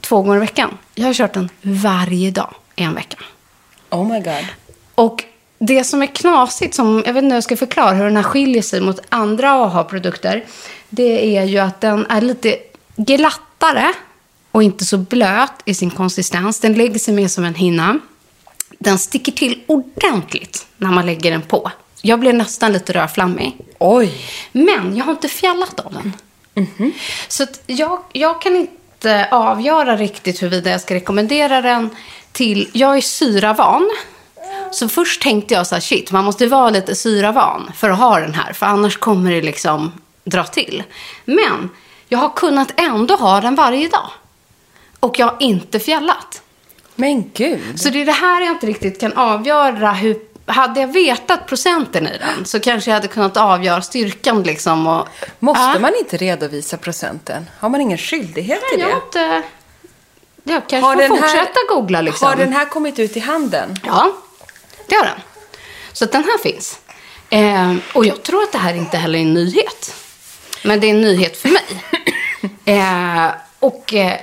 två 0.00 0.22
gånger 0.22 0.36
i 0.36 0.40
veckan. 0.40 0.78
Jag 0.94 1.06
har 1.06 1.14
kört 1.14 1.34
den 1.34 1.48
varje 1.62 2.30
dag 2.30 2.54
i 2.76 2.82
en 2.82 2.94
vecka. 2.94 3.16
Oh 3.90 4.12
my 4.12 4.20
god. 4.20 4.46
Och 4.94 5.24
det 5.58 5.84
som 5.84 6.02
är 6.02 6.06
knasigt, 6.06 6.74
som, 6.74 7.02
jag 7.06 7.14
vet 7.14 7.22
inte 7.22 7.32
hur 7.32 7.36
jag 7.36 7.44
ska 7.44 7.56
förklara 7.56 7.94
hur 7.94 8.04
den 8.04 8.16
här 8.16 8.22
skiljer 8.22 8.62
sig 8.62 8.80
mot 8.80 9.00
andra 9.08 9.52
AHA-produkter, 9.52 10.44
det 10.88 11.36
är 11.36 11.44
ju 11.44 11.58
att 11.58 11.80
den 11.80 12.06
är 12.06 12.20
lite 12.20 12.56
glattare 12.96 13.92
och 14.52 14.62
inte 14.62 14.84
så 14.84 14.98
blöt 14.98 15.52
i 15.64 15.74
sin 15.74 15.90
konsistens. 15.90 16.60
Den 16.60 16.74
lägger 16.74 16.98
sig 16.98 17.14
mer 17.14 17.28
som 17.28 17.44
en 17.44 17.54
hinna. 17.54 17.98
Den 18.78 18.98
sticker 18.98 19.32
till 19.32 19.62
ordentligt 19.66 20.66
när 20.76 20.90
man 20.90 21.06
lägger 21.06 21.30
den 21.30 21.42
på. 21.42 21.70
Jag 22.02 22.20
blir 22.20 22.32
nästan 22.32 22.72
lite 22.72 22.92
rödflammig. 22.92 23.56
Oj. 23.78 24.12
Men 24.52 24.96
jag 24.96 25.04
har 25.04 25.12
inte 25.12 25.28
fjällat 25.28 25.80
av 25.80 25.92
den. 25.92 26.12
Så 27.28 27.42
att 27.42 27.62
jag, 27.66 28.02
jag 28.12 28.42
kan 28.42 28.56
inte 28.56 29.28
avgöra 29.30 29.96
riktigt 29.96 30.42
huruvida 30.42 30.70
jag 30.70 30.80
ska 30.80 30.94
rekommendera 30.94 31.62
den 31.62 31.90
till... 32.32 32.70
Jag 32.72 32.96
är 32.96 33.00
syravan. 33.00 33.90
Så 34.74 34.88
först 34.88 35.22
tänkte 35.22 35.54
jag 35.54 35.66
så 35.66 35.74
här, 35.74 35.80
shit, 35.82 36.12
man 36.12 36.24
måste 36.24 36.46
vara 36.46 36.70
lite 36.70 36.94
syravan 36.94 37.70
för 37.76 37.90
att 37.90 37.98
ha 37.98 38.20
den 38.20 38.34
här. 38.34 38.52
För 38.52 38.66
annars 38.66 38.96
kommer 38.96 39.30
det 39.30 39.42
liksom 39.42 39.92
dra 40.24 40.44
till. 40.44 40.82
Men 41.24 41.70
jag 42.08 42.18
har 42.18 42.28
kunnat 42.28 42.72
ändå 42.80 43.14
ha 43.16 43.40
den 43.40 43.54
varje 43.54 43.88
dag. 43.88 44.10
Och 45.00 45.18
jag 45.18 45.26
har 45.26 45.36
inte 45.40 45.80
fjällat. 45.80 46.42
Men 46.94 47.30
gud. 47.34 47.80
Så 47.80 47.88
det 47.90 48.00
är 48.02 48.06
det 48.06 48.12
här 48.12 48.40
jag 48.40 48.50
inte 48.50 48.66
riktigt 48.66 49.00
kan 49.00 49.12
avgöra. 49.12 49.92
Hur, 49.92 50.16
hade 50.46 50.80
jag 50.80 50.88
vetat 50.88 51.46
procenten 51.46 52.06
i 52.06 52.18
den 52.18 52.44
så 52.44 52.60
kanske 52.60 52.90
jag 52.90 52.94
hade 52.94 53.08
kunnat 53.08 53.36
avgöra 53.36 53.82
styrkan. 53.82 54.42
Liksom 54.42 54.86
och, 54.86 55.08
Måste 55.38 55.62
Ja. 55.74 55.78
man 55.78 55.92
inte 55.98 56.16
redovisa 56.16 56.76
procenten? 56.76 57.46
Har 57.60 57.68
man 57.68 57.80
ingen 57.80 57.98
skyldighet 57.98 58.60
till 58.72 58.80
Jag 58.80 58.88
det? 58.88 58.92
har 58.94 59.02
inte... 59.02 59.42
Jag 60.44 60.68
kanske 60.68 61.08
får 61.08 61.16
fortsätta 61.16 61.58
googla 61.68 62.00
liksom. 62.00 62.28
Har 62.28 62.36
den 62.36 62.52
här 62.52 62.64
kommit 62.64 62.98
ut 62.98 63.16
i 63.16 63.20
handeln? 63.20 63.78
Ja, 63.86 64.12
det 64.88 64.94
har 64.94 65.04
den. 65.04 65.20
Så 65.92 66.04
den 66.04 66.24
här 66.24 66.38
finns. 66.38 66.78
Eh, 67.30 67.74
och 67.92 68.06
jag 68.06 68.22
tror 68.22 68.42
att 68.42 68.52
det 68.52 68.58
här 68.58 68.74
inte 68.74 68.96
heller 68.96 69.18
är 69.18 69.22
en 69.22 69.34
nyhet. 69.34 69.94
Men 70.64 70.80
det 70.80 70.86
är 70.86 70.90
en 70.90 71.00
nyhet 71.00 71.36
för 71.36 71.48
mig. 71.48 71.64
Eh, 72.64 73.30
och 73.58 73.94
eh, 73.94 74.20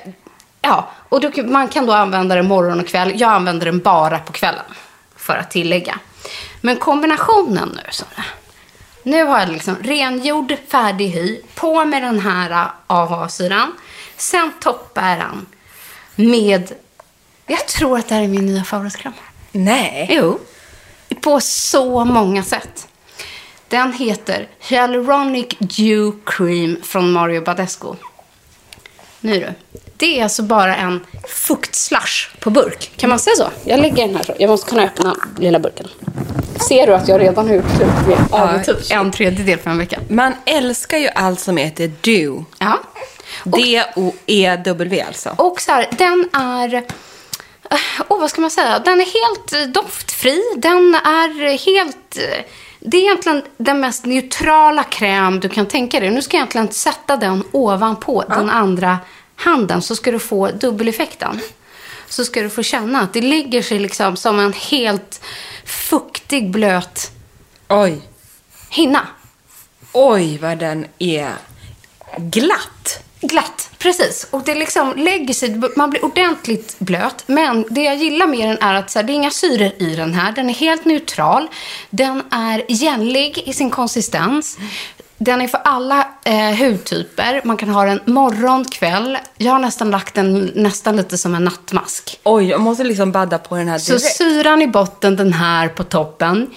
ja, 0.61 0.91
och 1.09 1.21
då, 1.21 1.43
man 1.43 1.67
kan 1.67 1.85
då 1.85 1.93
använda 1.93 2.35
den 2.35 2.47
morgon 2.47 2.79
och 2.79 2.87
kväll. 2.87 3.13
Jag 3.15 3.31
använder 3.31 3.65
den 3.65 3.79
bara 3.79 4.19
på 4.19 4.33
kvällen. 4.33 4.65
För 5.15 5.37
att 5.37 5.51
tillägga. 5.51 5.99
Men 6.61 6.75
kombinationen 6.75 7.79
nu, 7.83 7.89
så 7.91 8.05
Nu 9.03 9.23
har 9.23 9.39
jag 9.39 9.49
liksom 9.49 9.75
rengjord, 9.81 10.55
färdig 10.67 11.07
hy. 11.07 11.41
På 11.55 11.85
med 11.85 12.03
den 12.03 12.19
här 12.19 12.67
AHA-syran. 12.87 13.71
Sen 14.17 14.51
toppar 14.59 15.17
den 15.17 15.45
med... 16.15 16.71
Jag 17.45 17.67
tror 17.67 17.97
att 17.99 18.09
det 18.09 18.15
här 18.15 18.21
är 18.21 18.27
min 18.27 18.45
nya 18.45 18.63
favoritkräm. 18.63 19.13
Nej. 19.51 20.07
Jo. 20.11 20.39
På 21.25 21.39
så 21.39 22.05
många 22.05 22.43
sätt. 22.43 22.87
Den 23.67 23.93
heter 23.93 24.47
Hyaluronic 24.59 25.47
Dew 25.59 26.17
Cream 26.25 26.77
från 26.83 27.11
Mario 27.11 27.41
Badescu. 27.41 27.87
Nu 29.19 29.39
du. 29.39 29.79
Det 29.97 30.19
är 30.19 30.23
alltså 30.23 30.43
bara 30.43 30.75
en 30.75 31.05
fuktslush 31.27 32.39
på 32.39 32.49
burk. 32.49 32.91
Kan 32.97 33.09
man 33.09 33.19
säga 33.19 33.35
så? 33.35 33.49
Jag 33.63 33.79
lägger 33.79 34.07
den 34.07 34.15
här 34.15 34.23
så. 34.23 34.33
Jag 34.39 34.49
måste 34.49 34.69
kunna 34.69 34.83
öppna 34.83 35.15
lilla 35.39 35.59
burken. 35.59 35.87
Ser 36.67 36.87
du 36.87 36.93
att 36.93 37.07
jag 37.07 37.21
redan 37.21 37.47
har 37.47 37.55
gjort 37.55 38.65
typ 38.65 38.91
en 38.91 39.11
tredjedel 39.11 39.59
för 39.59 39.69
en 39.69 39.77
vecka? 39.77 39.99
Man 40.09 40.33
älskar 40.45 40.97
ju 40.97 41.07
allt 41.07 41.39
som 41.39 41.57
heter 41.57 41.91
do. 42.01 42.45
Ja. 42.59 42.79
D-O-E-W 43.43 45.01
alltså. 45.01 45.35
Och 45.37 45.61
så 45.61 45.71
här, 45.71 45.89
den 45.97 46.29
är... 46.33 46.83
Åh, 48.07 48.19
vad 48.19 48.29
ska 48.29 48.41
man 48.41 48.51
säga? 48.51 48.79
Den 48.79 49.01
är 49.01 49.05
helt 49.05 49.53
eh, 49.53 49.61
doftfri. 49.83 50.41
Den 50.57 50.95
är 50.95 51.57
helt... 51.65 52.17
eh, 52.17 52.45
Det 52.79 52.97
är 52.97 53.01
egentligen 53.01 53.43
den 53.57 53.79
mest 53.79 54.05
neutrala 54.05 54.83
kräm 54.83 55.39
du 55.39 55.49
kan 55.49 55.65
tänka 55.65 55.99
dig. 55.99 56.09
Nu 56.09 56.21
ska 56.21 56.37
jag 56.37 56.41
egentligen 56.41 56.71
sätta 56.71 57.17
den 57.17 57.43
ovanpå 57.51 58.23
den 58.29 58.49
andra 58.49 58.99
handen 59.35 59.81
så 59.81 59.95
ska 59.95 60.11
du 60.11 60.19
få 60.19 60.47
dubbeleffekten. 60.51 61.39
Så 62.09 62.25
ska 62.25 62.41
du 62.41 62.49
få 62.49 62.63
känna 62.63 63.01
att 63.01 63.13
det 63.13 63.21
lägger 63.21 63.61
sig 63.61 63.79
liksom 63.79 64.15
som 64.17 64.39
en 64.39 64.53
helt 64.53 65.21
fuktig, 65.65 66.51
blöt 66.51 67.11
Oj. 67.69 68.01
hinna. 68.69 69.07
Oj 69.91 70.37
vad 70.37 70.57
den 70.57 70.85
är 70.99 71.33
glatt. 72.17 73.03
Glatt, 73.27 73.69
precis. 73.77 74.27
Och 74.31 74.43
det 74.43 74.55
liksom 74.55 74.93
lägger 74.95 75.33
sig, 75.33 75.61
man 75.75 75.89
blir 75.89 76.05
ordentligt 76.05 76.75
blöt. 76.79 77.23
Men 77.27 77.65
det 77.69 77.81
jag 77.83 77.95
gillar 77.95 78.27
med 78.27 78.49
den 78.49 78.57
är 78.61 78.73
att 78.73 78.91
så 78.91 78.99
här, 78.99 79.03
det 79.03 79.13
är 79.13 79.15
inga 79.15 79.31
syror 79.31 79.71
i 79.77 79.95
den 79.95 80.13
här. 80.13 80.31
Den 80.31 80.49
är 80.49 80.53
helt 80.53 80.85
neutral. 80.85 81.47
Den 81.89 82.23
är 82.31 82.71
igenlig 82.71 83.43
i 83.45 83.53
sin 83.53 83.69
konsistens. 83.69 84.57
Den 85.17 85.41
är 85.41 85.47
för 85.47 85.61
alla 85.63 86.07
eh, 86.23 86.55
hudtyper. 86.55 87.41
Man 87.43 87.57
kan 87.57 87.69
ha 87.69 87.85
den 87.85 87.99
morgon, 88.05 88.65
kväll. 88.65 89.17
Jag 89.37 89.51
har 89.51 89.59
nästan 89.59 89.91
lagt 89.91 90.15
den 90.15 90.51
nästan 90.55 90.95
lite 90.95 91.17
som 91.17 91.35
en 91.35 91.43
nattmask. 91.43 92.19
Oj, 92.23 92.45
jag 92.49 92.61
måste 92.61 92.83
liksom 92.83 93.11
badda 93.11 93.37
på 93.37 93.55
den 93.55 93.67
här 93.67 93.77
Så 93.77 93.91
direkt. 93.91 94.15
syran 94.17 94.61
i 94.61 94.67
botten, 94.67 95.15
den 95.15 95.33
här 95.33 95.67
på 95.67 95.83
toppen. 95.83 96.49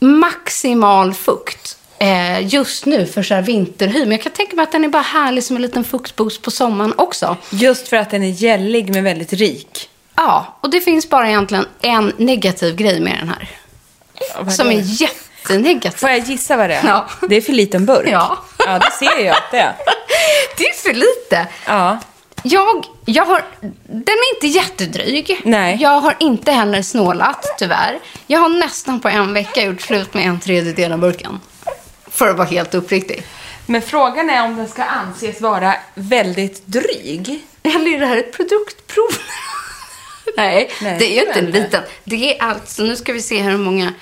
Maximal 0.00 1.14
fukt. 1.14 1.76
Eh, 2.04 2.46
just 2.54 2.86
nu 2.86 3.06
för 3.06 3.22
så 3.22 3.34
här 3.34 3.42
vinterhy. 3.42 4.00
Men 4.00 4.10
jag 4.10 4.22
kan 4.22 4.32
tänka 4.32 4.56
mig 4.56 4.62
att 4.62 4.72
den 4.72 4.84
är 4.84 4.88
bara 4.88 5.02
härlig 5.02 5.44
som 5.44 5.56
en 5.56 5.62
liten 5.62 5.84
fuktboost 5.84 6.42
på 6.42 6.50
sommaren 6.50 6.94
också. 6.96 7.36
Just 7.50 7.88
för 7.88 7.96
att 7.96 8.10
den 8.10 8.22
är 8.22 8.28
gällig 8.28 8.94
men 8.94 9.04
väldigt 9.04 9.32
rik. 9.32 9.90
Ja, 10.14 10.56
och 10.60 10.70
det 10.70 10.80
finns 10.80 11.10
bara 11.10 11.28
egentligen 11.28 11.66
en 11.80 12.12
negativ 12.16 12.76
grej 12.76 13.00
med 13.00 13.18
den 13.18 13.28
här. 13.28 13.48
Vad 14.40 14.52
Som 14.52 14.66
då? 14.66 14.72
är 14.72 14.82
jättenegativ. 15.02 15.98
Får 15.98 16.10
jag 16.10 16.18
gissa 16.18 16.56
vad 16.56 16.70
det 16.70 16.74
är? 16.74 16.86
Ja. 16.88 17.08
Det 17.28 17.36
är 17.36 17.40
för 17.40 17.52
liten 17.52 17.86
burk. 17.86 18.08
Ja. 18.10 18.38
Ja, 18.66 18.78
det 18.78 18.90
ser 18.90 19.24
jag 19.24 19.36
att 19.36 19.50
det 19.50 19.58
är. 19.58 19.74
Det 20.56 20.64
är 20.64 20.72
för 20.72 20.94
lite. 20.94 21.46
Ja. 21.66 21.98
Jag, 22.42 22.86
jag 23.04 23.24
har, 23.24 23.44
den 23.86 24.02
är 24.14 24.34
inte 24.34 24.46
jättedryg. 24.46 25.40
Nej. 25.44 25.78
Jag 25.80 26.00
har 26.00 26.16
inte 26.20 26.52
heller 26.52 26.82
snålat, 26.82 27.46
tyvärr. 27.58 27.98
Jag 28.26 28.40
har 28.40 28.48
nästan 28.48 29.00
på 29.00 29.08
en 29.08 29.32
vecka 29.32 29.62
gjort 29.62 29.80
slut 29.80 30.14
med 30.14 30.26
en 30.26 30.40
tredjedel 30.40 30.92
av 30.92 30.98
burken. 30.98 31.40
För 32.14 32.28
att 32.28 32.36
vara 32.36 32.48
helt 32.48 32.74
uppriktig. 32.74 33.26
Men 33.66 33.82
frågan 33.82 34.30
är 34.30 34.44
om 34.44 34.56
den 34.56 34.68
ska 34.68 34.84
anses 34.84 35.40
vara 35.40 35.74
väldigt 35.94 36.66
dryg. 36.66 37.44
Eller 37.62 37.94
är 37.94 38.00
det 38.00 38.06
här 38.06 38.16
ett 38.16 38.32
produktprov? 38.32 39.10
Nej, 40.36 40.70
Nej, 40.82 40.98
det 40.98 41.04
är 41.04 41.14
ju 41.14 41.26
inte 41.26 41.38
en 41.38 41.50
liten. 41.50 41.82
Det 42.04 42.38
är 42.38 42.42
alltså, 42.42 42.82
nu 42.82 42.96
ska 42.96 43.12
vi 43.12 43.22
se 43.22 43.42
hur 43.42 43.58
många. 43.58 43.94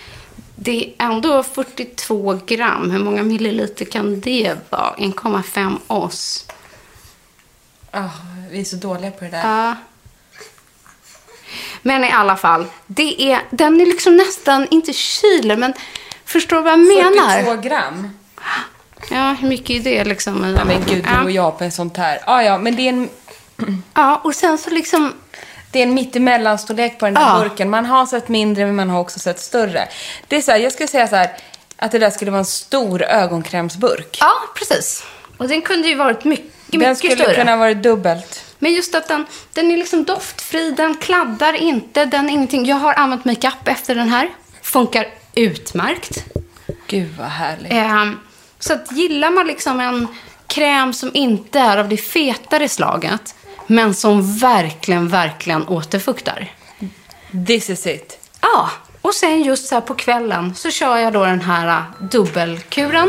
Det 0.57 0.85
är 0.85 1.07
ändå 1.07 1.43
42 1.43 2.41
gram. 2.47 2.91
Hur 2.91 2.99
många 2.99 3.23
milliliter 3.23 3.85
kan 3.85 4.21
det 4.21 4.57
vara? 4.71 4.95
1,5 4.99 5.79
oss. 5.87 6.47
Oh, 7.93 8.17
vi 8.51 8.61
är 8.61 8.65
så 8.65 8.77
dåliga 8.77 9.11
på 9.11 9.25
det 9.25 9.31
där. 9.31 9.67
Ja. 9.67 9.77
Men 11.83 12.05
i 12.05 12.11
alla 12.11 12.37
fall, 12.37 12.67
det 12.87 13.23
är, 13.23 13.41
den 13.51 13.81
är 13.81 13.87
liksom 13.87 14.17
nästan, 14.17 14.67
inte 14.71 14.93
kyler, 14.93 15.57
men 15.57 15.75
förstår 16.33 16.57
du 16.57 16.63
vad 16.63 16.73
jag 16.73 16.79
menar? 16.79 17.43
42 17.43 17.69
gram. 17.69 18.11
Ja, 19.11 19.37
hur 19.41 19.49
mycket 19.49 19.71
är 19.71 19.81
det 19.99 20.05
liksom? 20.05 20.55
Ja, 20.59 20.65
men 20.65 20.77
gud, 20.89 21.05
du 21.19 21.25
och 21.25 21.31
jag 21.31 21.59
på 21.59 21.65
en 21.65 21.73
sånt 21.73 21.97
här. 21.97 22.19
Ja, 22.27 22.43
ja, 22.43 22.59
men 22.59 22.77
det 22.77 22.83
är 22.83 22.89
en, 22.89 23.09
Ja, 23.95 24.21
och 24.25 24.35
sen 24.35 24.59
så 24.59 24.71
liksom, 24.71 25.13
det 25.71 25.79
är 25.79 25.83
en 25.83 25.95
mittemellan-storlek 25.95 26.99
på 26.99 27.05
den 27.07 27.17
här 27.17 27.39
Ja. 27.39 27.43
burken. 27.45 27.71
Man 27.71 27.87
har 27.87 28.07
sett 28.07 28.29
mindre, 28.29 28.67
men 28.67 28.77
man 28.77 28.91
har 28.91 29.01
också 29.01 29.19
sett 29.19 29.41
större. 29.41 29.89
Det 30.29 30.37
är 30.37 30.41
så 30.43 30.51
här, 30.53 30.59
jag 30.59 30.73
skulle 30.73 30.89
säga 30.89 31.09
så 31.09 31.17
här, 31.17 31.31
att 31.77 31.93
det 31.93 31.99
där 31.99 32.11
skulle 32.11 32.31
vara 32.31 32.39
en 32.39 32.45
stor 32.45 33.03
ögonkrämsburk. 33.03 34.17
ja 34.21 34.33
precis. 34.55 35.05
Och 35.39 35.49
den 35.49 35.63
kunde 35.63 35.89
ju 35.89 35.95
varit 35.95 36.25
mycket, 36.25 36.51
den 36.67 36.79
mycket 36.81 36.99
skulle 36.99 37.17
större. 37.17 37.35
kunna 37.35 37.57
vara 37.57 37.75
dubbelt. 37.75 38.45
Men 38.59 38.73
just 38.73 38.95
att 38.95 39.09
den, 39.09 39.27
den 39.53 39.71
är 39.71 39.77
liksom 39.77 40.05
doftfri, 40.05 40.71
den 40.71 40.95
kladdar 40.97 41.53
inte, 41.53 42.05
den 42.05 42.29
är 42.29 42.33
ingenting. 42.33 42.67
Jag 42.67 42.77
har 42.77 42.95
använt 42.95 43.25
makeup 43.25 43.69
efter 43.69 43.95
den 43.95 44.09
här. 44.09 44.29
Funkar 44.63 45.07
utmärkt. 45.35 46.25
Gud 46.87 47.11
vad 47.19 47.29
härligt. 47.29 47.73
Ehm, 47.73 48.19
så 48.59 48.73
att 48.73 48.93
gillar 48.93 49.31
man 49.31 49.47
liksom 49.47 49.81
en 49.81 50.09
kräm 50.47 50.93
som 50.93 51.11
inte 51.15 51.59
är 51.59 51.79
av 51.79 51.89
det 51.89 51.97
fetare 51.97 52.69
slaget, 52.69 53.35
men 53.67 53.95
som 53.95 54.39
verkligen, 54.39 55.09
verkligen 55.09 55.69
återfuktar. 55.69 56.51
This 57.47 57.71
is 57.71 57.87
it. 57.87 58.19
Ja, 58.41 58.71
och 59.03 59.15
sen 59.15 59.43
just 59.43 59.69
så 59.69 59.75
här 59.75 59.83
på 59.83 59.95
kvällen 59.95 60.55
så 60.55 60.71
kör 60.71 60.97
jag 60.97 61.13
då 61.13 61.25
den 61.25 61.41
här 61.41 61.69
äh, 61.69 62.07
dubbelkuren. 62.11 63.09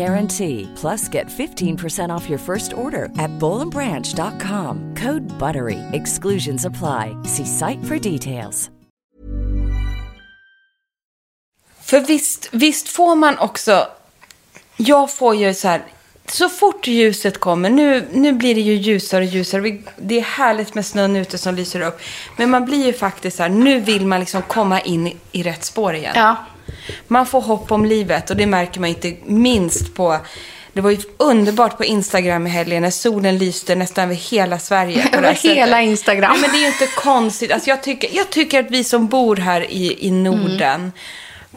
guarantee. 0.01 0.67
Plus, 0.81 1.09
get 1.15 1.27
15% 1.27 2.17
off 2.17 2.29
your 2.29 2.39
first 2.39 2.73
order 2.73 3.05
at 3.19 3.31
bowlandbranch.com. 3.39 4.95
Code 4.95 5.21
BUTTERY. 5.39 5.79
Exclusions 5.93 6.65
apply. 6.65 7.15
See 7.25 7.45
site 7.45 7.83
for 7.85 8.11
details. 8.11 8.69
För 11.81 11.99
visst, 11.99 12.49
visst 12.51 12.89
får 12.89 13.15
man 13.15 13.37
också... 13.37 13.87
Jag 14.77 15.13
får 15.13 15.35
ju 15.35 15.53
så 15.53 15.67
här... 15.67 15.81
Så 16.25 16.49
fort 16.49 16.87
ljuset 16.87 17.39
kommer, 17.39 17.69
nu, 17.69 18.07
nu 18.11 18.33
blir 18.33 18.55
det 18.55 18.61
ju 18.61 18.73
ljusare 18.73 19.23
och 19.23 19.29
ljusare. 19.29 19.77
Det 19.97 20.17
är 20.17 20.21
härligt 20.21 20.75
med 20.75 20.85
snön 20.85 21.15
ute 21.15 21.37
som 21.37 21.55
lyser 21.55 21.81
upp. 21.81 21.99
Men 22.37 22.49
man 22.49 22.65
blir 22.65 22.85
ju 22.85 22.93
faktiskt 22.93 23.37
så 23.37 23.43
här, 23.43 23.49
nu 23.49 23.79
vill 23.79 24.05
man 24.05 24.19
liksom 24.19 24.41
komma 24.41 24.81
in 24.81 25.07
i, 25.07 25.17
i 25.31 25.43
rätt 25.43 25.63
spår 25.63 25.95
igen. 25.95 26.13
Ja. 26.15 26.35
Man 27.07 27.25
får 27.25 27.41
hopp 27.41 27.71
om 27.71 27.85
livet 27.85 28.29
och 28.29 28.35
det 28.35 28.45
märker 28.45 28.79
man 28.79 28.89
inte 28.89 29.15
minst 29.25 29.93
på... 29.93 30.19
Det 30.73 30.81
var 30.81 30.91
ju 30.91 30.97
underbart 31.17 31.77
på 31.77 31.85
Instagram 31.85 32.47
i 32.47 32.49
helgen 32.49 32.81
när 32.81 32.89
solen 32.89 33.37
lyste 33.37 33.75
nästan 33.75 34.03
över 34.03 34.15
hela 34.15 34.59
Sverige. 34.59 35.09
Över 35.13 35.33
hela 35.43 35.81
Instagram. 35.81 36.31
Ja, 36.35 36.41
men 36.41 36.51
det 36.51 36.57
är 36.57 36.61
ju 36.61 36.67
inte 36.67 36.87
konstigt. 36.87 37.51
Alltså, 37.51 37.69
jag, 37.69 37.83
tycker, 37.83 38.09
jag 38.15 38.29
tycker 38.29 38.59
att 38.59 38.71
vi 38.71 38.83
som 38.83 39.07
bor 39.07 39.35
här 39.35 39.71
i, 39.71 40.07
i 40.07 40.11
Norden, 40.11 40.91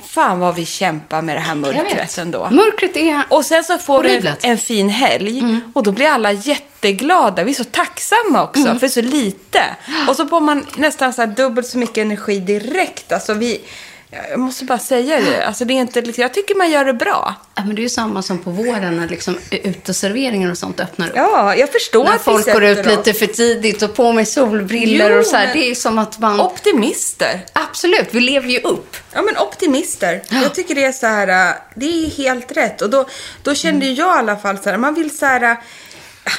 fan 0.03 0.39
vad 0.39 0.55
vi 0.55 0.67
kämpar 0.67 1.23
med 1.23 1.37
det 1.37 1.41
här 1.41 1.55
mörkret 1.55 2.19
ändå. 2.19 2.49
Mörkret 2.51 2.97
är... 2.97 3.23
Och 3.29 3.45
sen 3.45 3.65
så 3.65 3.79
får 3.79 4.05
en, 4.05 4.11
Horribelt. 4.11 4.45
en 4.45 4.59
fin 4.59 4.89
helg 4.89 5.61
och 5.75 5.83
då 5.83 5.93
blir 5.93 6.07
alla 6.07 6.33
jätteglada. 6.33 7.45
Vi 7.45 7.51
är 7.51 7.55
så 7.55 7.65
tacksamma 7.65 8.43
också 8.43 8.79
för 8.79 8.89
så 8.89 9.03
lite. 9.03 9.63
Och 10.09 10.17
så 10.17 10.29
får 10.29 10.41
man 10.41 10.67
nästan 10.77 11.13
så 11.13 11.23
här 11.23 11.27
dubbelt 11.27 11.67
så 11.67 11.79
mycket 11.79 11.99
energi 11.99 12.39
direkt. 12.39 13.13
Alltså 13.13 13.35
vi, 13.35 13.61
jag 14.31 14.41
måste 14.41 14.65
bara 14.65 14.79
säga 14.79 15.21
det. 15.21 15.47
Alltså 15.47 15.65
det 15.65 15.75
är 15.75 15.81
inte, 15.81 16.01
liksom- 16.01 16.23
jag 16.23 16.35
tycker 16.35 16.55
man 16.55 16.71
gör 16.71 16.85
det 16.85 16.95
bra. 16.95 17.35
Ja, 17.55 17.65
men 17.65 17.75
det 17.75 17.81
är 17.81 17.83
ju 17.83 17.89
samma 17.89 18.23
som 18.23 18.39
på 18.39 18.51
våren 18.51 18.97
när 18.97 19.09
liksom 19.09 19.39
uteserveringar 19.51 20.51
och 20.51 20.59
sånt 20.59 20.81
öppnar 20.81 21.09
upp. 21.09 21.13
Ja, 21.17 21.57
jag 21.57 21.73
förstår 21.73 22.05
när 22.05 22.15
att 22.15 22.23
folk 22.23 22.53
går 22.53 22.65
ut 22.65 22.87
lite 22.87 23.13
för 23.13 23.27
tidigt 23.27 23.83
och 23.83 23.95
på 23.95 24.13
med 24.13 24.29
solbriller 24.29 25.11
Jo, 25.11 25.19
och 25.19 25.27
så 25.27 25.37
här. 25.37 25.53
Det 25.53 25.71
är 25.71 25.75
som 25.75 25.99
att 25.99 26.19
man... 26.19 26.41
Optimister. 26.41 27.45
Absolut, 27.53 28.09
vi 28.11 28.21
lever 28.21 28.49
ju 28.49 28.61
upp. 28.61 28.97
Ja, 29.13 29.23
men 29.23 29.39
optimister. 29.39 30.23
Jag 30.31 30.55
tycker 30.55 30.75
det 30.75 30.85
är 30.85 30.93
så 30.93 31.07
här, 31.07 31.49
äh, 31.49 31.55
det 31.75 31.87
är 31.87 32.11
helt 32.11 32.53
rätt. 32.57 32.83
Och 32.83 32.91
då, 32.91 33.09
då 33.43 33.55
kände 33.55 33.87
ju 33.87 33.93
jag 33.93 34.17
i 34.17 34.19
alla 34.19 34.37
fall 34.37 34.59
så 34.59 34.71
här, 34.71 34.77
man 34.77 34.95
vill 34.95 35.17
så 35.17 35.27
här, 35.27 35.43
äh, 35.43 35.57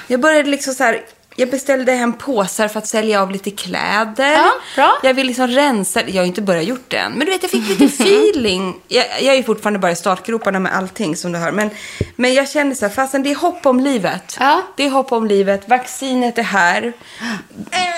jag 0.08 0.19
började 0.19 0.49
liksom 0.49 0.73
så 0.73 0.84
här, 0.84 1.01
Jag 1.37 1.49
beställde 1.49 1.91
hem 1.91 2.13
påsar 2.13 2.67
för 2.67 2.79
att 2.79 2.87
sälja 2.87 3.21
av 3.21 3.31
lite 3.31 3.51
kläder. 3.51 4.31
Ja, 4.31 4.51
bra. 4.75 4.97
Jag 5.03 5.13
vill 5.13 5.27
liksom 5.27 5.47
rensa. 5.47 6.01
Jag 6.07 6.21
har 6.21 6.27
inte 6.27 6.41
börjat 6.41 6.65
gjort 6.65 6.85
det 6.87 6.97
än. 6.97 7.11
Men 7.11 7.25
du 7.25 7.31
vet, 7.31 7.41
jag 7.41 7.51
fick 7.51 7.69
lite 7.69 7.85
feeling. 8.03 8.75
Jag, 8.87 9.05
jag 9.21 9.35
är 9.35 9.43
fortfarande 9.43 9.79
bara 9.79 9.91
i 9.91 9.95
startgroparna 9.95 10.59
med 10.59 10.75
allting 10.75 11.15
som 11.15 11.31
du 11.31 11.39
hör. 11.39 11.51
Men, 11.51 11.69
men 12.15 12.33
jag 12.33 12.49
kände 12.49 12.75
så 12.75 12.85
här, 12.85 12.93
fastän 12.93 13.23
det 13.23 13.31
är 13.31 13.35
hopp 13.35 13.65
om 13.65 13.79
livet. 13.79 14.37
Ja. 14.39 14.61
Det 14.77 14.85
är 14.85 14.89
hopp 14.89 15.11
om 15.11 15.27
livet. 15.27 15.69
Vaccinet 15.69 16.37
är 16.37 16.43
här. 16.43 16.93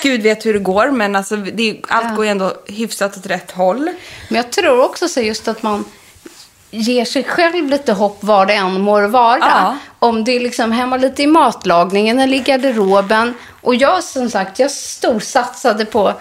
Gud 0.04 0.22
vet 0.22 0.46
hur 0.46 0.54
det 0.54 0.60
går, 0.60 0.92
men 0.92 1.16
alltså, 1.16 1.36
det, 1.36 1.82
allt 1.88 2.16
går 2.16 2.26
ju 2.26 2.32
ändå 2.32 2.54
hyfsat 2.68 3.18
åt 3.18 3.26
rätt 3.26 3.52
håll. 3.52 3.90
Men 4.30 4.36
jag 4.36 4.52
tror 4.52 4.82
också 4.82 5.08
så 5.08 5.22
just 5.22 5.48
att 5.48 5.64
man 5.64 5.86
ger 6.78 7.06
sig 7.06 7.24
själv 7.24 7.70
lite 7.70 7.94
hopp 7.94 8.24
var 8.24 8.46
det 8.46 8.54
än 8.54 8.82
må 8.82 9.08
vara. 9.08 9.40
Ja. 9.40 9.78
Om 10.00 10.24
det 10.24 10.32
är 10.32 10.40
liksom 10.40 10.72
hemma 10.72 10.98
lite 10.98 11.24
i 11.24 11.28
matlagningen 11.28 12.20
eller 12.20 12.38
i 12.38 12.40
garderoben. 12.40 13.34
Och 13.62 13.76
jag 13.76 14.04
som 14.04 14.30
sagt, 14.30 14.60
jag 14.60 14.72
storsatsade 14.72 15.86
på 15.86 16.14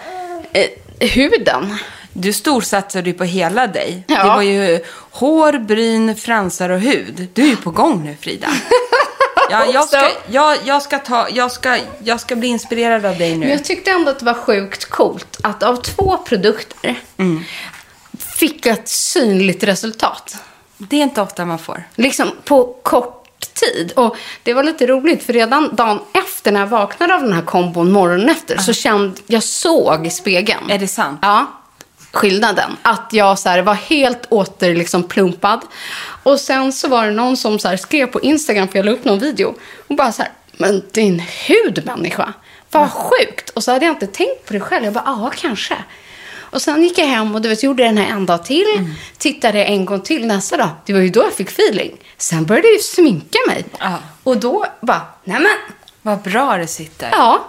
eh, 0.53 0.67
huden. 0.99 1.77
Du 2.13 2.33
storsatsade 2.33 3.09
ju 3.09 3.13
på 3.15 3.23
hela 3.23 3.67
dig. 3.67 4.03
Ja. 4.07 4.23
Det 4.23 4.29
var 4.29 4.41
ju 4.41 4.79
hår, 5.11 5.59
bryn, 5.59 6.15
fransar 6.15 6.69
och 6.69 6.79
hud. 6.79 7.27
Du 7.33 7.43
är 7.43 7.47
ju 7.47 7.55
på 7.55 7.71
gång 7.71 8.03
nu, 8.03 8.15
Frida. 8.21 8.47
Ja, 9.49 9.65
jag, 9.73 9.87
ska, 9.87 10.09
jag, 10.29 10.57
jag, 10.65 10.81
ska 10.81 10.99
ta, 10.99 11.27
jag, 11.29 11.51
ska, 11.51 11.77
jag 12.03 12.19
ska 12.19 12.35
bli 12.35 12.47
inspirerad 12.47 13.05
av 13.05 13.17
dig 13.17 13.29
Men 13.29 13.39
nu. 13.39 13.49
jag 13.49 13.63
tyckte 13.63 13.91
ändå 13.91 14.11
att 14.11 14.19
det 14.19 14.25
var 14.25 14.33
sjukt 14.33 14.85
coolt 14.85 15.37
att 15.43 15.63
av 15.63 15.75
två 15.75 16.17
produkter 16.17 16.95
fick 18.37 18.65
jag 18.65 18.73
ett 18.73 18.87
synligt 18.89 19.63
resultat. 19.63 20.37
Det 20.77 20.95
är 20.95 21.03
inte 21.03 21.21
ofta 21.21 21.45
man 21.45 21.59
får. 21.59 21.83
Liksom 21.95 22.31
på 22.43 22.75
kort 22.83 23.53
tid. 23.53 23.91
Och 23.91 24.17
det 24.43 24.53
var 24.53 24.63
lite 24.63 24.87
roligt 24.87 25.23
för 25.23 25.33
redan 25.33 25.75
dagen 25.75 25.99
efter 26.13 26.51
när 26.51 26.59
jag 26.59 26.67
vaknade 26.67 27.15
av 27.15 27.21
den 27.21 27.33
här 27.33 27.41
kombon 27.41 27.91
morgonen 27.91 28.29
efter 28.29 28.57
så 28.57 28.73
kände 28.73 29.21
jag 29.27 29.43
såg 29.43 30.07
i 30.07 30.09
spegeln. 30.09 30.69
Är 30.69 30.79
det 30.79 30.87
sant? 30.87 31.19
Ja. 31.21 31.45
Skillnaden. 32.11 32.77
Att 32.81 33.09
jag 33.11 33.39
så 33.39 33.49
här, 33.49 33.61
var 33.61 33.73
helt 33.73 34.25
åter 34.29 34.75
liksom 34.75 35.03
plumpad. 35.03 35.61
Och 36.23 36.39
sen 36.39 36.73
så 36.73 36.87
var 36.87 37.05
det 37.05 37.11
någon 37.11 37.37
som 37.37 37.59
så 37.59 37.67
här, 37.67 37.77
skrev 37.77 38.07
på 38.07 38.21
Instagram, 38.21 38.67
för 38.67 38.79
jag 38.79 38.85
la 38.85 38.91
upp 38.91 39.05
någon 39.05 39.19
video. 39.19 39.55
Och 39.87 39.95
bara 39.95 40.11
så 40.11 40.21
här, 40.21 40.31
men 40.51 40.83
din 40.91 41.19
hud 41.19 41.85
människa. 41.85 42.33
Vad 42.71 42.91
sjukt. 42.91 43.49
Och 43.49 43.63
så 43.63 43.71
hade 43.71 43.85
jag 43.85 43.93
inte 43.93 44.07
tänkt 44.07 44.45
på 44.45 44.53
det 44.53 44.59
själv. 44.59 44.85
Jag 44.85 44.93
bara, 44.93 45.03
ja 45.05 45.31
kanske. 45.35 45.77
Och 46.57 46.61
sen 46.61 46.83
gick 46.83 46.97
jag 46.97 47.05
hem 47.05 47.35
och 47.35 47.41
du 47.41 47.49
vet, 47.49 47.63
gjorde 47.63 47.83
den 47.83 47.97
här 47.97 48.11
en 48.15 48.25
dag 48.25 48.45
till. 48.45 48.65
Mm. 48.77 48.91
Tittade 49.17 49.63
en 49.65 49.85
gång 49.85 50.01
till 50.01 50.27
nästa 50.27 50.57
dag. 50.57 50.69
Det 50.85 50.93
var 50.93 50.99
ju 50.99 51.09
då 51.09 51.19
jag 51.23 51.33
fick 51.33 51.49
feeling. 51.49 51.97
Sen 52.17 52.45
började 52.45 52.67
jag 52.67 52.73
ju 52.75 52.81
sminka 52.81 53.37
mig. 53.47 53.65
Ja. 53.79 53.99
Och 54.23 54.37
då 54.37 54.65
bara, 54.81 55.01
nej 55.23 55.39
men, 55.39 55.75
Vad 56.01 56.21
bra 56.21 56.57
det 56.57 56.67
sitter. 56.67 57.09
ja. 57.11 57.47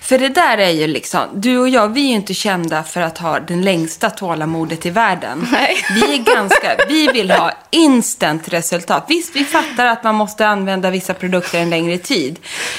För 0.00 0.18
det 0.18 0.28
där 0.28 0.58
är 0.58 0.70
ju 0.70 0.86
liksom, 0.86 1.20
du 1.34 1.58
och 1.58 1.68
jag, 1.68 1.88
vi 1.88 2.00
är 2.00 2.06
ju 2.08 2.12
inte 2.14 2.34
kända 2.34 2.82
för 2.82 3.00
att 3.00 3.18
ha 3.18 3.40
den 3.40 3.62
längsta 3.62 4.10
tålamodet 4.10 4.86
i 4.86 4.90
världen. 4.90 5.46
Nej. 5.52 5.76
Vi 5.94 6.14
är 6.14 6.18
ganska, 6.34 6.76
vi 6.88 7.06
vill 7.08 7.30
ha 7.30 7.52
instant 7.70 8.48
resultat. 8.48 9.04
Visst, 9.08 9.36
vi 9.36 9.44
fattar 9.44 9.86
att 9.86 10.04
man 10.04 10.14
måste 10.14 10.46
använda 10.46 10.90
vissa 10.90 11.14
produkter 11.14 11.58
en 11.58 11.70
längre 11.70 11.98
tid. 11.98 12.38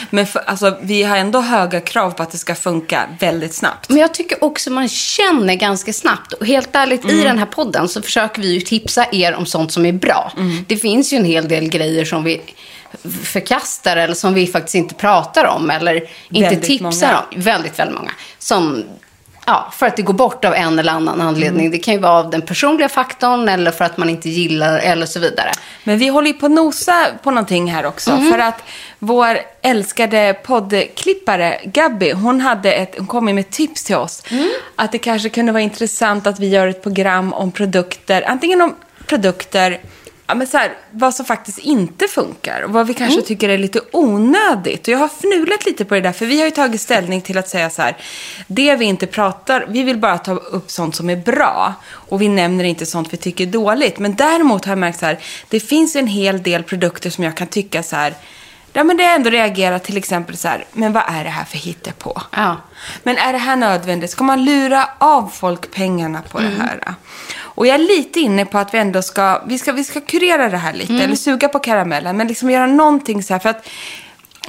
Men 0.10 0.28
för, 0.28 0.40
alltså, 0.46 0.78
vi 0.82 1.04
har 1.04 1.18
ändå 1.18 1.40
höga 1.40 1.82
krav 1.82 2.12
på 2.12 2.24
att 2.24 2.32
det 2.32 2.38
ska 2.38 2.56
funka 2.56 3.04
väldigt 3.20 3.54
snabbt. 3.54 3.90
Men 3.90 3.98
jag 3.98 4.14
tycker 4.14 4.44
också 4.44 4.72
man 4.72 4.90
känner 4.90 5.56
ganska 5.56 5.94
snabbt. 5.94 6.34
Och 6.34 6.46
helt 6.48 6.70
ärligt, 6.76 7.04
Mm. 7.04 7.20
i 7.20 7.24
den 7.24 7.38
här 7.40 7.46
podden 7.46 7.90
så 7.90 8.02
försöker 8.02 8.42
vi 8.42 8.54
ju 8.54 8.62
tipsa 8.62 9.06
er 9.12 9.36
om 9.36 9.46
sånt 9.46 9.72
som 9.72 9.86
är 9.86 9.92
bra. 9.92 10.32
Mm. 10.38 10.66
Det 10.68 10.78
finns 10.78 11.14
ju 11.14 11.18
en 11.18 11.26
hel 11.26 11.48
del 11.48 11.70
grejer 11.70 12.06
som 12.06 12.24
vi 12.24 12.42
förkastar 13.24 13.98
eller 13.98 14.16
som 14.16 14.34
vi 14.34 14.48
faktiskt 14.48 14.76
inte 14.76 14.96
pratar 14.96 15.46
om 15.46 15.70
eller 15.70 15.96
inte 16.30 16.50
Väldigt 16.50 16.64
tipsar 16.64 17.08
många. 17.08 17.20
om. 17.20 17.42
Väldigt, 17.42 17.80
väldigt 17.80 17.96
många. 17.96 18.12
Som, 18.40 18.84
ja, 19.46 19.74
för 19.76 19.86
att 19.86 19.96
det 19.96 20.02
går 20.02 20.14
bort 20.14 20.46
av 20.46 20.54
en 20.54 20.80
eller 20.80 20.94
annan 20.94 21.22
anledning. 21.22 21.66
Mm. 21.66 21.72
Det 21.72 21.78
kan 21.78 21.94
ju 21.94 22.00
vara 22.00 22.14
av 22.14 22.30
den 22.30 22.42
personliga 22.42 22.90
faktorn 22.90 23.50
eller 23.50 23.72
för 23.72 23.86
att 23.86 23.98
man 23.98 24.10
inte 24.10 24.30
gillar 24.30 24.80
eller 24.80 25.06
så 25.06 25.20
vidare. 25.20 25.52
Men 25.84 25.98
vi 25.98 26.08
håller 26.08 26.28
ju 26.28 26.34
på 26.34 26.46
att 26.46 26.52
nosa 26.52 27.08
på 27.24 27.32
någonting 27.32 27.72
här 27.72 27.86
också. 27.86 28.18
För 28.32 28.40
att 28.40 28.64
vår 29.00 29.40
älskade 29.62 30.34
poddklippare 30.44 31.60
Gabby, 31.66 32.12
hon, 32.12 32.42
hade 32.42 32.74
ett, 32.74 32.96
hon 32.98 33.08
kom 33.08 33.26
med 33.26 33.50
tips 33.50 33.84
till 33.84 33.96
oss. 33.96 34.24
Att 34.76 34.92
det 34.92 34.98
kanske 34.98 35.30
kunde 35.30 35.52
vara 35.52 35.64
intressant 35.64 36.28
att 36.28 36.40
vi 36.40 36.48
gör 36.48 36.68
ett 36.68 36.84
program 36.84 37.34
om 37.34 37.52
produkter. 37.52 38.24
Antingen 38.28 38.62
om 38.62 38.76
produkter, 39.06 39.80
ja, 40.30 40.36
men 40.36 40.48
så 40.48 40.58
här, 40.58 40.74
vad 40.92 41.16
som 41.16 41.26
faktiskt 41.26 41.60
inte 41.60 42.08
funkar. 42.08 42.62
Och 42.62 42.70
vad 42.70 42.88
vi 42.88 42.94
kanske 42.94 43.22
tycker 43.22 43.50
är 43.50 43.58
lite 43.58 43.82
onödigt. 43.92 44.88
Och 44.88 44.94
jag 44.94 44.98
har 44.98 45.08
fnulat 45.08 45.66
lite 45.66 45.86
på 45.86 45.96
det 45.96 46.02
där. 46.02 46.12
För 46.12 46.26
vi 46.26 46.40
har 46.40 46.46
ju 46.46 46.52
tagit 46.52 46.82
ställning 46.82 47.22
till 47.22 47.38
att 47.38 47.48
säga 47.48 47.70
så 47.70 47.82
här. 47.82 47.98
Det 48.48 48.76
vi 48.76 48.86
inte 48.86 49.08
pratar, 49.08 49.66
vi 49.70 49.84
vill 49.84 49.98
bara 49.98 50.18
ta 50.18 50.32
upp 50.34 50.72
sånt 50.72 50.96
som 50.96 51.10
är 51.10 51.16
bra. 51.16 51.74
Och 51.92 52.22
vi 52.22 52.28
nämner 52.28 52.64
inte 52.64 52.86
sånt 52.86 53.14
vi 53.14 53.18
tycker 53.18 53.48
är 53.48 53.52
dåligt. 53.52 54.00
Men 54.00 54.16
däremot 54.16 54.66
har 54.66 54.72
jag 54.72 54.80
märkt 54.80 55.00
så 55.00 55.06
här. 55.06 55.20
Det 55.50 55.60
finns 55.60 55.96
en 55.96 56.08
hel 56.08 56.44
del 56.44 56.64
produkter 56.64 57.10
som 57.10 57.24
jag 57.24 57.38
kan 57.38 57.48
tycka 57.48 57.84
så 57.84 57.96
här. 57.96 58.14
Ja, 58.74 58.84
men 58.84 58.98
det 58.98 59.04
har 59.04 59.16
ändå 59.16 59.30
reagerat 59.30 59.84
till 59.84 59.98
exempel 59.98 60.38
så 60.38 60.48
här. 60.48 60.66
Men 60.74 60.94
vad 60.94 61.04
är 61.08 61.24
det 61.24 61.30
här 61.30 61.46
för 61.46 61.58
hittepå? 61.58 62.22
Ja. 62.32 62.58
Men 63.04 63.18
är 63.18 63.34
det 63.34 63.40
här 63.40 63.56
nödvändigt? 63.56 64.12
Ska 64.12 64.24
man 64.24 64.46
lura 64.46 64.90
av 64.98 65.32
folk 65.34 65.72
pengarna 65.72 66.22
på 66.22 66.40
det 66.40 66.50
här? 66.60 66.94
Och 67.38 67.68
jag 67.68 67.76
är 67.76 67.80
lite 67.98 68.20
inne 68.20 68.46
på 68.46 68.58
att 68.58 68.74
vi 68.74 68.78
ändå 68.78 69.02
ska, 69.02 69.42
vi 69.48 69.58
ska, 69.60 69.72
vi 69.72 69.84
ska 69.84 70.02
kurera 70.02 70.50
det 70.50 70.58
här 70.58 70.74
lite, 70.74 70.94
eller 70.94 71.16
suga 71.16 71.50
på 71.50 71.60
karamellen, 71.60 72.18
men 72.18 72.28
liksom 72.28 72.50
göra 72.52 72.66
någonting 72.68 73.24
så 73.24 73.34
här, 73.34 73.40
för 73.40 73.50
att 73.50 73.68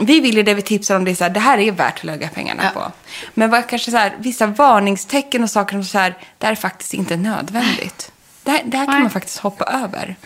vi 0.00 0.20
vill 0.20 0.36
ju 0.36 0.42
det 0.42 0.54
vi 0.54 0.62
tipsar 0.62 0.96
om, 0.96 1.04
det 1.04 1.10
är 1.10 1.14
så 1.14 1.24
här, 1.24 1.30
det 1.30 1.40
här 1.40 1.58
är 1.58 1.72
värt 1.72 1.98
att 1.98 2.04
lägga 2.04 2.28
pengarna 2.28 2.62
Ja. 2.74 2.80
på. 2.80 2.92
Men 3.34 3.50
vad 3.50 3.66
kanske 3.66 3.90
så 3.90 3.96
här, 3.96 4.12
vissa 4.18 4.46
varningstecken 4.46 5.42
och 5.42 5.50
saker 5.50 5.72
som 5.72 5.84
så 5.84 5.98
här, 5.98 6.14
det 6.38 6.46
här 6.46 6.52
är 6.52 6.56
faktiskt 6.56 6.94
inte 6.94 7.16
nödvändigt. 7.16 8.12
Det 8.42 8.50
här, 8.50 8.60
det 8.64 8.76
här 8.76 8.86
kan 8.86 9.00
man 9.02 9.10
faktiskt 9.10 9.38
hoppa 9.38 9.64
över. 9.64 10.16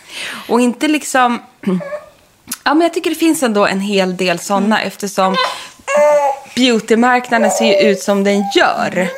Och 0.48 0.61
inte 0.61 0.88
liksom, 0.88 1.42
ja 2.64 2.74
men 2.74 2.80
jag 2.80 2.94
tycker 2.94 3.11
det 3.11 3.16
finns 3.16 3.42
ändå 3.42 3.66
en 3.66 3.80
hel 3.80 4.16
del 4.16 4.38
sådana 4.38 4.83
eftersom 4.83 5.37
beautymarknaden 6.57 7.50
ser 7.50 7.64
ju 7.64 7.90
ut 7.90 8.00
som 8.00 8.24
den 8.24 8.44
gör. 8.57 9.09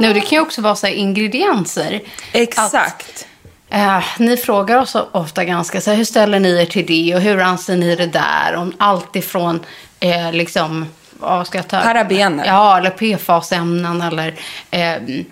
Nu, 0.00 0.12
det 0.12 0.20
kan 0.20 0.30
ju 0.30 0.40
också 0.40 0.62
vara 0.62 0.76
så 0.76 0.86
ingredienser. 0.86 2.00
Exakt. 2.32 3.26
Eh, 3.70 4.04
ni 4.18 4.36
frågar 4.36 4.78
oss 4.78 4.96
ofta 5.12 5.44
ganska 5.44 5.80
så 5.80 5.90
här, 5.90 5.96
hur 5.96 6.04
ställer 6.04 6.40
ni 6.40 6.60
er 6.62 6.66
till 6.66 6.86
det 6.86 7.14
och 7.14 7.20
hur 7.20 7.40
anser 7.40 7.76
ni 7.76 7.96
det 7.96 8.06
där? 8.06 8.56
Om 8.56 8.72
allt 8.78 9.16
ifrån 9.16 9.60
eh, 10.00 10.32
liksom, 10.32 10.86
vad 11.10 11.46
ska 11.46 11.58
jag 11.58 11.68
ta? 11.68 11.80
Parabener. 11.80 12.46
Ja, 12.46 12.78
eller 12.78 12.90
PFAS-ämnen 12.90 14.02
eller 14.02 14.34
eh, 14.70 15.24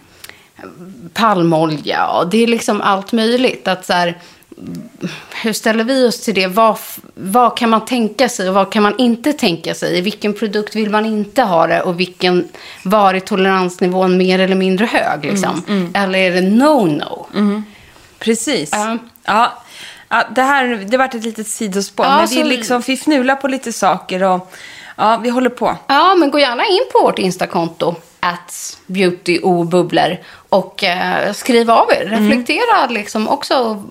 palmolja. 1.12 2.06
Och 2.06 2.28
det 2.28 2.42
är 2.42 2.46
liksom 2.46 2.80
allt 2.80 3.12
möjligt. 3.12 3.68
Att 3.68 3.86
så 3.86 3.92
här, 3.92 4.18
hur 5.42 5.52
ställer 5.52 5.84
vi 5.84 6.08
oss 6.08 6.20
till 6.20 6.34
det? 6.34 6.46
Vad, 6.46 6.78
vad 7.14 7.56
kan 7.56 7.70
man 7.70 7.84
tänka 7.84 8.28
sig 8.28 8.48
och 8.48 8.54
vad 8.54 8.72
kan 8.72 8.82
man 8.82 8.98
inte 8.98 9.32
tänka 9.32 9.74
sig? 9.74 9.98
I 9.98 10.00
vilken 10.00 10.34
produkt 10.34 10.76
vill 10.76 10.90
man 10.90 11.06
inte 11.06 11.42
ha 11.42 11.66
det 11.66 11.82
och 11.82 12.00
vilken, 12.00 12.48
var 12.82 13.14
är 13.14 13.20
toleransnivån 13.20 14.16
mer 14.16 14.38
eller 14.38 14.56
mindre 14.56 14.86
hög? 14.86 15.24
Liksom? 15.24 15.90
Eller 15.94 16.18
är 16.18 16.32
det 16.32 16.40
no-no? 16.40 17.62
Precis. 18.18 18.70
Ja. 18.72 18.98
Ja. 19.24 19.52
Ja, 20.08 20.24
det 20.34 20.42
här 20.42 20.86
det 20.88 20.96
vart 20.96 21.14
ett 21.14 21.24
litet 21.24 21.48
sidospår. 21.48 22.06
Ja, 22.06 22.16
men 22.16 22.28
vi, 22.28 22.44
liksom, 22.44 22.82
vi 22.86 22.96
fnular 22.96 23.36
på 23.36 23.48
lite 23.48 23.72
saker 23.72 24.22
och 24.22 24.52
ja, 24.96 25.20
vi 25.22 25.30
håller 25.30 25.50
på. 25.50 25.76
Ja, 25.86 26.14
men 26.14 26.30
gå 26.30 26.38
gärna 26.38 26.66
in 26.66 26.82
på 26.92 27.00
vårt 27.00 27.18
Instakonto, 27.18 27.94
at 28.20 28.78
beautyobubbler 28.86 30.22
och 30.48 30.84
eh, 30.84 31.32
skriv 31.32 31.70
av 31.70 31.90
er. 31.90 32.04
Reflektera 32.04 32.86
liksom 32.86 33.28
också 33.28 33.82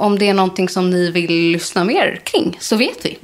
om 0.00 0.18
det 0.18 0.28
är 0.28 0.34
någonting 0.34 0.68
som 0.68 0.90
ni 0.90 1.10
vill 1.10 1.32
lyssna 1.32 1.84
mer 1.84 2.20
kring, 2.24 2.56
så 2.60 2.76
vet 2.76 3.04
vi. 3.04 3.18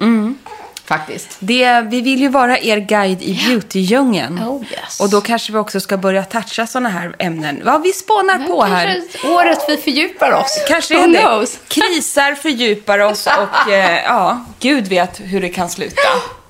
Faktiskt. 0.85 1.37
Det, 1.39 1.81
vi 1.81 2.01
vill 2.01 2.21
ju 2.21 2.29
vara 2.29 2.59
er 2.59 2.77
guide 2.79 3.23
i 3.23 3.45
beautydjungeln. 3.47 4.39
Oh, 4.39 4.63
yes. 4.73 5.01
Och 5.01 5.11
då 5.11 5.21
kanske 5.21 5.53
vi 5.53 5.59
också 5.59 5.81
ska 5.81 5.97
börja 5.97 6.25
toucha 6.25 6.67
sådana 6.67 6.89
här 6.89 7.17
ämnen. 7.19 7.63
Ja, 7.65 7.79
vi 7.79 7.93
spånar 7.93 8.39
på 8.47 8.65
här. 8.65 9.03
Året 9.25 9.59
vi 9.69 9.77
fördjupar 9.77 10.33
oss. 10.33 10.65
Kanske 10.69 10.95
Who 10.97 11.07
det. 11.13 11.19
knows? 11.19 11.59
Krisar 11.69 12.35
fördjupar 12.35 12.99
oss 12.99 13.27
och 13.27 13.73
eh, 13.73 14.05
ja, 14.05 14.45
Gud 14.61 14.89
vet 14.89 15.21
hur 15.25 15.41
det 15.41 15.49
kan 15.49 15.71
sluta. 15.71 15.97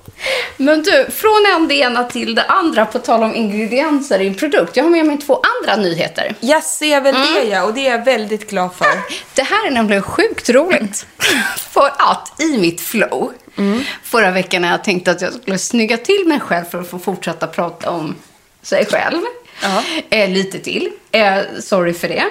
Men 0.57 0.83
du, 0.83 1.05
från 1.11 1.45
en 1.55 1.67
det 1.67 1.75
ena 1.75 2.03
till 2.03 2.35
det 2.35 2.43
andra 2.43 2.85
på 2.85 2.99
tal 2.99 3.23
om 3.23 3.35
ingredienser 3.35 4.19
i 4.19 4.27
en 4.27 4.35
produkt. 4.35 4.77
Jag 4.77 4.83
har 4.83 4.91
med 4.91 5.05
mig 5.05 5.17
två 5.17 5.41
andra 5.61 5.83
nyheter. 5.83 6.35
Jag 6.39 6.63
ser 6.63 7.01
väl 7.01 7.15
det 7.15 7.43
ja, 7.43 7.63
och 7.63 7.73
det 7.73 7.87
är 7.87 7.91
jag 7.91 8.05
väldigt 8.05 8.49
glad 8.49 8.75
för. 8.75 8.87
Det 9.33 9.43
här 9.43 9.67
är 9.67 9.71
nämligen 9.71 10.03
sjukt 10.03 10.49
roligt. 10.49 11.05
För 11.57 11.91
att 11.97 12.41
i 12.41 12.57
mitt 12.57 12.81
flow 12.81 13.33
förra 14.03 14.31
veckan 14.31 14.61
när 14.61 14.71
jag 14.71 14.83
tänkte 14.83 15.11
att 15.11 15.21
jag 15.21 15.33
skulle 15.33 15.57
snygga 15.57 15.97
till 15.97 16.23
mig 16.27 16.39
själv 16.39 16.65
för 16.65 16.81
att 16.81 16.89
få 16.89 16.99
fortsätta 16.99 17.47
prata 17.47 17.91
om 17.91 18.15
sig 18.61 18.85
själv. 18.85 19.21
Ja. 19.61 19.83
Eh, 20.09 20.29
lite 20.29 20.59
till. 20.59 20.91
Eh, 21.11 21.37
sorry 21.59 21.93
för 21.93 22.07
det. 22.07 22.23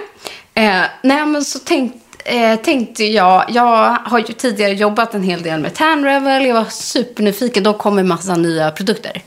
Eh, 0.54 0.82
nej, 1.02 1.26
men 1.26 1.44
så 1.44 1.58
tänkte 1.58 1.98
eh, 2.26 2.56
tänkte 2.56 3.04
jag, 3.04 3.44
jag 3.48 3.98
har 4.04 4.18
ju 4.18 4.24
tidigare 4.24 4.72
jobbat 4.72 5.14
en 5.14 5.22
hel 5.22 5.42
del 5.42 5.60
med 5.60 5.74
Tanrevel. 5.74 6.46
Jag 6.46 6.54
var 6.54 6.64
supernyfiken. 6.64 7.62
Då 7.62 7.72
kommer 7.72 8.02
massa 8.02 8.36
nya 8.36 8.70
produkter. 8.70 9.22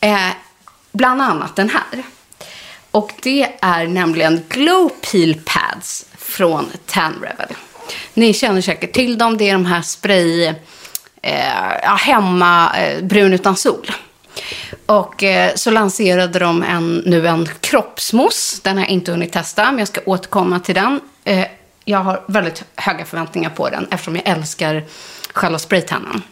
Eh, 0.00 0.28
bland 0.92 1.22
annat 1.22 1.56
den 1.56 1.70
här. 1.70 2.02
Och 2.90 3.12
det 3.22 3.48
är 3.60 3.86
nämligen 3.86 4.42
Glow 4.48 4.88
Peel 4.88 5.40
Pads 5.44 6.06
från 6.18 6.66
Tanrevel. 6.86 7.48
Ni 8.14 8.34
känner 8.34 8.60
säkert 8.60 8.92
till 8.92 9.18
dem. 9.18 9.36
Det 9.36 9.48
är 9.48 9.52
de 9.52 9.66
här 9.66 9.82
spray, 9.82 10.44
eh, 11.22 11.72
ja, 11.82 11.94
hemma, 11.94 12.76
eh, 12.76 13.04
brun 13.04 13.32
utan 13.32 13.56
sol. 13.56 13.90
Och 14.86 15.22
eh, 15.22 15.54
så 15.54 15.70
lanserade 15.70 16.38
de 16.38 16.62
en, 16.62 17.02
nu 17.06 17.28
en 17.28 17.48
kroppsmousse. 17.60 18.60
Den 18.62 18.76
har 18.76 18.84
jag 18.84 18.90
inte 18.90 19.10
hunnit 19.10 19.32
testa, 19.32 19.64
men 19.64 19.78
jag 19.78 19.88
ska 19.88 20.00
återkomma 20.04 20.60
till 20.60 20.74
den. 20.74 21.00
Eh, 21.24 21.46
jag 21.84 21.98
har 21.98 22.22
väldigt 22.26 22.64
höga 22.76 23.04
förväntningar 23.04 23.50
på 23.50 23.68
den 23.68 23.86
eftersom 23.90 24.16
jag 24.16 24.28
älskar 24.28 24.84
själva 25.32 25.58
spraytannan. 25.58 26.22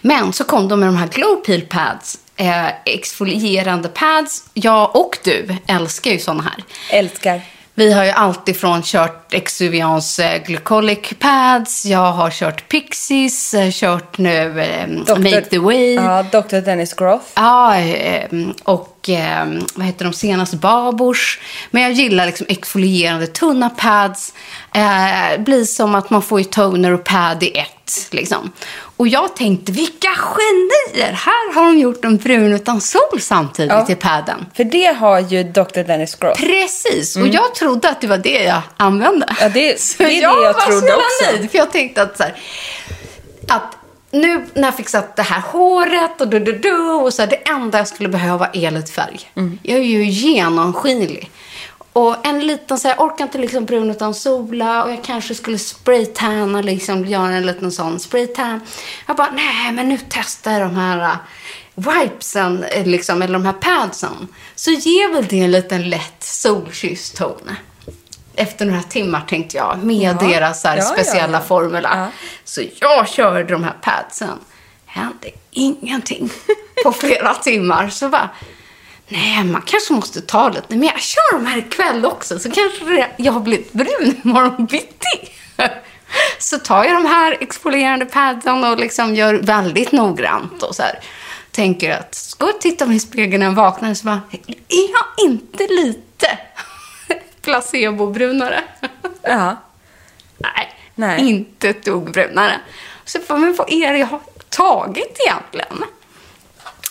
Men 0.00 0.32
så 0.32 0.44
kom 0.44 0.68
de 0.68 0.80
med 0.80 0.88
de 0.88 0.96
här 0.96 1.08
Glow 1.08 1.36
Peel 1.36 1.62
Pads. 1.62 2.18
Eh, 2.36 2.68
exfolierande 2.84 3.88
pads. 3.88 4.44
Jag 4.54 4.96
och 4.96 5.18
du 5.24 5.56
älskar 5.66 6.10
ju 6.10 6.18
sådana 6.18 6.42
här. 6.42 6.64
Älskar. 6.98 7.40
Vi 7.78 7.92
har 7.92 8.04
ju 8.04 8.10
alltifrån 8.10 8.82
kört 8.82 9.34
Exuvians 9.34 10.18
eh, 10.18 10.42
Glycolic 10.42 11.12
Pads, 11.18 11.86
jag 11.86 12.12
har 12.12 12.30
kört 12.30 12.68
Pixies, 12.68 13.54
eh, 13.54 13.70
kört 13.70 14.18
nu 14.18 14.60
eh, 14.60 14.88
Make 15.18 15.42
the 15.42 15.58
Way. 15.58 15.94
Ja, 15.94 16.22
Dr. 16.22 16.60
Dennis 16.60 16.94
Groth. 16.94 17.24
Ja, 17.34 17.76
eh, 17.76 18.24
och 18.64 18.95
eh, 19.08 19.44
vad 19.74 19.86
heter 19.86 20.04
de 20.04 20.12
senaste? 20.12 20.56
Babors. 20.56 21.40
Men 21.70 21.82
jag 21.82 21.92
gillar 21.92 22.26
liksom 22.26 22.46
exfolierande 22.48 23.26
tunna 23.26 23.70
pads. 23.70 24.32
Eh, 24.74 25.40
blir 25.40 25.64
som 25.64 25.94
att 25.94 26.10
man 26.10 26.22
får 26.22 26.38
ju 26.38 26.44
toner 26.44 26.90
och 26.92 27.04
pad 27.04 27.42
i 27.42 27.58
ett. 27.58 28.08
Liksom. 28.10 28.52
Och 28.96 29.08
jag 29.08 29.36
tänkte, 29.36 29.72
vilka 29.72 30.08
genier! 30.08 31.12
Här 31.12 31.54
har 31.54 31.64
de 31.66 31.78
gjort 31.78 32.04
en 32.04 32.16
brun 32.16 32.52
utan 32.52 32.80
sol 32.80 33.20
samtidigt 33.20 33.72
Ja. 33.72 33.86
i 33.88 33.94
padden. 33.94 34.46
För 34.56 34.64
det 34.64 34.86
har 34.98 35.20
ju 35.20 35.42
Dr. 35.44 35.82
Dennis 35.82 36.14
Groth. 36.14 36.40
Precis, 36.40 37.16
och 37.16 37.28
jag 37.28 37.54
trodde 37.54 37.88
att 37.90 38.00
det 38.00 38.06
var 38.06 38.18
det 38.18 38.42
jag 38.42 38.62
använde. 38.76 39.26
Mm. 39.26 39.36
Ja, 39.40 39.48
det, 39.48 39.80
Så 39.82 39.94
det 39.98 40.04
är 40.04 40.08
det 40.08 40.14
jag, 40.16 40.36
jag 40.44 40.52
var 40.52 40.60
trodde 40.60 40.80
så 40.80 40.86
jävla 40.86 40.96
också. 40.96 41.36
nöjd, 41.36 41.50
för 41.50 41.58
jag 41.58 41.72
tänkte 41.72 42.02
att 42.02 42.16
så 42.16 42.22
här, 42.22 42.34
att 43.48 43.75
nu 44.10 44.46
när 44.54 44.62
jag 44.62 44.76
fixat 44.76 45.16
det 45.16 45.22
här 45.22 45.40
håret 45.40 46.20
och 46.20 46.28
du, 46.28 46.38
du, 46.38 46.52
du, 46.52 46.90
och 46.90 47.14
så 47.14 47.22
här, 47.22 47.28
det 47.28 47.48
enda 47.48 47.78
jag 47.78 47.88
skulle 47.88 48.08
behöva 48.08 48.48
är 48.52 48.70
lite 48.70 48.92
färg. 48.92 49.30
Mm. 49.34 49.58
Jag 49.62 49.78
är 49.78 49.82
ju 49.82 50.04
genomskinlig. 50.04 51.30
Och 51.92 52.26
en 52.26 52.46
liten 52.46 52.78
så 52.78 52.88
här, 52.88 52.96
orkar 52.96 53.24
inte 53.24 53.38
liksom 53.38 53.64
brun 53.64 53.90
utan 53.90 54.14
sola 54.14 54.84
och 54.84 54.90
jag 54.90 55.04
kanske 55.04 55.34
skulle 55.34 55.58
spraytanna, 55.58 56.60
liksom 56.60 57.04
göra 57.04 57.32
en 57.32 57.46
liten 57.46 57.72
sån 57.72 58.00
spraytan. 58.00 58.60
Jag 59.06 59.16
bara, 59.16 59.30
nej 59.30 59.72
men 59.72 59.88
nu 59.88 59.98
testar 60.08 60.52
jag 60.52 60.60
de 60.60 60.76
här 60.76 60.98
uh, 60.98 61.16
wipesen, 61.74 62.64
eh, 62.64 62.86
liksom, 62.86 63.22
eller 63.22 63.32
de 63.32 63.44
här 63.44 63.52
padsen. 63.52 64.28
Så 64.54 64.70
ger 64.70 65.12
väl 65.12 65.26
det 65.26 65.40
en 65.40 65.50
liten 65.50 65.90
lätt 65.90 66.22
solkysst 66.22 67.16
ton 67.16 67.50
efter 68.36 68.66
några 68.66 68.82
timmar 68.82 69.20
tänkte 69.28 69.56
jag, 69.56 69.78
med 69.82 69.96
Ja. 70.22 70.28
deras 70.28 70.64
här 70.64 70.76
Ja, 70.76 70.82
speciella 70.82 71.38
ja. 71.38 71.44
formula. 71.44 72.08
Så 72.44 72.62
jag 72.80 73.08
körde 73.08 73.52
de 73.52 73.64
här 73.64 73.74
padsen. 73.82 74.38
Hände 74.86 75.30
ingenting 75.50 76.30
på 76.84 76.92
flera 77.00 77.34
timmar. 77.34 77.88
Så 77.88 78.08
bara, 78.08 78.30
nej, 79.08 79.44
man 79.44 79.62
kanske 79.66 79.92
måste 79.92 80.20
ta 80.20 80.48
lite. 80.48 80.64
Men 80.68 80.82
jag 80.82 81.00
kör 81.00 81.32
de 81.38 81.46
här 81.46 81.58
ikväll 81.58 82.04
också, 82.06 82.38
så 82.38 82.50
kanske 82.50 83.06
jag 83.16 83.32
har 83.32 83.40
blivit 83.40 83.72
brun 83.72 84.20
imorgon 84.24 84.66
bitti. 84.66 85.30
Så 86.38 86.58
tar 86.58 86.84
jag 86.84 86.94
de 87.02 87.06
här 87.08 87.36
exfolierande 87.40 88.04
padsen 88.06 88.64
och 88.64 88.78
liksom 88.78 89.14
gör 89.14 89.34
väldigt 89.34 89.92
noggrant 89.92 90.62
och 90.62 90.74
så 90.76 90.82
här. 90.82 90.98
Tänker 91.50 91.90
att, 91.98 92.14
ska 92.14 92.46
jag 92.46 92.60
titta 92.60 92.86
mig 92.86 92.96
i 92.96 93.00
spegeln 93.00 93.38
när 93.40 93.46
jag 93.46 93.54
vaknar 93.54 93.94
så 93.94 94.04
bara, 94.06 94.20
är 94.68 94.90
jag 94.92 95.26
inte 95.26 95.66
lite 95.66 96.38
placebo-brunare? 97.46 98.62
Ja. 99.22 99.56
Nej, 100.38 100.74
Nej. 100.94 101.28
inte 101.28 101.68
ett 101.68 101.84
dugg 101.84 102.12
brunare. 102.12 102.60
Så 103.04 103.18
bara, 103.28 103.38
men 103.38 103.54
vad 103.54 103.72
är 103.72 103.92
det 103.92 103.98
jag 103.98 104.06
har 104.06 104.20
tagit 104.48 105.18
egentligen? 105.26 105.84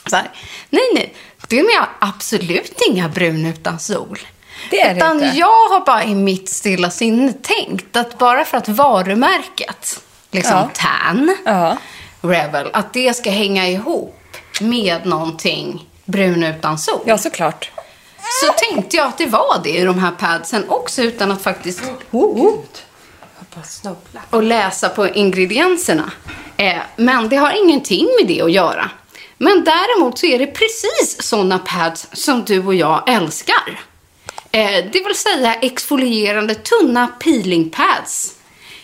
Så 0.09 0.15
här, 0.15 0.29
nej, 0.69 0.83
nej, 0.93 1.13
det 1.47 1.59
är 1.59 1.75
jag 1.75 1.85
absolut 1.99 2.81
inga 2.89 3.09
brun 3.09 3.45
utan 3.45 3.79
sol. 3.79 4.19
Det 4.71 4.81
är 4.81 4.89
det 4.89 4.95
Utan 4.97 5.23
inte. 5.23 5.37
jag 5.37 5.69
har 5.69 5.85
bara 5.85 6.03
i 6.03 6.15
mitt 6.15 6.49
stilla 6.49 6.89
sinne 6.89 7.33
tänkt 7.33 7.95
att 7.95 8.17
bara 8.17 8.45
för 8.45 8.57
att 8.57 8.67
varumärket, 8.67 10.03
liksom 10.31 10.57
Ja. 10.57 10.69
tan, 10.73 11.35
Ja. 11.45 11.77
Revel, 12.21 12.69
att 12.73 12.93
det 12.93 13.13
ska 13.13 13.29
hänga 13.29 13.67
ihop 13.67 14.19
med 14.61 15.05
någonting 15.05 15.89
brun 16.05 16.43
utan 16.43 16.77
sol. 16.77 17.01
ja, 17.05 17.17
såklart. 17.17 17.71
Så 18.41 18.53
tänkte 18.53 18.97
jag 18.97 19.07
att 19.07 19.17
det 19.17 19.25
var 19.25 19.61
det 19.63 19.69
i 19.69 19.83
de 19.83 19.99
här 19.99 20.11
padsen 20.11 20.69
också 20.69 21.01
utan 21.01 21.31
att 21.31 21.41
faktiskt 21.41 21.81
och 24.29 24.43
läsa 24.43 24.89
på 24.89 25.07
ingredienserna. 25.07 26.11
Eh, 26.57 26.77
men 26.95 27.29
det 27.29 27.35
har 27.35 27.51
ingenting 27.65 28.05
med 28.19 28.27
det 28.27 28.41
att 28.41 28.51
göra. 28.51 28.89
Men 29.37 29.63
däremot 29.63 30.19
så 30.19 30.25
är 30.25 30.39
det 30.39 30.47
precis 30.47 31.17
sådana 31.19 31.59
pads 31.59 32.07
som 32.13 32.43
du 32.43 32.65
och 32.65 32.75
jag 32.75 33.09
älskar. 33.09 33.79
Eh, 34.51 34.85
det 34.93 35.03
vill 35.05 35.15
säga 35.15 35.53
exfolierande 35.55 36.55
tunna 36.55 37.07
peeling 37.07 37.69
pads. 37.69 38.33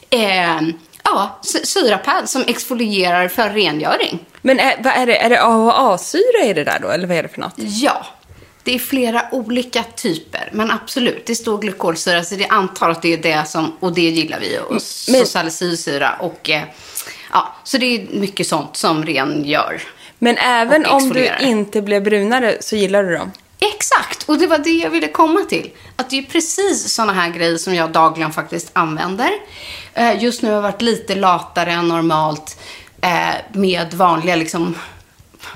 Eh, 0.10 0.62
ja, 1.04 1.39
sy- 1.42 1.66
syrapads 1.66 2.32
som 2.32 2.44
exfolierar 2.48 3.28
för 3.28 3.50
rengöring. 3.50 4.20
Men 4.42 4.60
är, 4.60 4.76
vad 4.84 4.94
är 4.94 5.06
det? 5.06 5.18
Är 5.18 5.30
det 5.30 5.42
AHA-syra 5.44 6.46
i 6.46 6.54
det 6.54 6.64
där 6.64 6.80
då? 6.82 6.88
Eller 6.89 7.08
vad 7.08 7.18
är 7.18 7.24
det 7.24 7.30
för 7.30 7.42
något? 7.42 7.54
Ja, 7.58 8.06
det 8.64 8.76
är 8.76 8.80
flera 8.80 9.26
olika 9.32 9.84
typer. 9.84 10.49
Men 10.53 10.72
absolut, 10.72 11.26
det 11.26 11.36
står 11.36 11.57
glykolsyra. 11.57 12.24
Så 12.24 12.36
det 12.36 12.47
antar 12.47 12.89
att 12.89 13.01
det 13.01 13.14
är 13.14 13.18
det 13.18 13.47
som, 13.47 13.74
och 13.80 13.93
det 13.93 14.01
gillar 14.09 14.39
vi. 14.39 14.59
Och 14.68 14.82
Men- 15.12 15.26
salicylsyra 15.26 16.14
och 16.20 16.49
eh, 16.49 16.64
ja, 17.32 17.55
så 17.64 17.78
det 17.78 17.86
är 17.86 18.07
mycket 18.20 18.47
sånt 18.47 18.78
som 18.78 19.05
rengör. 19.05 19.82
Men 20.20 20.38
även 20.38 20.86
Och 20.86 20.93
om 20.95 21.09
du 21.09 21.30
inte 21.39 21.82
blev 21.82 22.03
brunare 22.03 22.57
så 22.62 22.76
gillar 22.76 23.03
du 23.03 23.16
dem? 23.18 23.32
Exakt, 23.76 24.30
och 24.30 24.38
det 24.38 24.47
var 24.47 24.57
det 24.57 24.70
jag 24.70 24.89
ville 24.89 25.07
komma 25.07 25.39
till. 25.49 25.70
Att 25.95 26.09
det 26.09 26.18
är 26.18 26.24
precis 26.24 26.93
såna 26.93 27.14
här 27.14 27.30
grejer 27.30 27.57
som 27.57 27.76
jag 27.76 27.91
dagligen 27.91 28.32
faktiskt 28.32 28.70
använder. 28.74 29.30
Eh, 29.93 30.24
Just 30.24 30.41
nu 30.41 30.47
har 30.49 30.55
jag 30.55 30.62
varit 30.62 30.82
lite 30.82 31.16
latare 31.16 31.72
än 31.72 31.88
normalt 31.88 32.57
eh, 33.01 33.36
med 33.53 33.93
vanliga 33.93 34.36
liksom 34.36 34.76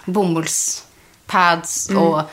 bomullspads 0.05 1.89
Mm. 1.89 2.23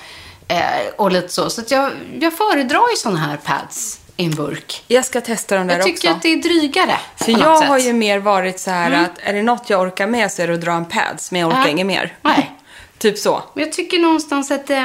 Eh, 0.48 0.60
och 0.96 1.10
lite 1.12 1.28
så. 1.28 1.50
Så 1.50 1.62
jag, 1.68 1.90
jag 2.20 2.32
föredrar 2.36 2.90
ju 2.90 2.96
såna 2.96 3.18
här 3.18 3.36
pads 3.36 4.00
i 4.16 4.24
en 4.24 4.30
burk. 4.30 4.84
Jag 4.86 5.04
ska 5.04 5.20
testa 5.20 5.56
dem 5.56 5.66
där 5.66 5.74
Jag 5.76 5.84
tycker 5.84 5.98
också. 5.98 6.16
att 6.16 6.22
det 6.22 6.28
är 6.32 6.36
drygare. 6.36 6.96
För 7.16 7.32
jag 7.32 7.60
har 7.62 7.78
ju 7.78 7.92
mer 7.92 8.18
varit 8.18 8.60
så 8.60 8.70
här 8.70 8.86
Mm. 8.86 9.04
att 9.04 9.18
är 9.22 9.32
det 9.32 9.42
något 9.42 9.70
jag 9.70 9.80
orkar 9.80 10.06
med 10.06 10.32
så 10.32 10.42
är 10.42 10.48
det 10.48 10.54
att 10.54 10.60
dra 10.60 10.72
en 10.72 10.84
pads, 10.84 11.32
men 11.32 11.40
jag 11.40 11.48
orkar 11.48 11.60
Ja. 11.60 11.68
inget 11.68 11.86
mer. 11.86 12.16
Nej. 12.22 12.52
typ 12.98 13.18
så. 13.18 13.42
Men 13.54 13.64
jag 13.64 13.72
tycker 13.72 13.98
någonstans 13.98 14.50
att... 14.50 14.70
Eh, 14.70 14.84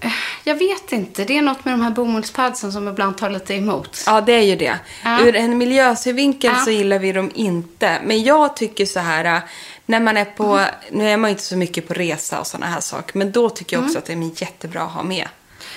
eh, 0.00 0.12
jag 0.44 0.54
vet 0.54 0.92
inte. 0.92 1.24
Det 1.24 1.38
är 1.38 1.42
något 1.42 1.64
med 1.64 1.74
de 1.74 1.80
här 1.82 1.90
bomullspadsen 1.90 2.72
som 2.72 2.88
ibland 2.88 3.18
tar 3.18 3.30
lite 3.30 3.54
emot. 3.54 4.02
Ja, 4.06 4.20
det 4.20 4.32
är 4.32 4.42
ju 4.42 4.56
det. 4.56 4.78
Ja. 5.04 5.20
Ur 5.20 5.36
en 5.36 5.58
miljösynvinkel 5.58 6.50
Ja. 6.56 6.64
så 6.64 6.70
gillar 6.70 6.98
vi 6.98 7.12
dem 7.12 7.30
inte. 7.34 7.98
Men 8.04 8.22
jag 8.22 8.56
tycker 8.56 8.86
så 8.86 9.00
här, 9.00 9.24
äh, 9.24 9.38
när 9.86 10.00
man 10.00 10.16
är 10.16 10.24
på, 10.24 10.44
Mm. 10.44 10.64
nu 10.90 11.08
är 11.08 11.16
man 11.16 11.30
inte 11.30 11.42
så 11.42 11.56
mycket 11.56 11.88
på 11.88 11.94
resa 11.94 12.40
och 12.40 12.46
sådana 12.46 12.66
här 12.66 12.80
saker, 12.80 13.18
men 13.18 13.32
då 13.32 13.50
tycker 13.50 13.76
jag 13.76 13.84
också 13.84 13.98
Mm. 13.98 14.20
att 14.28 14.36
det 14.36 14.42
är 14.42 14.42
jättebra 14.48 14.82
att 14.82 14.92
ha 14.92 15.02
med. 15.02 15.28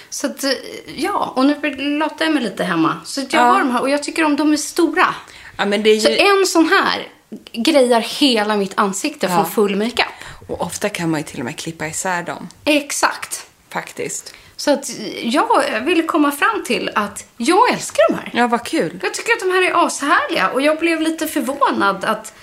Så 0.10 0.28
att, 0.28 0.43
eh, 0.43 0.51
ja, 0.95 1.34
och 1.36 1.45
nu 1.45 1.55
låter 1.78 2.26
jag 2.26 2.34
mig 2.34 2.43
lite 2.43 2.64
hemma. 2.64 2.95
Så 3.05 3.22
jag 3.22 3.28
Ja. 3.32 3.39
har 3.41 3.60
de 3.60 3.72
här 3.72 3.82
och 3.82 3.89
jag 3.89 4.03
tycker 4.03 4.24
om 4.24 4.36
de 4.36 4.53
är 4.53 4.57
stora. 4.57 5.16
Ja, 5.57 5.66
men 5.66 5.84
det 5.84 5.89
är 5.89 5.99
Så 5.99 6.10
ju, 6.10 6.18
en 6.18 6.45
sån 6.45 6.70
här 6.70 7.07
grejar 7.51 7.99
hela 7.99 8.57
mitt 8.57 8.74
ansikte 8.76 9.26
Ja. 9.28 9.36
från 9.36 9.51
full 9.51 9.76
makeup. 9.76 10.05
och 10.47 10.62
ofta 10.62 10.89
kan 10.89 11.10
man 11.10 11.20
ju 11.20 11.24
till 11.26 11.39
och 11.39 11.45
med 11.45 11.57
klippa 11.57 11.88
isär 11.88 12.24
dem, 12.24 12.47
Exakt. 12.66 13.45
faktiskt. 13.70 14.34
Så 14.55 14.72
att 14.74 14.89
jag 15.24 15.82
ville 15.82 16.03
komma 16.03 16.32
fram 16.32 16.64
till 16.66 16.91
att 16.95 17.26
jag 17.38 17.72
älskar 17.74 18.03
de 18.10 18.16
här. 18.16 18.32
Ja, 18.34 18.47
vad 18.47 18.66
kul. 18.66 18.99
Jag 19.03 19.14
tycker 19.14 19.34
att 19.34 19.39
de 19.39 19.49
här 19.51 19.62
är 19.62 19.86
ashärliga 19.86 20.49
och 20.49 20.62
jag 20.62 20.80
blev 20.80 21.01
lite 21.01 21.28
förvånad 21.28 22.05
att 22.05 22.34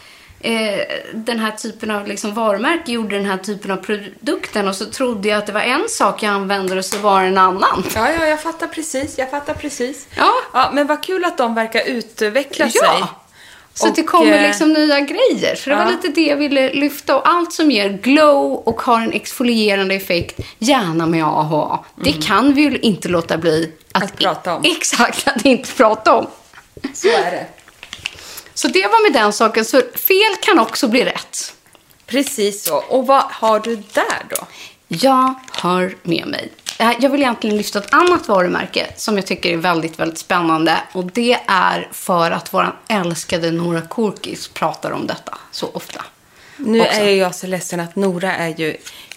eh, 0.40 0.80
den 1.14 1.38
här 1.38 1.50
typen 1.50 1.90
av 1.90 2.06
liksom, 2.06 2.34
varumärke 2.34 2.92
gjorde 2.92 3.16
den 3.16 3.26
här 3.26 3.36
typen 3.38 3.70
av 3.70 3.76
produkten 3.76 4.68
och 4.68 4.74
så 4.74 4.84
trodde 4.84 5.28
jag 5.28 5.38
att 5.38 5.46
det 5.46 5.52
var 5.52 5.60
en 5.60 5.88
sak 5.88 6.22
jag 6.22 6.32
använde 6.34 6.78
och 6.78 6.84
så 6.84 6.98
var 6.98 7.22
det 7.22 7.28
en 7.28 7.38
annan. 7.38 7.84
Ja, 7.94 8.12
ja, 8.12 8.26
jag 8.26 8.42
fattar 8.42 8.66
precis. 8.66 9.18
Jag 9.18 9.30
fattar 9.30 9.54
precis. 9.54 10.08
Ja. 10.16 10.32
ja 10.52 10.70
men 10.72 10.86
vad 10.86 11.02
kul 11.02 11.24
att 11.24 11.38
de 11.38 11.54
verkar 11.54 11.82
utveckla 11.86 12.70
sig. 12.70 12.80
Ja. 12.82 13.08
Så 13.74 13.88
att 13.88 13.94
det 13.94 14.02
Och, 14.02 14.08
kommer 14.08 14.32
eh, 14.32 14.42
liksom 14.42 14.72
nya 14.72 15.00
grejer. 15.00 15.56
Så 15.56 15.70
det 15.70 15.76
var 15.76 15.82
ja. 15.82 15.90
lite 15.90 16.08
det 16.08 16.26
jag 16.26 16.36
ville 16.36 16.72
lyfta. 16.72 17.16
Och 17.16 17.28
allt 17.28 17.52
som 17.52 17.70
ger 17.70 17.88
glow 17.88 18.52
och 18.52 18.82
har 18.82 19.00
en 19.00 19.12
exfolierande 19.12 19.94
effekt, 19.94 20.40
gärna 20.58 21.06
med 21.06 21.24
AHA. 21.24 21.84
Det 22.04 22.12
kan 22.12 22.54
vi 22.54 22.62
ju 22.62 22.78
inte 22.78 23.08
låta 23.08 23.36
bli 23.38 23.72
Mm. 23.96 24.08
Att 24.08 24.16
prata 24.16 24.54
om. 24.54 24.62
Exakt, 24.76 25.28
att 25.28 25.44
inte 25.44 25.72
prata 25.72 26.14
om. 26.14 26.26
Så 26.94 27.08
är 27.08 27.30
det. 27.30 27.46
Så 28.56 28.68
det 28.68 28.82
var 28.86 29.10
med 29.10 29.22
den 29.22 29.32
saken. 29.32 29.64
Så 29.64 29.82
fel 29.94 30.36
kan 30.40 30.58
också 30.58 30.88
bli 30.88 31.04
rätt. 31.04 31.54
Precis 32.06 32.64
så. 32.64 32.76
Och 32.76 33.06
vad 33.06 33.22
har 33.22 33.60
du 33.60 33.76
där 33.76 34.22
då? 34.30 34.46
Jag 34.88 35.34
har 35.50 35.94
med 36.02 36.26
mig. 36.26 36.52
eh, 36.78 36.92
Jag 37.00 37.10
vill 37.10 37.20
egentligen 37.22 37.56
lyfta 37.56 37.78
ett 37.78 37.94
annat 37.94 38.28
varumärke 38.28 38.86
som 38.96 39.16
jag 39.16 39.26
tycker 39.26 39.52
är 39.52 39.56
väldigt, 39.56 39.98
väldigt 39.98 40.18
spännande. 40.18 40.78
Och 40.92 41.04
det 41.04 41.38
är 41.46 41.88
för 41.92 42.30
att 42.30 42.54
vår 42.54 42.76
älskade 42.88 43.50
Nora 43.50 43.80
Korkis 43.82 44.48
pratar 44.48 44.90
om 44.90 45.06
detta 45.06 45.38
så 45.50 45.70
ofta. 45.72 46.04
Nu 46.56 46.80
Också. 46.80 46.92
är 47.00 47.10
jag 47.10 47.34
så 47.34 47.46
ledsen 47.46 47.80
att 47.80 47.96
Nora 47.96 48.32
är 48.36 48.48
ju 48.60 48.76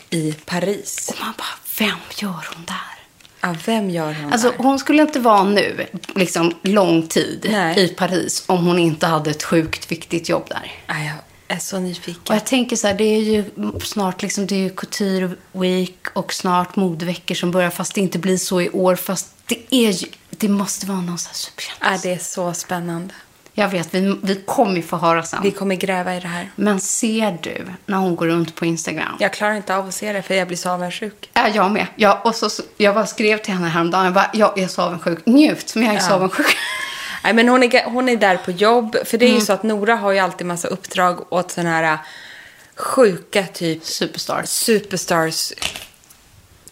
i 0.09 0.31
Paris. 0.45 1.09
Och 1.13 1.25
man 1.25 1.33
bara, 1.37 1.47
vem 1.79 1.97
gör 2.15 2.45
hon 2.55 2.65
där? 2.65 2.98
Ja, 3.41 3.55
vem 3.65 3.89
gör 3.89 4.13
hon 4.13 4.33
Alltså, 4.33 4.49
där? 4.51 4.57
hon 4.57 4.79
skulle 4.79 5.01
inte 5.01 5.19
vara 5.19 5.43
nu, 5.43 5.85
liksom 6.15 6.53
lång 6.61 7.07
tid 7.07 7.47
Nej. 7.51 7.79
i 7.79 7.87
Paris 7.87 8.43
om 8.47 8.65
hon 8.65 8.79
inte 8.79 9.07
hade 9.07 9.29
ett 9.29 9.43
sjukt 9.43 9.91
viktigt 9.91 10.29
jobb 10.29 10.43
där. 10.49 10.71
Ja, 10.87 10.95
jag 10.99 11.15
är 11.47 11.59
så 11.59 11.79
nyfiken. 11.79 12.21
Och 12.29 12.35
jag 12.35 12.45
tänker 12.45 12.75
så 12.75 12.87
här, 12.87 12.93
det 12.93 13.03
är 13.03 13.21
ju 13.21 13.43
snart 13.83 14.21
liksom, 14.21 14.47
det 14.47 14.55
är 14.55 14.59
ju 14.59 14.69
Couture 14.69 15.31
Week 15.51 16.07
och 16.13 16.33
snart 16.33 16.75
modeveckor 16.75 17.35
som 17.35 17.51
börjar, 17.51 17.69
fast 17.69 17.95
det 17.95 18.01
inte 18.01 18.19
blir 18.19 18.37
så 18.37 18.61
i 18.61 18.69
år. 18.69 18.95
Fast 18.95 19.27
det 19.45 19.75
är 19.75 19.91
ju, 19.91 20.07
det 20.29 20.47
måste 20.49 20.85
vara 20.85 21.01
någon 21.01 21.17
sån 21.17 21.27
här 21.29 21.35
superkändis. 21.35 22.03
Ja, 22.03 22.09
det 22.09 22.15
är 22.15 22.23
så 22.23 22.53
spännande. 22.53 23.13
Jag 23.59 23.69
vet, 23.69 23.93
vi, 23.93 24.15
vi 24.23 24.35
kommer 24.45 24.75
ju 24.75 24.81
få 24.81 24.97
höra 24.97 25.23
sen. 25.23 25.39
Vi 25.43 25.51
kommer 25.51 25.75
gräva 25.75 26.15
i 26.15 26.19
det 26.19 26.27
här. 26.27 26.49
Men 26.55 26.79
ser 26.79 27.37
du 27.41 27.65
när 27.85 27.97
hon 27.97 28.15
går 28.15 28.27
runt 28.27 28.55
på 28.55 28.65
Instagram? 28.65 29.15
Jag 29.19 29.33
klarar 29.33 29.53
inte 29.53 29.75
av 29.75 29.87
att 29.87 29.93
se 29.93 30.13
det 30.13 30.21
för 30.21 30.33
jag 30.35 30.47
blir 30.47 30.57
så 30.57 30.69
avundsjuk. 30.69 31.29
Ja, 31.33 31.47
jag 31.47 31.71
med. 31.71 31.87
Ja, 31.95 32.21
och 32.23 32.35
så, 32.35 32.49
så- 32.49 32.63
jag 32.77 32.95
bara 32.95 33.05
skrev 33.05 33.37
till 33.37 33.53
henne 33.53 33.67
häromdagen, 33.67 34.05
jag 34.05 34.13
bara, 34.13 34.29
jag 34.33 34.59
är 34.59 34.67
så 34.67 34.81
avundsjuk. 34.81 35.25
Njut, 35.25 35.69
som 35.69 35.83
jag 35.83 35.95
är 35.95 35.99
så 35.99 36.11
Ja. 36.11 36.15
avundsjuk. 36.15 36.47
Nej, 37.23 37.33
men 37.33 37.47
hon 37.49 37.63
är, 37.63 37.83
hon 37.85 38.09
är 38.09 38.17
där 38.17 38.37
på 38.37 38.51
jobb. 38.51 38.95
För 39.05 39.17
det 39.17 39.25
är 39.25 39.33
ju 39.33 39.41
så 39.41 39.53
att 39.53 39.63
Nora 39.63 39.95
har 39.95 40.11
ju 40.11 40.19
alltid 40.19 40.47
massa 40.47 40.67
uppdrag 40.67 41.33
åt 41.33 41.51
sådana 41.51 41.69
här 41.69 41.83
äh, 41.93 41.99
sjuka 42.75 43.43
typ 43.43 43.85
Superstars. 43.85 44.49
superstars 44.49 45.53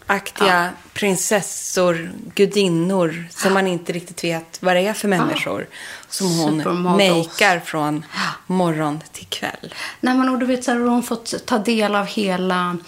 aktiga 0.08 0.70
prinsessor, 0.92 2.10
gudinnor 2.34 3.26
som 3.30 3.54
man 3.54 3.66
inte 3.66 3.92
riktigt 3.92 4.24
vet 4.24 4.62
vad 4.62 4.76
det 4.76 4.86
är 4.86 4.92
för 4.92 5.08
människor. 5.08 5.66
Som 6.08 6.38
hon 6.38 6.82
makear 6.82 7.60
från 7.60 8.04
morgon 8.46 9.00
till 9.12 9.26
kväll. 9.26 9.74
Nej, 10.00 10.14
men 10.14 10.28
och 10.28 10.38
du 10.38 10.46
vet, 10.46 10.64
så 10.64 10.70
har 10.70 10.78
hon 10.78 11.02
fått 11.02 11.46
ta 11.46 11.58
del 11.58 11.94
av 11.94 12.06
hela, 12.06 12.78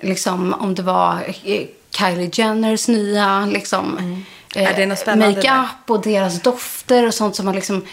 liksom, 0.00 0.54
om 0.54 0.74
det 0.74 0.82
var 0.82 1.34
eh, 1.44 1.66
Kylie 1.90 2.30
Jenners 2.32 2.88
nya, 2.88 3.46
liksom, 3.46 3.98
Mm. 3.98 4.24
Ja, 4.56 4.96
spännande 4.96 5.36
makeup 5.36 5.90
och 5.90 6.02
deras 6.02 6.42
dofter 6.42 7.06
och 7.06 7.14
sånt 7.14 7.36
som 7.36 7.46
har 7.46 7.54
liksom, 7.54 7.84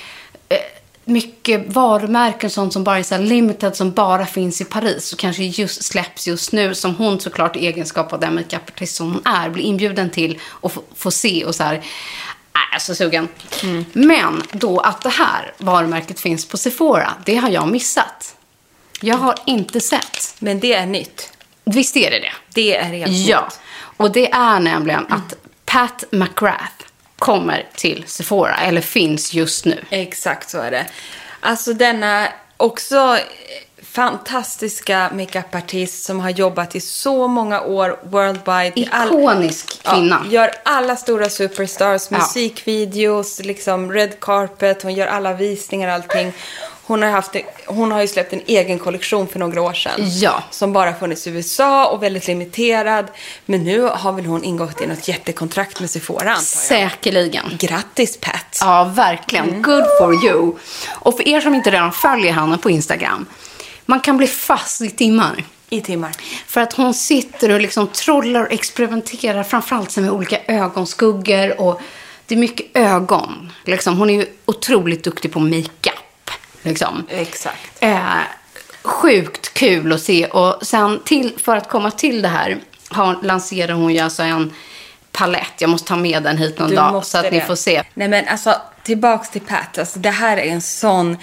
eh, 0.50 0.58
mycket 1.06 1.74
varumärken 1.74 2.50
sånt 2.50 2.74
som 2.74 2.84
bara 2.84 3.00
är 3.00 3.04
så 3.04 3.18
limited, 3.18 3.76
som 3.76 3.92
bara 3.92 4.26
finns 4.26 4.62
i 4.62 4.66
Paris 4.66 5.14
och 5.14 5.20
kanske 5.20 5.44
just 5.44 5.84
släpps 5.84 6.28
just 6.28 6.52
nu, 6.52 6.76
som 6.76 6.96
hon 6.96 7.20
såklart 7.20 7.56
i 7.56 7.68
egenskap 7.68 8.14
av 8.14 8.20
den 8.20 8.36
makeupartist 8.36 8.96
som 8.96 9.14
hon 9.14 9.22
är, 9.26 9.50
blir 9.50 9.64
inbjuden 9.64 10.10
till 10.10 10.40
och 10.46 10.74
få, 10.96 11.12
se 11.12 11.46
och 11.46 11.56
så 11.56 11.64
här, 11.64 11.76
äh, 11.76 12.80
så 12.80 12.96
sugen. 12.96 13.28
Mm. 13.64 13.86
Men 13.94 14.44
då 14.52 14.80
att 14.80 15.02
det 15.02 15.10
här 15.10 15.54
varumärket 15.58 16.20
finns 16.20 16.46
på 16.46 16.58
Sephora, 16.58 17.14
det 17.26 17.36
har 17.36 17.50
jag 17.50 17.68
missat. 17.72 18.36
Jag 19.02 19.18
har 19.18 19.36
inte 19.46 19.80
sett. 19.82 20.36
Men 20.40 20.60
det 20.60 20.74
är 20.74 20.86
nytt. 20.86 21.30
Visst 21.66 21.98
är 21.98 22.12
det 22.12 22.20
det? 22.20 22.32
Det 22.54 22.76
är 22.78 22.84
helt 22.84 23.12
Ja. 23.28 23.42
nytt. 23.42 23.60
Och 23.98 24.12
det 24.12 24.32
är 24.32 24.60
nämligen 24.60 25.06
att 25.10 25.34
Pat 25.66 26.04
McGrath 26.12 26.86
kommer 27.22 27.68
till 27.76 28.04
Sephora, 28.08 28.56
eller 28.56 28.82
finns 28.82 29.34
just 29.34 29.66
nu. 29.66 29.86
Exakt 29.90 30.50
så 30.50 30.58
är 30.58 30.72
det. 30.72 30.86
Alltså 31.40 31.74
denna 31.74 32.28
också 32.58 33.18
fantastiska 33.92 35.10
makeupartist 35.14 36.04
som 36.04 36.20
har 36.20 36.30
jobbat 36.30 36.76
i 36.76 36.80
så 36.80 37.28
många 37.28 37.62
år 37.62 38.00
worldwide. 38.04 38.80
i 38.80 38.88
all- 38.92 39.08
Ikonisk 39.08 39.84
kvinna. 39.84 40.22
Ja, 40.26 40.32
gör 40.32 40.52
alla 40.66 40.96
stora 40.96 41.30
superstars, 41.30 42.10
musikvideos, 42.10 43.40
liksom 43.40 43.92
red 43.92 44.20
carpet, 44.20 44.84
hon 44.84 44.94
gör 44.94 45.08
alla 45.08 45.34
visningar 45.34 45.90
allting. 45.90 46.34
Hon 46.92 47.02
har, 47.02 47.10
haft, 47.10 47.36
hon 47.66 47.92
har 47.92 48.02
ju 48.02 48.08
släppt 48.08 48.34
en 48.34 48.42
egen 48.46 48.80
kollektion 48.80 49.28
för 49.28 49.40
några 49.40 49.62
år 49.62 49.74
sedan. 49.74 50.00
Ja. 50.00 50.44
Som 50.50 50.74
bara 50.74 50.94
funnits 50.94 51.28
i 51.28 51.30
USA 51.30 51.88
och 51.88 52.04
väldigt 52.04 52.28
limiterad. 52.28 53.06
Men 53.46 53.64
nu 53.64 53.82
har 53.82 54.14
väl 54.14 54.26
hon 54.26 54.44
ingått 54.44 54.82
i 54.82 54.88
något 54.88 55.08
jättekontrakt 55.08 55.80
med 55.80 55.90
Sephora 55.90 56.20
antar 56.20 56.32
jag. 56.32 56.42
Säkerligen. 56.42 57.46
Grattis 57.60 58.18
Pat! 58.18 58.58
Ja, 58.62 58.84
verkligen. 58.96 59.50
Mm. 59.50 59.62
Good 59.62 59.84
for 60.00 60.26
you. 60.26 60.54
Och 60.90 61.18
för 61.18 61.28
er 61.28 61.42
som 61.42 61.56
inte 61.56 61.72
redan 61.72 61.92
följer 61.92 62.34
henne 62.34 62.58
på 62.58 62.70
Instagram, 62.70 63.26
man 63.86 64.00
kan 64.00 64.18
bli 64.18 64.28
fast 64.28 64.82
i 64.82 64.90
timmar. 64.90 65.44
I 65.70 65.82
timmar. 65.82 66.12
För 66.48 66.62
att 66.62 66.74
hon 66.74 66.94
sitter 66.94 67.52
och 67.52 67.62
liksom 67.62 67.88
trollar 67.88 68.42
och 68.42 68.52
experimenterar, 68.52 69.44
framförallt 69.44 69.98
med 69.98 70.12
olika 70.12 70.40
ögonskuggor 70.48 71.62
och 71.62 71.82
det 72.26 72.36
är 72.36 72.40
mycket 72.40 72.66
ögon. 72.74 73.52
Liksom. 73.66 73.98
Hon 73.98 74.10
är 74.10 74.14
ju 74.14 74.26
otroligt 74.46 75.04
duktig 75.04 75.32
på 75.32 75.40
makeup. 75.40 75.94
Liksom. 76.62 77.06
Exakt. 77.10 77.78
Eh, 77.80 78.00
sjukt 78.84 79.54
kul 79.54 79.94
att 79.94 80.02
se. 80.02 80.26
Och 80.26 80.68
sen 80.68 81.00
till, 81.06 81.34
för 81.44 81.58
att 81.58 81.70
komma 81.70 81.92
till 81.92 82.22
det 82.22 82.28
här 82.28 82.58
har, 82.90 83.18
lanserar 83.24 83.74
hon 83.74 83.94
ju 83.94 84.00
alltså 84.00 84.24
en 84.24 84.54
palett. 85.12 85.54
Jag 85.58 85.70
måste 85.70 85.88
ta 85.88 85.96
med 85.96 86.24
den 86.24 86.38
hit 86.38 86.60
någon 86.60 86.70
Du 86.70 86.76
dag 86.76 87.06
så 87.06 87.18
att 87.18 87.32
ni 87.32 87.40
det. 87.40 87.46
får 87.46 87.56
se. 87.56 87.84
Nej 87.94 88.08
men 88.08 88.28
alltså 88.28 88.56
tillbaks 88.84 89.30
till 89.30 89.42
Pat. 89.42 89.78
Alltså, 89.78 90.00
det 90.00 90.10
här 90.10 90.38
är 90.38 90.52
en 90.52 90.62
sån... 90.62 91.18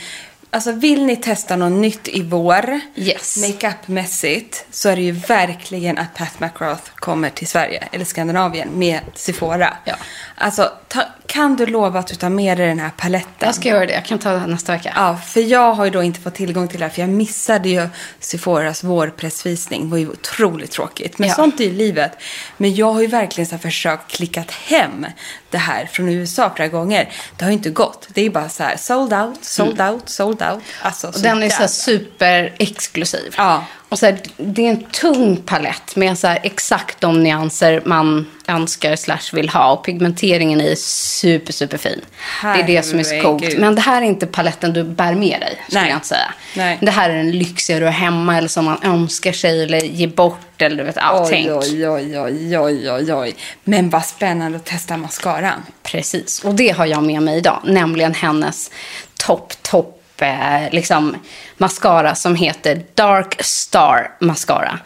Alltså 0.51 0.73
vill 0.73 1.05
ni 1.05 1.17
testa 1.17 1.57
något 1.57 1.73
nytt 1.81 2.09
i 2.09 2.23
vår, 2.23 2.81
Yes. 2.95 3.37
makeupmässigt, 3.37 4.67
så 4.71 4.89
är 4.89 4.97
det 4.97 5.03
ju 5.03 5.13
verkligen 5.13 5.99
att 5.99 6.15
Pat 6.15 6.41
McGrath 6.41 6.83
kommer 6.95 7.31
till 7.31 7.47
Sverige, 7.49 7.89
eller 7.93 8.05
Skandinavien, 8.05 8.69
med 8.75 9.01
Sephora. 9.15 9.77
Ja. 9.85 9.95
Alltså, 10.35 10.73
ta, 10.89 11.03
kan 11.27 11.57
du 11.57 11.67
lova 11.67 11.99
att 12.01 12.07
du 12.07 12.15
tar 12.15 12.29
med 12.29 12.59
dig 12.59 12.69
den 12.69 12.79
här 12.81 12.91
paletten? 12.97 13.33
Jag 13.39 13.55
ska 13.55 13.69
göra 13.69 13.87
det. 13.87 13.93
Jag 13.93 14.05
kan 14.05 14.19
ta 14.19 14.31
det 14.33 14.47
nästa 14.47 14.73
vecka. 14.73 14.93
Ja, 14.97 15.17
för 15.27 15.41
jag 15.41 15.73
har 15.75 15.85
ju 15.85 15.91
då 15.91 16.03
inte 16.03 16.21
fått 16.21 16.35
tillgång 16.35 16.69
till 16.69 16.79
det 16.79 16.85
här, 16.85 16.93
för 16.93 17.01
jag 17.01 17.11
missade 17.11 17.69
ju 17.69 17.89
Sephoras 18.21 18.85
vårpressvisning. 18.85 19.83
Det 19.85 19.91
var 19.91 19.99
ju 19.99 20.09
otroligt 20.11 20.71
tråkigt. 20.71 21.19
Men 21.19 21.29
Ja. 21.29 21.35
sånt 21.35 21.61
är 21.61 21.65
ju 21.65 21.73
livet. 21.73 22.13
Men 22.57 22.75
jag 22.75 22.93
har 22.93 23.01
ju 23.01 23.07
verkligen 23.07 23.49
så 23.49 23.59
försökt 23.59 24.11
klickat 24.11 24.51
hem 24.51 25.07
det 25.51 25.59
här 25.59 25.87
från 25.93 26.09
USA 26.09 26.53
flera 26.57 26.69
gånger. 26.69 27.13
Det 27.37 27.45
har 27.45 27.51
ju 27.51 27.57
inte 27.57 27.71
gått. 27.71 28.09
Det 28.15 28.27
är 28.27 28.31
bara 28.31 28.49
så 28.49 28.63
här, 28.63 28.77
sold 28.77 29.13
out, 29.13 29.45
sold 29.45 29.81
out, 29.81 30.09
sold 30.09 30.38
out. 30.43 30.63
Alltså. 30.83 31.07
Och 31.07 31.21
den 31.21 31.43
är 31.43 31.51
så 31.51 31.69
superexklusiv. 31.69 33.35
Ja. 33.37 33.65
Och 33.89 33.99
så 33.99 34.07
här, 34.07 34.19
det 34.37 34.67
är 34.67 34.71
en 34.71 34.85
tung 34.85 35.37
palett 35.37 35.97
med 35.97 36.19
så 36.19 36.27
här 36.27 36.39
exakt 36.43 37.01
de 37.01 37.23
nyanser 37.23 37.83
man 37.85 38.27
önskar 38.47 38.97
slash 38.97 39.19
vill 39.33 39.49
ha. 39.49 39.73
Och 39.73 39.85
pigmenteringen 39.85 40.61
är 40.61 40.75
super, 40.75 41.53
super 41.53 41.79
fin. 41.79 42.01
Det 42.43 42.49
är 42.49 42.67
det 42.67 42.83
som 42.83 42.99
är 42.99 43.03
så 43.03 43.23
coolt. 43.23 43.43
Herregud. 43.43 43.61
Men 43.61 43.75
det 43.75 43.81
här 43.81 44.03
är 44.03 44.07
inte 44.07 44.27
paletten 44.27 44.73
du 44.73 44.85
bär 44.85 45.15
med 45.15 45.41
dig, 45.41 45.59
skulle 45.67 45.81
Nej. 45.81 45.91
jag 45.91 45.97
inte 45.97 46.09
säga. 46.09 46.33
Nej. 46.57 46.79
Det 46.81 46.91
här 46.91 47.11
är 47.11 47.15
en 47.15 47.31
lyxigare 47.31 47.81
du 47.81 47.87
har 47.87 47.93
hemma 47.93 48.39
eller 48.39 48.49
som 48.49 48.65
man 48.65 48.79
önskar 48.83 49.33
sig 49.33 49.63
eller 49.63 49.81
ger 49.81 50.09
bort 50.09 50.63
eller 50.63 50.77
du 50.77 50.83
vet, 50.83 50.99
tänk. 51.29 51.51
oj, 51.51 51.89
oj, 51.89 52.19
oj, 52.19 52.59
oj, 52.59 52.91
oj, 52.91 53.15
oj. 53.15 53.37
Men 53.65 53.91
vad 53.91 54.05
spännande 54.05 54.57
att 54.57 54.65
testa 54.65 54.97
mascaran. 54.97 55.63
Precis, 55.83 56.45
och 56.45 56.55
det 56.55 56.71
har 56.71 56.87
jag 56.87 57.03
med 57.03 57.23
mig 57.23 57.39
idag. 57.39 57.61
Nämligen 57.65 58.15
hennes 58.15 58.71
topp, 59.17 59.53
topp 59.63 59.98
eh, 60.23 60.71
liksom 60.73 61.17
mascara 61.57 62.15
som 62.15 62.35
heter 62.35 62.83
Dark 62.95 63.43
Star 63.45 64.11
Mascara. 64.21 64.79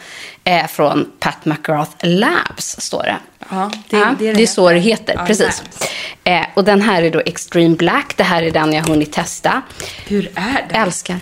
Eh, 0.44 0.66
från 0.66 1.10
Pat 1.20 1.44
McGrath 1.44 1.90
Labs, 2.06 2.76
står 2.80 3.02
det. 3.02 3.16
Ja, 3.50 3.70
det- 3.90 3.96
ja, 3.96 4.14
det 4.18 4.24
är 4.26 4.32
det, 4.32 4.36
det 4.36 4.42
är 4.42 4.46
så 4.46 4.70
det 4.70 4.78
heter. 4.78 5.14
Ja, 5.18 5.24
precis. 5.26 5.62
Eh, 6.24 6.44
och 6.54 6.64
den 6.64 6.82
här 6.82 7.02
är 7.02 7.10
då 7.10 7.20
Extreme 7.26 7.76
Black. 7.76 8.14
Det 8.16 8.22
här 8.24 8.42
är 8.42 8.50
den 8.50 8.72
jag 8.72 8.82
hunnit 8.82 9.12
testa. 9.12 9.62
Hur 10.06 10.30
är 10.34 10.66
det? 10.68 10.74
Älskar. 10.78 11.16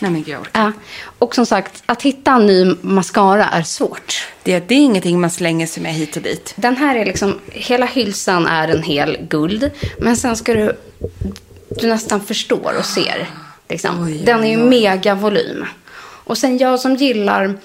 Nej 0.00 0.10
men 0.10 0.22
gud, 0.22 0.34
jag 0.34 0.40
orkar. 0.40 0.60
Ja. 0.62 0.72
Och 1.18 1.34
som 1.34 1.46
sagt, 1.46 1.82
att 1.86 2.02
hitta 2.02 2.32
en 2.32 2.46
ny 2.46 2.74
mascara 2.80 3.44
är 3.48 3.62
svårt. 3.62 4.26
det, 4.42 4.68
det 4.68 4.74
är 4.74 4.78
ingenting 4.78 5.20
man 5.20 5.30
slänger 5.30 5.66
sig 5.66 5.82
med 5.82 5.94
hit 5.94 6.16
och 6.16 6.22
dit. 6.22 6.52
Den 6.56 6.76
här 6.76 6.96
är 6.96 7.04
liksom, 7.04 7.40
hela 7.52 7.86
hylsan 7.86 8.46
är 8.46 8.68
en 8.68 8.82
hel 8.82 9.16
guld. 9.20 9.70
Men 9.98 10.16
sen 10.16 10.36
ska 10.36 10.54
du, 10.54 10.76
du 11.68 11.86
nästan 11.86 12.20
förstår 12.20 12.74
och 12.78 12.84
ser. 12.84 13.28
Liksom. 13.68 14.04
Oj, 14.04 14.22
Den 14.26 14.44
är 14.44 14.50
ju 14.50 14.62
oj. 14.62 14.68
mega 14.68 15.14
volym. 15.14 15.64
Och 16.00 16.38
sen 16.38 16.58
jag 16.58 16.80
som 16.80 16.94
gillar 16.96 17.58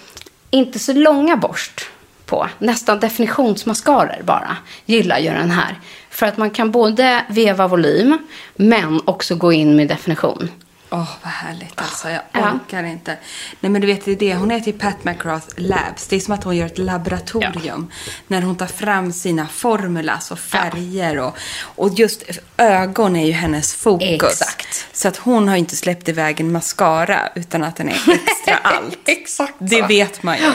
inte 0.49 0.80
så 0.80 0.93
långa 0.93 1.38
borst 1.38 1.86
på, 2.26 2.47
nästan 2.60 2.99
definitionsmascaror 2.99 4.24
bara, 4.24 4.58
gillar 4.86 5.20
ju 5.20 5.30
den 5.30 5.51
här. 5.51 5.80
För 6.10 6.26
att 6.26 6.38
man 6.38 6.49
kan 6.49 6.72
både 6.72 7.26
veva 7.30 7.68
volym, 7.68 8.18
men 8.56 9.01
också 9.06 9.36
gå 9.36 9.54
in 9.54 9.76
med 9.76 9.88
definition. 9.88 10.49
Åh, 10.96 11.10
vad 11.24 11.32
härligt 11.34 11.82
alltså. 11.82 12.10
Jag 12.10 12.22
Ja. 12.32 12.52
orkar 12.54 12.84
inte. 12.84 13.18
Nej, 13.60 13.70
men 13.72 13.82
du 13.82 13.88
vet, 13.88 14.06
det 14.06 14.12
är 14.12 14.16
det. 14.16 14.36
Hon 14.36 14.50
heter 14.50 14.72
ju 14.72 14.78
Pat 14.78 15.04
McGrath 15.04 15.48
Labs. 15.58 16.08
Det 16.08 16.16
är 16.16 16.20
som 16.20 16.34
att 16.34 16.44
hon 16.44 16.58
gör 16.58 16.66
ett 16.66 16.78
laboratorium. 16.78 17.91
När 18.28 18.41
hon 18.41 18.56
tar 18.56 18.68
fram 18.68 19.12
sina 19.14 19.48
formulas 19.48 20.32
och 20.32 20.39
färger. 20.39 21.20
Och, 21.20 21.38
och 21.64 21.89
just 21.94 22.24
ögon 22.58 23.16
är 23.16 23.26
ju 23.26 23.32
hennes 23.32 23.74
fokus. 23.76 24.08
Exakt. 24.10 24.88
Så 24.94 25.08
att 25.08 25.18
hon 25.18 25.48
har 25.48 25.56
ju 25.56 25.60
inte 25.60 25.76
släppt 25.76 26.10
iväg 26.10 26.39
en 26.39 26.52
mascara 26.52 27.20
utan 27.36 27.64
att 27.64 27.76
den 27.76 27.89
är 27.89 27.94
extra 27.94 28.56
allt. 28.64 29.00
Exakt 29.06 29.54
Det 29.60 29.82
så. 29.82 29.88
vet 29.88 30.24
man 30.24 30.38
ju. 30.38 30.52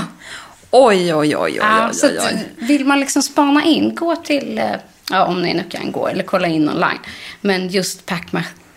Oj, 0.70 1.14
oj, 1.14 1.14
oj, 1.14 1.36
oj, 1.36 1.53
Ja, 1.57 1.89
oj, 1.89 1.95
så 1.95 2.07
oj, 2.07 2.18
oj. 2.26 2.49
vill 2.57 2.84
man 2.84 3.01
liksom 3.01 3.22
spana 3.22 3.64
in, 3.64 3.95
gå 3.95 4.16
till, 4.16 4.59
eh, 4.59 4.64
ja, 5.11 5.24
om 5.24 5.43
ni 5.43 5.55
nu 5.55 5.64
kan 5.70 5.93
gå, 5.93 6.07
eller 6.09 6.24
kolla 6.24 6.49
in 6.49 6.68
online. 6.68 6.99
Men 7.41 7.68
just 7.68 8.07
Pac 8.07 8.20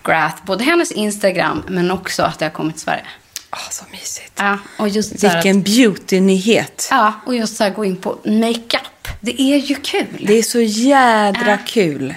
McGrath, 0.04 0.45
både 0.45 0.64
hennes 0.64 0.91
Instagram, 0.91 1.64
men 1.68 1.91
också 1.91 2.24
att 2.24 2.39
det 2.39 2.45
har 2.45 2.49
kommit 2.52 2.76
till 2.76 2.84
Sverige. 2.84 3.06
Åh, 3.52 3.60
så 3.72 3.84
mysigt. 3.91 4.32
Ja, 4.36 4.58
och 4.78 4.89
just 4.89 5.14
att- 5.14 5.24
Vilken 5.24 5.64
beauty-nyhet. 5.64 6.88
Ja, 6.91 7.14
och 7.26 7.36
just 7.36 7.58
så 7.58 7.64
här 7.64 7.72
gå 7.72 7.86
in 7.86 7.95
på 7.97 8.10
makeup. 8.26 9.08
Det 9.22 9.41
är 9.41 9.58
ju 9.58 9.76
kul. 9.76 10.26
Det 10.28 10.34
är 10.34 10.43
så 10.43 10.60
jädra 10.62 11.58
kul. 11.58 12.16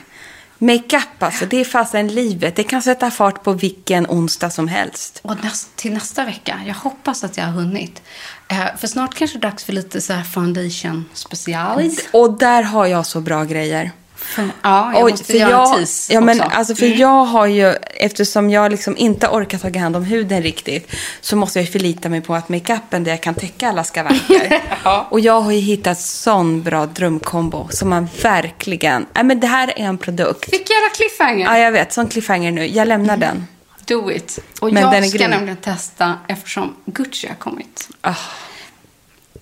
Makeup 0.59 1.22
alltså, 1.22 1.47
det 1.47 1.57
är 1.61 1.64
fasen 1.64 2.09
livet. 2.09 2.57
Det 2.57 2.62
kan 2.64 2.82
sätta 2.82 3.11
fart 3.11 3.43
på 3.43 3.53
vilken 3.53 4.07
onsdag 4.07 4.51
som 4.51 4.68
helst. 4.68 5.20
Och 5.22 5.45
näst, 5.45 5.76
till 5.76 5.93
nästa 5.93 6.24
vecka, 6.24 6.61
jag 6.66 6.74
hoppas 6.74 7.24
att 7.24 7.37
jag 7.37 7.45
har 7.45 7.53
hunnit. 7.53 8.03
Eh, 8.49 8.76
för 8.78 8.87
snart 8.87 9.14
kanske 9.14 9.39
det 9.39 9.47
är 9.47 9.51
dags 9.51 9.64
för 9.64 9.72
lite 9.72 10.01
så 10.01 10.12
här 10.12 10.22
foundation 10.22 11.05
specialis. 11.12 12.09
Och 12.12 12.39
där 12.39 12.62
har 12.62 12.87
jag 12.87 13.07
så 13.07 13.20
bra 13.20 13.45
grejer. 13.45 13.91
Ja, 14.36 14.92
jag 14.94 15.04
Oj, 15.04 15.10
måste 15.10 15.24
för 15.24 15.34
göra 15.34 15.50
jag, 15.50 15.72
en 15.72 15.78
tease 15.78 16.12
ja, 16.12 16.20
men, 16.20 16.36
också. 16.36 16.44
Mm. 16.44 16.58
alltså, 16.58 16.74
för 16.74 16.86
jag 16.86 17.24
har 17.24 17.46
ju, 17.46 17.74
eftersom 17.94 18.50
jag 18.50 18.70
liksom 18.70 18.96
inte 18.96 19.28
orkar 19.28 19.58
ta 19.58 19.78
hand 19.78 19.96
om 19.96 20.04
huden 20.04 20.42
riktigt, 20.42 20.92
så 21.20 21.36
måste 21.36 21.60
jag 21.60 21.68
förlita 21.68 22.08
mig 22.08 22.20
på 22.20 22.34
att 22.34 22.48
makeupen 22.48 23.04
där 23.04 23.10
jag 23.10 23.20
kan 23.20 23.34
täcka 23.34 23.68
alla 23.68 23.84
skavanker. 23.84 24.62
Och 25.10 25.20
jag 25.20 25.40
har 25.40 25.52
ju 25.52 25.60
hittat 25.60 26.00
sån 26.00 26.62
bra 26.62 26.86
drömkombo 26.86 27.68
som 27.70 27.88
man 27.88 28.08
verkligen, 28.22 29.06
nej 29.14 29.24
men 29.24 29.40
det 29.40 29.46
här 29.46 29.78
är 29.78 29.84
en 29.84 29.98
produkt. 29.98 30.50
Fick 30.50 30.70
göra 30.70 30.88
cliffhanger. 30.94 31.44
Ja, 31.44 31.58
jag 31.58 31.72
vet, 31.72 31.92
sån 31.92 32.08
cliffhanger 32.08 32.52
nu. 32.52 32.66
Jag 32.66 32.88
lämnar 32.88 33.16
den. 33.16 33.46
Do 33.86 34.10
it. 34.10 34.38
Och 34.60 34.72
Men 34.72 34.82
jag 34.82 35.08
ska 35.08 35.18
grym. 35.18 35.30
nämligen 35.30 35.56
testa 35.56 36.18
eftersom 36.28 36.74
Gucci 36.86 37.28
har 37.28 37.34
kommit. 37.34 37.88
Ah. 38.00 38.14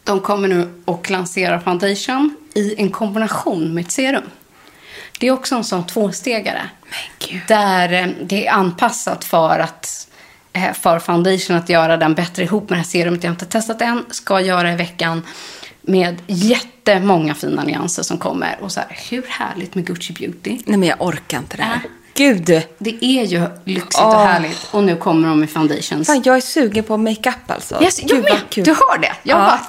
De 0.04 0.20
kommer 0.20 0.48
nu 0.48 0.82
att 0.84 1.10
lansera 1.10 1.60
foundation 1.60 2.36
i 2.54 2.74
en 2.80 2.90
kombination 2.90 3.74
med 3.74 3.84
ett 3.84 3.90
serum. 3.90 4.22
Det 5.22 5.28
är 5.28 5.32
också 5.32 5.54
en 5.54 5.64
sån 5.64 5.86
tvåstegare. 5.86 6.62
Där 7.48 7.92
eh, 7.92 8.06
det 8.22 8.46
är 8.46 8.52
anpassat 8.52 9.24
för 9.24 9.58
att 9.58 10.08
eh, 10.52 10.72
för 10.72 10.98
foundation 10.98 11.56
att 11.56 11.68
göra 11.68 11.96
den 11.96 12.14
bättre 12.14 12.42
ihop 12.42 12.70
med 12.70 12.78
det 12.78 12.82
här 12.82 12.88
serumet. 12.88 13.24
Jag 13.24 13.32
inte 13.32 13.46
testat 13.46 13.82
än. 13.82 14.04
Ska 14.10 14.40
göra 14.40 14.72
i 14.72 14.76
veckan. 14.76 15.22
Med 15.82 16.22
jättemånga 16.26 17.34
fina 17.34 17.64
nyanser 17.64 18.02
som 18.02 18.18
kommer. 18.18 18.58
Och 18.60 18.72
så 18.72 18.80
här, 18.80 18.98
hur 19.10 19.24
härligt 19.28 19.74
med 19.74 19.86
Gucci 19.86 20.12
Beauty. 20.12 20.58
Nej, 20.64 20.78
men 20.78 20.88
jag 20.88 21.02
orkar 21.02 21.38
inte 21.38 21.56
det 21.56 21.62
här. 21.62 21.80
Ja. 21.84 21.90
Gud! 22.14 22.62
Det 22.78 23.04
är 23.04 23.24
ju 23.24 23.46
lyxigt 23.64 24.02
Åh. 24.02 24.08
och 24.08 24.28
härligt. 24.28 24.68
Och 24.70 24.84
nu 24.84 24.96
kommer 24.96 25.28
de 25.28 25.40
med 25.40 25.50
foundations. 25.50 26.06
Fan, 26.06 26.22
jag 26.24 26.36
är 26.36 26.40
sugen 26.40 26.84
på 26.84 26.96
makeup 26.96 27.50
alltså. 27.50 27.82
Yes, 27.82 28.00
jag 28.02 28.08
Gud, 28.08 28.24
med. 28.24 28.64
Du 28.64 28.70
har 28.70 28.98
det. 28.98 29.12
Jag 29.22 29.38
ja. 29.38 29.44
bara... 29.44 29.60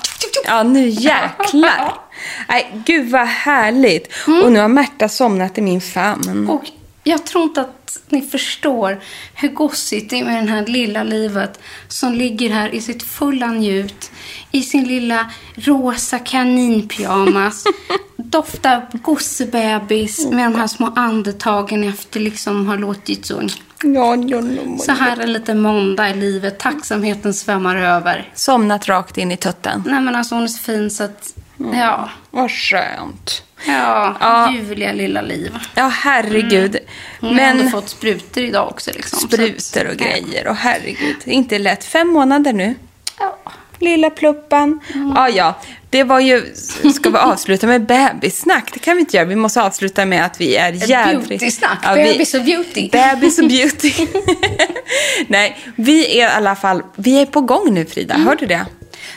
Ja, 0.45 0.64
nu 0.64 0.88
jäklar. 0.88 1.93
Nej, 2.50 2.82
gud 2.86 3.10
vad 3.10 3.28
härligt. 3.28 4.14
Mm. 4.28 4.44
Och 4.44 4.52
nu 4.52 4.60
har 4.60 4.68
Märta 4.68 5.10
somnat 5.10 5.58
i 5.58 5.62
min 5.62 5.82
famn. 5.82 6.50
Och 6.50 6.64
jag 7.04 7.26
tror 7.26 7.44
inte 7.44 7.62
att 7.62 8.00
ni 8.10 8.22
förstår 8.22 9.00
hur 9.34 9.50
gossigt 9.50 10.10
det 10.10 10.20
är 10.20 10.26
med 10.26 10.46
det 10.46 10.52
här 10.52 10.66
lilla 10.66 11.04
livet 11.04 11.60
som 11.88 12.14
ligger 12.14 12.50
här 12.50 12.76
i 12.76 12.82
sitt 12.82 13.04
fulla 13.04 13.48
njut 13.48 14.12
i 14.52 14.62
sin 14.62 14.84
lilla 14.84 15.32
rosa 15.56 16.20
kaninpyjamas. 16.20 17.64
Doftar 18.18 18.88
gossebebis 18.92 20.28
med 20.32 20.46
de 20.46 20.56
här 20.56 20.68
små 20.68 20.94
andetagen 20.96 21.84
efter 21.84 22.20
liksom 22.20 22.68
har 22.68 22.78
låtit 22.78 23.26
så. 23.26 23.42
Ja, 23.84 24.16
ja, 24.16 24.42
ja, 24.42 24.78
Så 24.78 24.92
här 24.92 25.20
en 25.20 25.34
liten 25.34 25.62
måndag 25.62 26.10
i 26.10 26.14
livet. 26.14 26.60
Tacksamheten 26.60 27.34
svämmar 27.34 27.76
över. 27.76 28.32
Somnat 28.34 28.90
rakt 28.90 29.18
in 29.18 29.32
i 29.32 29.38
tutten. 29.38 29.84
Nej 29.86 30.02
men 30.02 30.16
alltså 30.16 30.36
hon 30.36 30.44
är 30.44 30.48
så 30.48 30.60
fin 30.60 30.90
så 30.90 31.04
att, 31.04 31.34
ja. 31.58 32.10
Vad 32.32 32.51
skönt. 32.51 33.43
Ja, 33.68 34.18
Ja. 34.20 34.51
ljuvliga 34.51 34.91
lilla 34.93 35.22
liv. 35.22 35.58
Ja, 35.76 35.88
herregud. 35.88 36.78
Hon 37.22 37.39
har 37.39 37.45
ändå 37.45 37.64
Men 37.64 37.72
fått 37.72 37.89
sprutor 37.89 38.43
idag 38.43 38.68
också. 38.68 38.91
Liksom, 38.95 39.20
sprutor 39.20 39.88
och 39.91 39.97
grejer. 39.97 40.47
Och 40.47 40.56
herregud, 40.56 41.16
inte 41.26 41.60
lätt. 41.60 41.84
Fem 41.86 42.08
månader 42.08 42.54
nu. 42.54 42.76
Ja. 43.20 43.38
Lilla 43.80 44.10
pluppan. 44.10 44.80
Ja, 45.16 45.30
ja. 45.30 45.60
Det 45.89 46.04
var 46.04 46.20
ju... 46.20 46.54
Ska 46.95 47.10
vi 47.10 47.18
avsluta 47.18 47.68
med 47.68 47.86
bebissnack? 47.86 48.70
Det 48.74 48.80
kan 48.80 48.95
vi 48.95 48.99
inte 48.99 49.18
göra. 49.18 49.26
Vi 49.28 49.36
måste 49.36 49.62
avsluta 49.64 50.06
med 50.06 50.26
att 50.26 50.41
vi 50.41 50.56
är 50.56 50.72
jävligt... 50.89 51.30
Beauty-snack. 51.30 51.78
Ja, 51.84 51.93
vi- 51.93 52.04
Bebis 52.04 52.34
och 52.34 52.43
beauty. 52.43 52.89
Bebis 52.89 53.39
och 53.39 53.47
beauty. 53.47 53.91
Nej, 55.28 55.58
vi 55.76 56.20
är 56.20 56.28
i 56.28 56.32
alla 56.32 56.56
fall... 56.56 56.82
Vi 56.95 57.22
är 57.22 57.26
på 57.26 57.41
gång 57.41 57.74
nu, 57.74 57.86
Frida. 57.86 58.14
Mm. 58.16 58.28
Hör 58.28 58.36
du 58.36 58.45
det? 58.45 58.66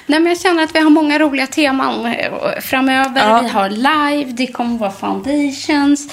Nej, 0.07 0.21
men 0.21 0.27
jag 0.33 0.41
känner 0.41 0.63
att 0.63 0.75
vi 0.75 0.81
har 0.81 0.91
många 0.91 1.19
roliga 1.19 1.47
teman 1.47 2.07
eh, 2.07 2.61
framöver. 2.61 3.29
Ja. 3.29 3.41
Vi 3.43 3.49
har 3.49 3.71
live, 3.71 4.33
det 4.33 4.47
kommer 4.47 4.79
vara 4.79 4.91
foundations. 4.91 6.09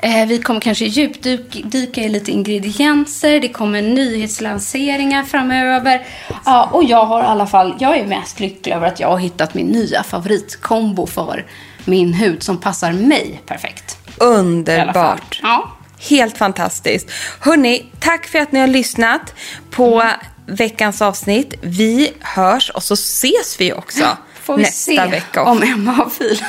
Eh, 0.00 0.26
vi 0.26 0.38
kommer 0.38 0.60
kanske 0.60 0.84
djupdyka 0.84 2.00
i 2.00 2.08
lite 2.08 2.30
ingredienser. 2.30 3.40
Det 3.40 3.48
kommer 3.48 3.82
nyhetslanseringar 3.82 5.22
framöver. 5.22 6.06
Ja, 6.44 6.68
och 6.72 6.84
jag 6.84 7.04
har 7.04 7.22
i 7.22 7.26
alla 7.26 7.46
fall, 7.46 7.74
jag 7.78 7.98
är 7.98 8.06
mest 8.06 8.40
lycklig 8.40 8.72
över 8.72 8.86
att 8.86 9.00
jag 9.00 9.08
har 9.08 9.18
hittat 9.18 9.54
min 9.54 9.66
nya 9.66 10.02
favoritkombo 10.02 11.06
för 11.06 11.46
min 11.84 12.12
hud 12.12 12.42
som 12.42 12.58
passar 12.58 12.92
mig 12.92 13.40
perfekt. 13.46 13.98
Underbart. 14.16 15.40
Ja. 15.42 15.72
Helt 16.10 16.38
fantastiskt. 16.38 17.10
Hörni, 17.40 17.86
tack 18.00 18.26
för 18.26 18.38
att 18.38 18.52
ni 18.52 18.60
har 18.60 18.66
lyssnat 18.66 19.34
på 19.70 20.02
veckans 20.48 21.02
avsnitt. 21.02 21.54
Vi 21.60 22.12
hörs 22.20 22.70
och 22.70 22.82
så 22.82 22.94
ses 22.94 23.60
vi 23.60 23.72
också 23.72 24.16
Får 24.42 24.56
vi 24.56 24.62
nästa 24.62 24.92
se 24.92 25.06
vecka. 25.06 25.42
om 25.42 25.62
Emma 25.62 25.92
har 25.92 26.10
filat, 26.10 26.42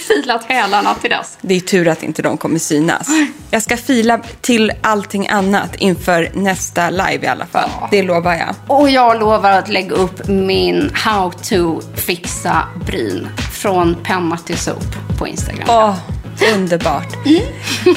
filat 0.08 0.44
hälarna 0.48 0.94
till 0.94 1.10
dess. 1.10 1.38
Det 1.40 1.54
är 1.54 1.60
tur 1.60 1.88
att 1.88 2.02
inte 2.02 2.22
de 2.22 2.36
kommer 2.38 2.58
synas. 2.58 3.08
Jag 3.50 3.62
ska 3.62 3.76
fila 3.76 4.20
till 4.40 4.72
allting 4.82 5.28
annat 5.28 5.74
inför 5.76 6.30
nästa 6.34 6.90
live 6.90 7.18
i 7.22 7.26
alla 7.26 7.46
fall. 7.46 7.70
Det 7.90 8.02
lovar 8.02 8.34
jag. 8.34 8.54
Och 8.78 8.90
jag 8.90 9.20
lovar 9.20 9.50
att 9.52 9.68
lägga 9.68 9.94
upp 9.94 10.28
min 10.28 10.90
How 10.94 11.30
to 11.32 11.80
fixa 11.94 12.62
bryn 12.86 13.28
från 13.52 13.94
penna 14.02 14.36
till 14.36 14.58
sop 14.58 15.18
på 15.18 15.26
Instagram. 15.28 15.64
Åh, 15.68 15.96
underbart. 16.54 17.16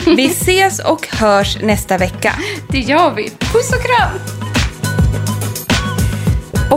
Vi 0.05 0.25
ses 0.25 0.79
och 0.79 1.07
hörs 1.07 1.57
nästa 1.61 1.97
vecka. 1.97 2.33
Det 2.69 2.79
gör 2.79 3.11
vi. 3.11 3.29
Puss 3.29 3.69
och 3.73 3.81
kram! 3.81 4.52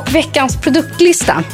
Och 0.06 0.14
veckans 0.14 0.56
produktlista 0.56 1.44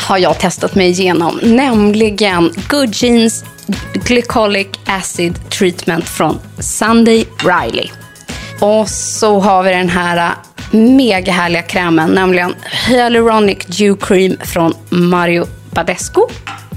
har 0.00 0.18
jag 0.18 0.38
testat 0.38 0.74
mig 0.74 0.88
igenom, 0.88 1.40
nämligen 1.42 2.52
Good 2.68 2.94
Jeans 2.94 3.44
Glycolic 3.92 4.68
Acid 4.86 5.50
Treatment 5.50 6.08
från 6.08 6.38
Sunday 6.58 7.26
Riley. 7.38 7.88
Och 8.60 8.88
så 8.88 9.40
har 9.40 9.62
vi 9.62 9.70
den 9.70 9.88
här 9.88 10.32
mega 10.70 11.32
härliga 11.32 11.62
krämen, 11.62 12.10
nämligen 12.10 12.54
Hyaluronic 12.86 13.58
Dew 13.66 14.06
Cream 14.06 14.36
från 14.44 14.74
Mario 14.90 15.46
Badescu. 15.70 16.20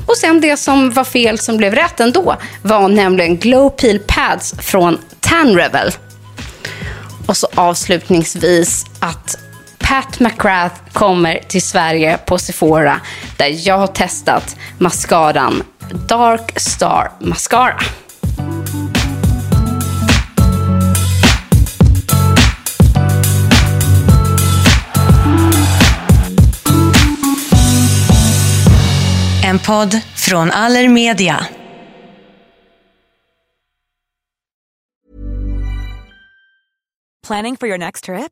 Och 0.05 0.17
sen 0.17 0.41
det 0.41 0.57
som 0.57 0.91
var 0.91 1.03
fel 1.03 1.39
som 1.39 1.57
blev 1.57 1.75
rätt 1.75 1.99
ändå 1.99 2.35
var 2.61 2.87
nämligen 2.87 3.37
Glow 3.37 3.69
Peel 3.69 3.99
Pads 3.99 4.55
från 4.59 4.97
Tan 5.19 5.55
Rebel. 5.55 5.91
Och 7.25 7.37
så 7.37 7.47
avslutningsvis 7.55 8.85
att 8.99 9.42
Pat 9.93 10.19
McGrath 10.19 10.93
kommer 10.93 11.39
till 11.39 11.61
Sverige 11.61 12.17
på 12.17 12.37
Sephora 12.37 13.01
där 13.37 13.67
jag 13.67 13.77
har 13.77 13.87
testat 13.87 14.57
mascaran 14.77 15.63
Dark 16.07 16.59
Star 16.59 17.11
Mascara. 17.19 17.79
En 29.45 29.59
podd 29.59 30.01
från 30.15 30.51
Allermedia. 30.51 31.45
Planning 37.27 37.57
for 37.57 37.67
your 37.67 37.77
next 37.77 38.03
trip? 38.03 38.31